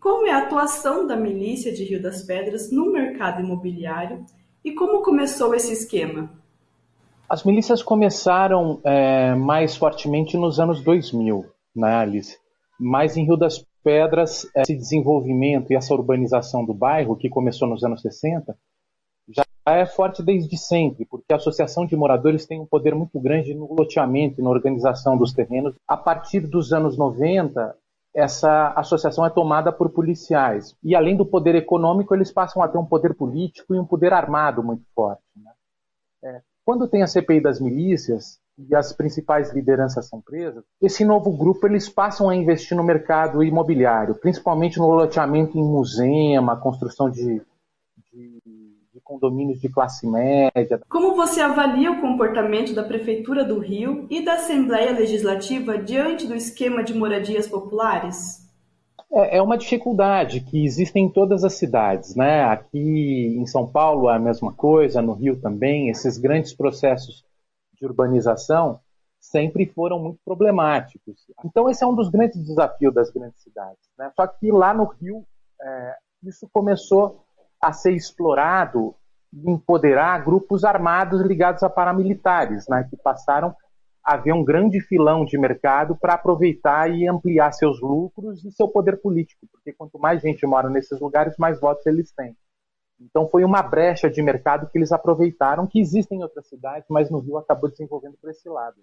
Como 0.00 0.26
é 0.26 0.32
a 0.32 0.38
atuação 0.38 1.06
da 1.06 1.14
milícia 1.14 1.72
de 1.72 1.84
Rio 1.84 2.02
das 2.02 2.22
Pedras 2.22 2.72
no 2.72 2.90
mercado 2.90 3.40
imobiliário 3.40 4.26
e 4.64 4.72
como 4.72 5.02
começou 5.02 5.54
esse 5.54 5.72
esquema? 5.72 6.28
As 7.28 7.44
milícias 7.44 7.80
começaram 7.80 8.80
é, 8.82 9.36
mais 9.36 9.76
fortemente 9.76 10.36
nos 10.36 10.58
anos 10.58 10.82
2000, 10.82 11.46
né, 11.76 11.94
Alice? 11.94 12.36
Mas 12.76 13.16
em 13.16 13.24
Rio 13.24 13.36
das 13.36 13.64
Pedras, 13.82 14.46
esse 14.56 14.76
desenvolvimento 14.76 15.70
e 15.72 15.76
essa 15.76 15.94
urbanização 15.94 16.64
do 16.64 16.74
bairro, 16.74 17.16
que 17.16 17.28
começou 17.28 17.68
nos 17.68 17.82
anos 17.82 18.00
60, 18.02 18.56
já 19.28 19.44
é 19.66 19.86
forte 19.86 20.22
desde 20.22 20.56
sempre, 20.56 21.04
porque 21.06 21.32
a 21.32 21.36
associação 21.36 21.86
de 21.86 21.96
moradores 21.96 22.46
tem 22.46 22.60
um 22.60 22.66
poder 22.66 22.94
muito 22.94 23.18
grande 23.20 23.54
no 23.54 23.72
loteamento 23.72 24.40
e 24.40 24.44
na 24.44 24.50
organização 24.50 25.16
dos 25.16 25.32
terrenos. 25.32 25.74
A 25.86 25.96
partir 25.96 26.40
dos 26.40 26.72
anos 26.72 26.96
90, 26.96 27.76
essa 28.14 28.72
associação 28.76 29.24
é 29.24 29.30
tomada 29.30 29.72
por 29.72 29.90
policiais. 29.90 30.76
E 30.82 30.94
além 30.94 31.16
do 31.16 31.24
poder 31.24 31.54
econômico, 31.54 32.14
eles 32.14 32.32
passam 32.32 32.62
a 32.62 32.68
ter 32.68 32.78
um 32.78 32.84
poder 32.84 33.14
político 33.14 33.74
e 33.74 33.78
um 33.78 33.86
poder 33.86 34.12
armado 34.12 34.62
muito 34.62 34.84
forte. 34.94 35.22
Né? 35.36 35.52
É, 36.24 36.42
quando 36.64 36.88
tem 36.88 37.02
a 37.02 37.06
CPI 37.06 37.40
das 37.40 37.60
milícias 37.60 38.41
e 38.58 38.74
as 38.74 38.92
principais 38.92 39.52
lideranças 39.52 40.08
são 40.08 40.20
presas, 40.20 40.62
esse 40.80 41.04
novo 41.04 41.30
grupo 41.36 41.66
eles 41.66 41.88
passam 41.88 42.28
a 42.28 42.36
investir 42.36 42.76
no 42.76 42.84
mercado 42.84 43.42
imobiliário, 43.42 44.14
principalmente 44.14 44.78
no 44.78 44.88
loteamento 44.88 45.58
em 45.58 45.64
museu, 45.64 46.50
a 46.50 46.56
construção 46.56 47.10
de, 47.10 47.40
de 48.12 48.42
condomínios 49.02 49.60
de 49.60 49.68
classe 49.68 50.06
média. 50.06 50.80
Como 50.88 51.14
você 51.14 51.40
avalia 51.40 51.90
o 51.90 52.00
comportamento 52.00 52.74
da 52.74 52.82
Prefeitura 52.82 53.44
do 53.44 53.58
Rio 53.58 54.06
e 54.10 54.24
da 54.24 54.34
Assembleia 54.34 54.92
Legislativa 54.92 55.78
diante 55.78 56.26
do 56.26 56.34
esquema 56.34 56.82
de 56.82 56.94
moradias 56.94 57.46
populares? 57.46 58.42
É, 59.12 59.38
é 59.38 59.42
uma 59.42 59.58
dificuldade 59.58 60.40
que 60.40 60.64
existe 60.64 60.98
em 60.98 61.08
todas 61.08 61.44
as 61.44 61.54
cidades, 61.54 62.16
né? 62.16 62.44
Aqui 62.44 63.36
em 63.38 63.46
São 63.46 63.66
Paulo 63.66 64.08
é 64.08 64.16
a 64.16 64.18
mesma 64.18 64.52
coisa, 64.52 65.02
no 65.02 65.12
Rio 65.12 65.40
também. 65.40 65.90
Esses 65.90 66.16
grandes 66.16 66.54
processos 66.54 67.24
de 67.82 67.86
urbanização 67.86 68.80
sempre 69.20 69.66
foram 69.66 69.98
muito 69.98 70.20
problemáticos. 70.24 71.26
Então 71.44 71.68
esse 71.68 71.82
é 71.82 71.86
um 71.86 71.94
dos 71.94 72.08
grandes 72.08 72.44
desafios 72.44 72.94
das 72.94 73.10
grandes 73.10 73.42
cidades. 73.42 73.90
Né? 73.98 74.10
Só 74.16 74.26
que 74.26 74.50
lá 74.50 74.72
no 74.72 74.84
Rio 74.84 75.24
é, 75.60 75.96
isso 76.22 76.48
começou 76.52 77.24
a 77.60 77.72
ser 77.72 77.92
explorado 77.92 78.94
e 79.32 79.50
empoderar 79.50 80.24
grupos 80.24 80.64
armados 80.64 81.20
ligados 81.22 81.62
a 81.62 81.70
paramilitares, 81.70 82.66
né, 82.68 82.86
que 82.90 82.96
passaram 82.96 83.54
a 84.04 84.16
ver 84.16 84.32
um 84.32 84.44
grande 84.44 84.80
filão 84.80 85.24
de 85.24 85.38
mercado 85.38 85.96
para 85.96 86.14
aproveitar 86.14 86.90
e 86.90 87.08
ampliar 87.08 87.52
seus 87.52 87.80
lucros 87.80 88.44
e 88.44 88.50
seu 88.50 88.68
poder 88.68 89.00
político, 89.00 89.46
porque 89.50 89.72
quanto 89.72 89.98
mais 89.98 90.20
gente 90.20 90.44
mora 90.44 90.68
nesses 90.68 91.00
lugares, 91.00 91.36
mais 91.38 91.60
votos 91.60 91.86
eles 91.86 92.12
têm. 92.12 92.36
Então 93.04 93.28
foi 93.28 93.44
uma 93.44 93.62
brecha 93.62 94.10
de 94.10 94.22
mercado 94.22 94.68
que 94.70 94.78
eles 94.78 94.92
aproveitaram, 94.92 95.66
que 95.66 95.80
existem 95.80 96.18
em 96.18 96.22
outras 96.22 96.46
cidades, 96.48 96.86
mas 96.88 97.10
no 97.10 97.18
Rio 97.18 97.38
acabou 97.38 97.70
desenvolvendo 97.70 98.16
por 98.20 98.30
esse 98.30 98.48
lado. 98.48 98.76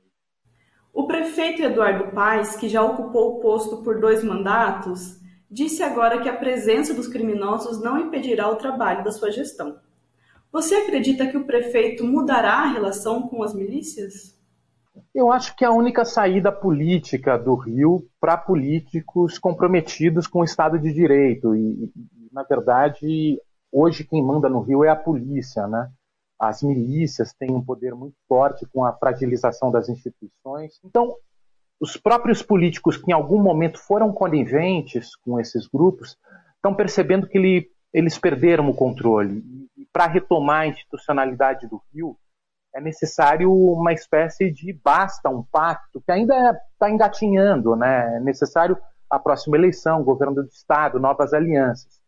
O 0.93 1.07
prefeito 1.07 1.61
Eduardo 1.61 2.11
Paes, 2.11 2.55
que 2.55 2.67
já 2.67 2.83
ocupou 2.83 3.37
o 3.37 3.39
posto 3.39 3.83
por 3.83 3.99
dois 3.99 4.23
mandatos, 4.23 5.19
disse 5.49 5.83
agora 5.83 6.21
que 6.21 6.29
a 6.29 6.35
presença 6.35 6.93
dos 6.93 7.07
criminosos 7.07 7.81
não 7.81 7.99
impedirá 7.99 8.49
o 8.49 8.55
trabalho 8.55 9.03
da 9.03 9.11
sua 9.11 9.31
gestão. 9.31 9.77
Você 10.51 10.75
acredita 10.75 11.27
que 11.27 11.37
o 11.37 11.45
prefeito 11.45 12.03
mudará 12.03 12.53
a 12.53 12.71
relação 12.71 13.27
com 13.27 13.43
as 13.43 13.53
milícias? 13.53 14.37
Eu 15.13 15.31
acho 15.31 15.55
que 15.55 15.63
a 15.63 15.71
única 15.71 16.03
saída 16.03 16.51
política 16.51 17.37
do 17.37 17.55
Rio 17.55 18.07
para 18.19 18.35
políticos 18.35 19.37
comprometidos 19.37 20.27
com 20.27 20.39
o 20.39 20.43
Estado 20.43 20.79
de 20.79 20.91
Direito. 20.91 21.55
E, 21.55 21.91
na 22.31 22.43
verdade, 22.43 23.39
hoje 23.71 24.03
quem 24.03 24.23
manda 24.23 24.49
no 24.49 24.61
Rio 24.61 24.83
é 24.83 24.89
a 24.89 24.95
polícia, 24.95 25.67
né? 25.67 25.89
As 26.39 26.63
milícias 26.63 27.33
têm 27.33 27.51
um 27.51 27.63
poder 27.63 27.93
muito 27.93 28.15
forte 28.27 28.65
com 28.67 28.85
a 28.85 28.93
fragilização 28.93 29.71
das 29.71 29.89
instituições. 29.89 30.79
Então, 30.83 31.15
os 31.79 31.97
próprios 31.97 32.41
políticos 32.41 32.97
que 32.97 33.11
em 33.11 33.13
algum 33.13 33.41
momento 33.41 33.79
foram 33.79 34.11
coniventes 34.11 35.15
com 35.17 35.39
esses 35.39 35.67
grupos 35.67 36.17
estão 36.55 36.73
percebendo 36.73 37.27
que 37.27 37.37
ele, 37.37 37.71
eles 37.93 38.17
perderam 38.17 38.69
o 38.69 38.75
controle. 38.75 39.43
E 39.77 39.85
para 39.91 40.07
retomar 40.07 40.61
a 40.61 40.67
institucionalidade 40.67 41.67
do 41.67 41.81
Rio, 41.93 42.17
é 42.75 42.81
necessário 42.81 43.51
uma 43.51 43.93
espécie 43.93 44.51
de 44.51 44.73
basta, 44.73 45.29
um 45.29 45.43
pacto, 45.43 46.01
que 46.01 46.11
ainda 46.11 46.51
está 46.73 46.89
engatinhando, 46.89 47.75
né? 47.75 48.17
É 48.17 48.19
necessário 48.19 48.77
a 49.09 49.17
próxima 49.17 49.57
eleição, 49.57 50.03
governo 50.03 50.35
do 50.35 50.45
Estado, 50.47 50.99
novas 50.99 51.33
alianças. 51.33 51.98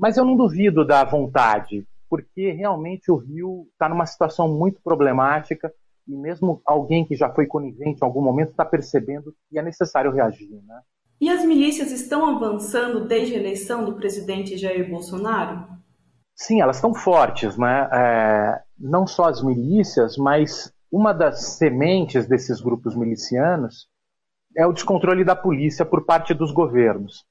Mas 0.00 0.16
eu 0.16 0.24
não 0.24 0.34
duvido 0.34 0.82
da 0.82 1.04
vontade, 1.04 1.86
porque 2.08 2.52
realmente 2.52 3.10
o 3.10 3.16
Rio 3.16 3.66
está 3.72 3.86
numa 3.86 4.06
situação 4.06 4.48
muito 4.48 4.80
problemática 4.82 5.70
e 6.08 6.16
mesmo 6.16 6.62
alguém 6.64 7.04
que 7.04 7.14
já 7.14 7.28
foi 7.28 7.46
conivente 7.46 8.00
em 8.02 8.04
algum 8.04 8.22
momento 8.22 8.50
está 8.50 8.64
percebendo 8.64 9.34
que 9.50 9.58
é 9.58 9.62
necessário 9.62 10.10
reagir, 10.10 10.50
né? 10.66 10.80
E 11.20 11.28
as 11.28 11.44
milícias 11.44 11.92
estão 11.92 12.24
avançando 12.24 13.06
desde 13.06 13.34
a 13.34 13.38
eleição 13.38 13.84
do 13.84 13.96
presidente 13.96 14.56
Jair 14.56 14.88
Bolsonaro? 14.88 15.68
Sim, 16.34 16.62
elas 16.62 16.76
estão 16.76 16.94
fortes, 16.94 17.58
né? 17.58 17.86
É, 17.92 18.62
não 18.78 19.06
só 19.06 19.24
as 19.24 19.44
milícias, 19.44 20.16
mas 20.16 20.72
uma 20.90 21.12
das 21.12 21.58
sementes 21.58 22.26
desses 22.26 22.62
grupos 22.62 22.96
milicianos 22.96 23.86
é 24.56 24.66
o 24.66 24.72
descontrole 24.72 25.24
da 25.24 25.36
polícia 25.36 25.84
por 25.84 26.06
parte 26.06 26.32
dos 26.32 26.52
governos. 26.52 27.26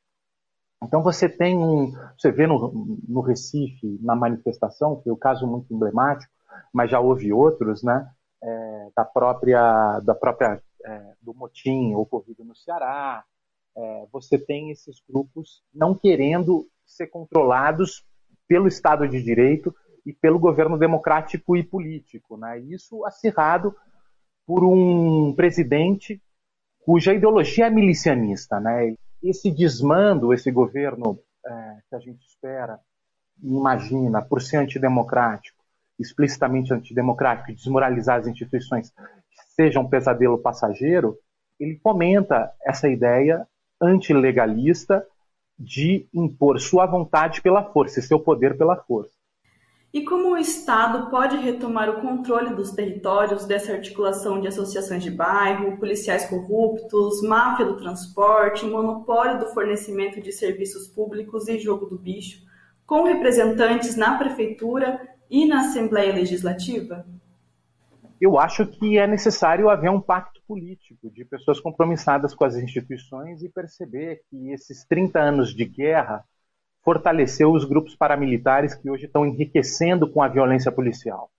Então 0.84 1.04
você 1.04 1.28
tem 1.28 1.58
um, 1.58 1.92
você 2.18 2.32
vê 2.32 2.48
no, 2.48 2.98
no 3.08 3.22
Recife 3.22 4.00
na 4.02 4.16
manifestação, 4.16 5.02
foi 5.02 5.12
o 5.12 5.16
um 5.16 5.20
caso 5.20 5.46
muito 5.46 5.74
emblemático, 5.74 6.32
mas 6.74 6.90
já 6.90 7.00
houve 7.00 7.34
outros, 7.34 7.84
né? 7.84 8.10
É, 8.42 8.90
da 8.96 9.04
própria, 9.04 10.00
da 10.00 10.16
própria 10.16 10.62
é, 10.86 11.14
do 11.22 11.34
motim 11.34 11.94
ocorrido 11.94 12.46
no 12.46 12.56
Ceará. 12.56 13.24
É, 13.78 14.08
você 14.12 14.38
tem 14.38 14.72
esses 14.72 15.02
grupos 15.08 15.62
não 15.74 15.94
querendo 15.94 16.66
ser 16.86 17.08
controlados 17.08 18.06
pelo 18.48 18.68
Estado 18.68 19.08
de 19.08 19.22
Direito 19.22 19.76
e 20.06 20.14
pelo 20.14 20.40
governo 20.40 20.78
democrático 20.78 21.56
e 21.56 21.64
político. 21.64 22.38
Né? 22.38 22.60
Isso 22.60 23.06
acirrado 23.06 23.76
por 24.46 24.64
um 24.64 25.34
presidente 25.36 26.22
cuja 26.84 27.14
ideologia 27.14 27.68
é 27.68 27.70
milicianista. 27.70 28.60
Né? 28.60 28.96
Esse 29.22 29.52
desmando, 29.52 30.34
esse 30.34 30.50
governo 30.52 31.20
é, 31.46 31.78
que 31.90 31.96
a 31.96 32.00
gente 32.00 32.26
espera 32.26 32.80
e 33.42 33.50
imagina 33.50 34.22
por 34.22 34.42
ser 34.42 34.58
antidemocrático, 34.58 35.64
explicitamente 35.98 36.74
antidemocrático, 36.74 37.54
desmoralizar 37.54 38.20
as 38.20 38.28
instituições, 38.28 38.94
seja 39.56 39.80
um 39.80 39.90
pesadelo 39.90 40.38
passageiro, 40.38 41.18
ele 41.60 41.78
fomenta 41.84 42.52
essa 42.66 42.88
ideia 42.88 43.46
antilegalista 43.82 45.06
de 45.58 46.08
impor 46.14 46.60
sua 46.60 46.86
vontade 46.86 47.42
pela 47.42 47.64
força 47.64 48.00
e 48.00 48.04
seu 48.04 48.20
poder 48.20 48.58
pela 48.58 48.78
força. 48.78 49.19
E 49.92 50.04
como 50.04 50.34
o 50.34 50.38
Estado 50.38 51.10
pode 51.10 51.36
retomar 51.38 51.90
o 51.90 52.00
controle 52.00 52.54
dos 52.54 52.72
territórios 52.72 53.46
dessa 53.46 53.74
articulação 53.74 54.40
de 54.40 54.48
associações 54.48 55.02
de 55.02 55.10
bairro, 55.10 55.78
policiais 55.78 56.28
corruptos, 56.28 57.24
máfia 57.24 57.66
do 57.66 57.76
transporte, 57.76 58.68
monopólio 58.68 59.40
do 59.40 59.48
fornecimento 59.48 60.22
de 60.22 60.32
serviços 60.32 60.88
públicos 60.88 61.48
e 61.48 61.58
jogo 61.58 61.88
do 61.88 61.98
bicho, 61.98 62.44
com 62.86 63.04
representantes 63.04 63.96
na 63.96 64.16
Prefeitura 64.16 65.02
e 65.28 65.48
na 65.48 65.62
Assembleia 65.62 66.14
Legislativa? 66.14 67.04
Eu 68.22 68.38
acho 68.38 68.68
que 68.68 68.96
é 68.96 69.08
necessário 69.08 69.70
haver 69.70 69.90
um 69.90 70.02
pacto 70.02 70.40
político 70.48 71.10
de 71.10 71.26
pessoas 71.26 71.60
compromissadas 71.60 72.36
com 72.36 72.46
as 72.46 72.56
instituições 72.56 73.42
e 73.42 73.50
perceber 73.50 74.22
que 74.30 74.52
esses 74.52 74.86
30 74.86 75.20
anos 75.20 75.56
de 75.56 75.66
guerra 75.66 76.24
fortaleceu 76.90 77.52
os 77.52 77.66
grupos 77.66 77.96
paramilitares 77.96 78.74
que 78.74 78.90
hoje 78.90 79.06
estão 79.06 79.24
enriquecendo 79.24 80.12
com 80.12 80.24
a 80.24 80.28
violência 80.28 80.72
policial. 80.72 81.30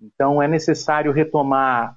Então 0.00 0.42
é 0.42 0.48
necessário 0.48 1.12
retomar 1.12 1.96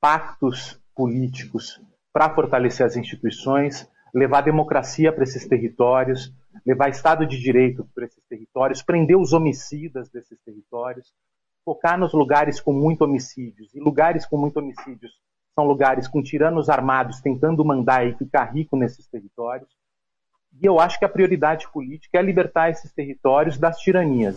pactos 0.00 0.82
políticos 0.96 1.80
para 2.12 2.34
fortalecer 2.34 2.84
as 2.84 2.96
instituições, 2.96 3.88
levar 4.12 4.40
democracia 4.40 5.12
para 5.12 5.22
esses 5.22 5.46
territórios, 5.46 6.34
levar 6.66 6.88
Estado 6.88 7.24
de 7.24 7.38
Direito 7.38 7.88
para 7.94 8.06
esses 8.06 8.24
territórios, 8.28 8.82
prender 8.82 9.16
os 9.16 9.32
homicidas 9.32 10.10
desses 10.10 10.40
territórios, 10.40 11.14
focar 11.64 11.96
nos 11.96 12.12
lugares 12.12 12.60
com 12.60 12.72
muito 12.72 13.02
homicídios. 13.02 13.72
E 13.72 13.78
lugares 13.78 14.26
com 14.26 14.36
muito 14.36 14.56
homicídios 14.56 15.12
são 15.54 15.64
lugares 15.64 16.08
com 16.08 16.20
tiranos 16.20 16.68
armados 16.68 17.20
tentando 17.20 17.64
mandar 17.64 18.04
e 18.08 18.16
ficar 18.16 18.46
rico 18.46 18.76
nesses 18.76 19.06
territórios. 19.06 19.70
E 20.60 20.66
eu 20.66 20.80
acho 20.80 20.98
que 20.98 21.04
a 21.04 21.08
prioridade 21.08 21.68
política 21.72 22.18
é 22.18 22.22
libertar 22.22 22.70
esses 22.70 22.92
territórios 22.92 23.58
das 23.58 23.78
tiranias. 23.78 24.36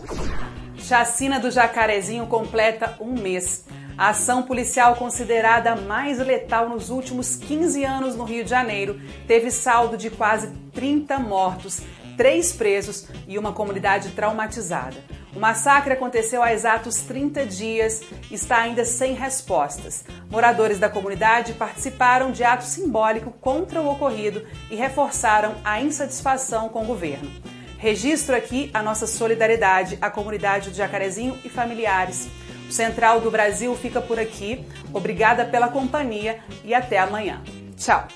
Chacina 0.76 1.38
do 1.38 1.50
Jacarezinho 1.50 2.26
completa 2.26 2.96
um 3.00 3.12
mês. 3.12 3.66
A 3.96 4.08
ação 4.08 4.42
policial 4.42 4.96
considerada 4.96 5.76
mais 5.76 6.18
letal 6.18 6.68
nos 6.68 6.90
últimos 6.90 7.36
15 7.36 7.84
anos 7.84 8.16
no 8.16 8.24
Rio 8.24 8.44
de 8.44 8.50
Janeiro 8.50 9.00
teve 9.26 9.50
saldo 9.50 9.96
de 9.96 10.10
quase 10.10 10.52
30 10.72 11.18
mortos, 11.18 11.82
três 12.16 12.52
presos 12.52 13.08
e 13.28 13.38
uma 13.38 13.52
comunidade 13.52 14.10
traumatizada. 14.10 14.96
O 15.34 15.40
massacre 15.40 15.94
aconteceu 15.94 16.42
há 16.42 16.52
exatos 16.52 16.96
30 17.00 17.46
dias 17.46 18.02
e 18.30 18.34
está 18.34 18.58
ainda 18.58 18.84
sem 18.84 19.14
respostas. 19.14 20.04
Moradores 20.30 20.78
da 20.78 20.88
comunidade 20.88 21.54
participaram 21.54 22.30
de 22.30 22.44
ato 22.44 22.64
simbólico 22.64 23.30
contra 23.40 23.80
o 23.80 23.90
ocorrido 23.90 24.46
e 24.70 24.76
reforçaram 24.76 25.54
a 25.64 25.80
insatisfação 25.80 26.68
com 26.68 26.82
o 26.82 26.86
governo. 26.86 27.30
Registro 27.78 28.36
aqui 28.36 28.70
a 28.74 28.82
nossa 28.82 29.06
solidariedade 29.06 29.98
à 30.00 30.10
comunidade 30.10 30.70
de 30.70 30.76
Jacarezinho 30.76 31.38
e 31.44 31.48
familiares. 31.48 32.28
O 32.68 32.72
Central 32.72 33.20
do 33.20 33.30
Brasil 33.30 33.74
fica 33.74 34.00
por 34.00 34.20
aqui. 34.20 34.64
Obrigada 34.92 35.44
pela 35.44 35.68
companhia 35.68 36.40
e 36.64 36.74
até 36.74 36.98
amanhã. 36.98 37.42
Tchau! 37.76 38.06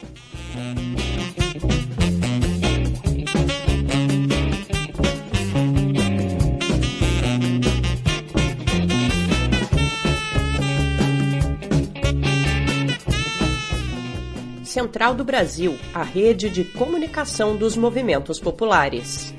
Central 14.77 15.15
do 15.15 15.25
Brasil, 15.25 15.75
a 15.95 16.03
rede 16.03 16.51
de 16.51 16.63
comunicação 16.63 17.57
dos 17.57 17.79
movimentos 17.79 18.39
populares. 18.39 19.33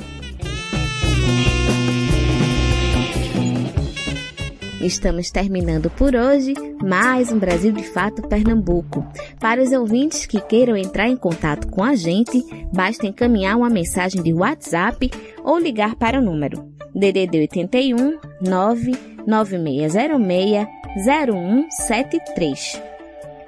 Estamos 4.81 5.29
terminando 5.29 5.91
por 5.91 6.15
hoje 6.15 6.55
mais 6.83 7.31
um 7.31 7.37
Brasil 7.37 7.71
de 7.71 7.83
Fato 7.83 8.27
Pernambuco. 8.27 9.05
Para 9.39 9.61
os 9.61 9.71
ouvintes 9.71 10.25
que 10.25 10.41
queiram 10.41 10.75
entrar 10.75 11.07
em 11.07 11.15
contato 11.15 11.67
com 11.67 11.83
a 11.83 11.95
gente, 11.95 12.43
basta 12.73 13.05
encaminhar 13.05 13.57
uma 13.57 13.69
mensagem 13.69 14.23
de 14.23 14.33
WhatsApp 14.33 15.11
ou 15.43 15.59
ligar 15.59 15.93
para 15.97 16.17
o 16.17 16.23
número 16.23 16.67
DDD 16.95 17.41
81 17.41 18.17
99606 18.41 20.67
0173. 21.05 22.96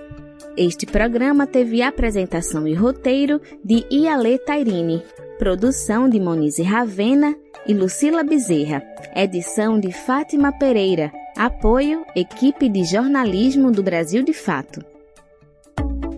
Este 0.57 0.87
programa 0.87 1.49
teve 1.49 1.83
apresentação 1.83 2.69
e 2.69 2.75
roteiro 2.75 3.41
de 3.65 3.85
Iale 3.91 4.39
Tairine, 4.39 5.03
produção 5.37 6.09
de 6.09 6.21
Monize 6.21 6.63
Ravena 6.63 7.35
e 7.67 7.75
Lucila 7.75 8.23
Bezerra, 8.23 8.81
edição 9.17 9.81
de 9.81 9.91
Fátima 9.91 10.53
Pereira, 10.53 11.13
apoio 11.37 12.05
equipe 12.15 12.69
de 12.69 12.85
jornalismo 12.85 13.73
do 13.73 13.83
Brasil 13.83 14.23
de 14.23 14.33
Fato. 14.33 14.85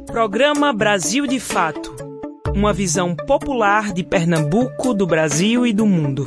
Programa 0.06 0.70
Brasil 0.70 1.26
de 1.26 1.40
Fato 1.40 1.96
Uma 2.54 2.74
visão 2.74 3.16
popular 3.16 3.90
de 3.90 4.04
Pernambuco, 4.04 4.92
do 4.92 5.06
Brasil 5.06 5.66
e 5.66 5.72
do 5.72 5.86
mundo. 5.86 6.26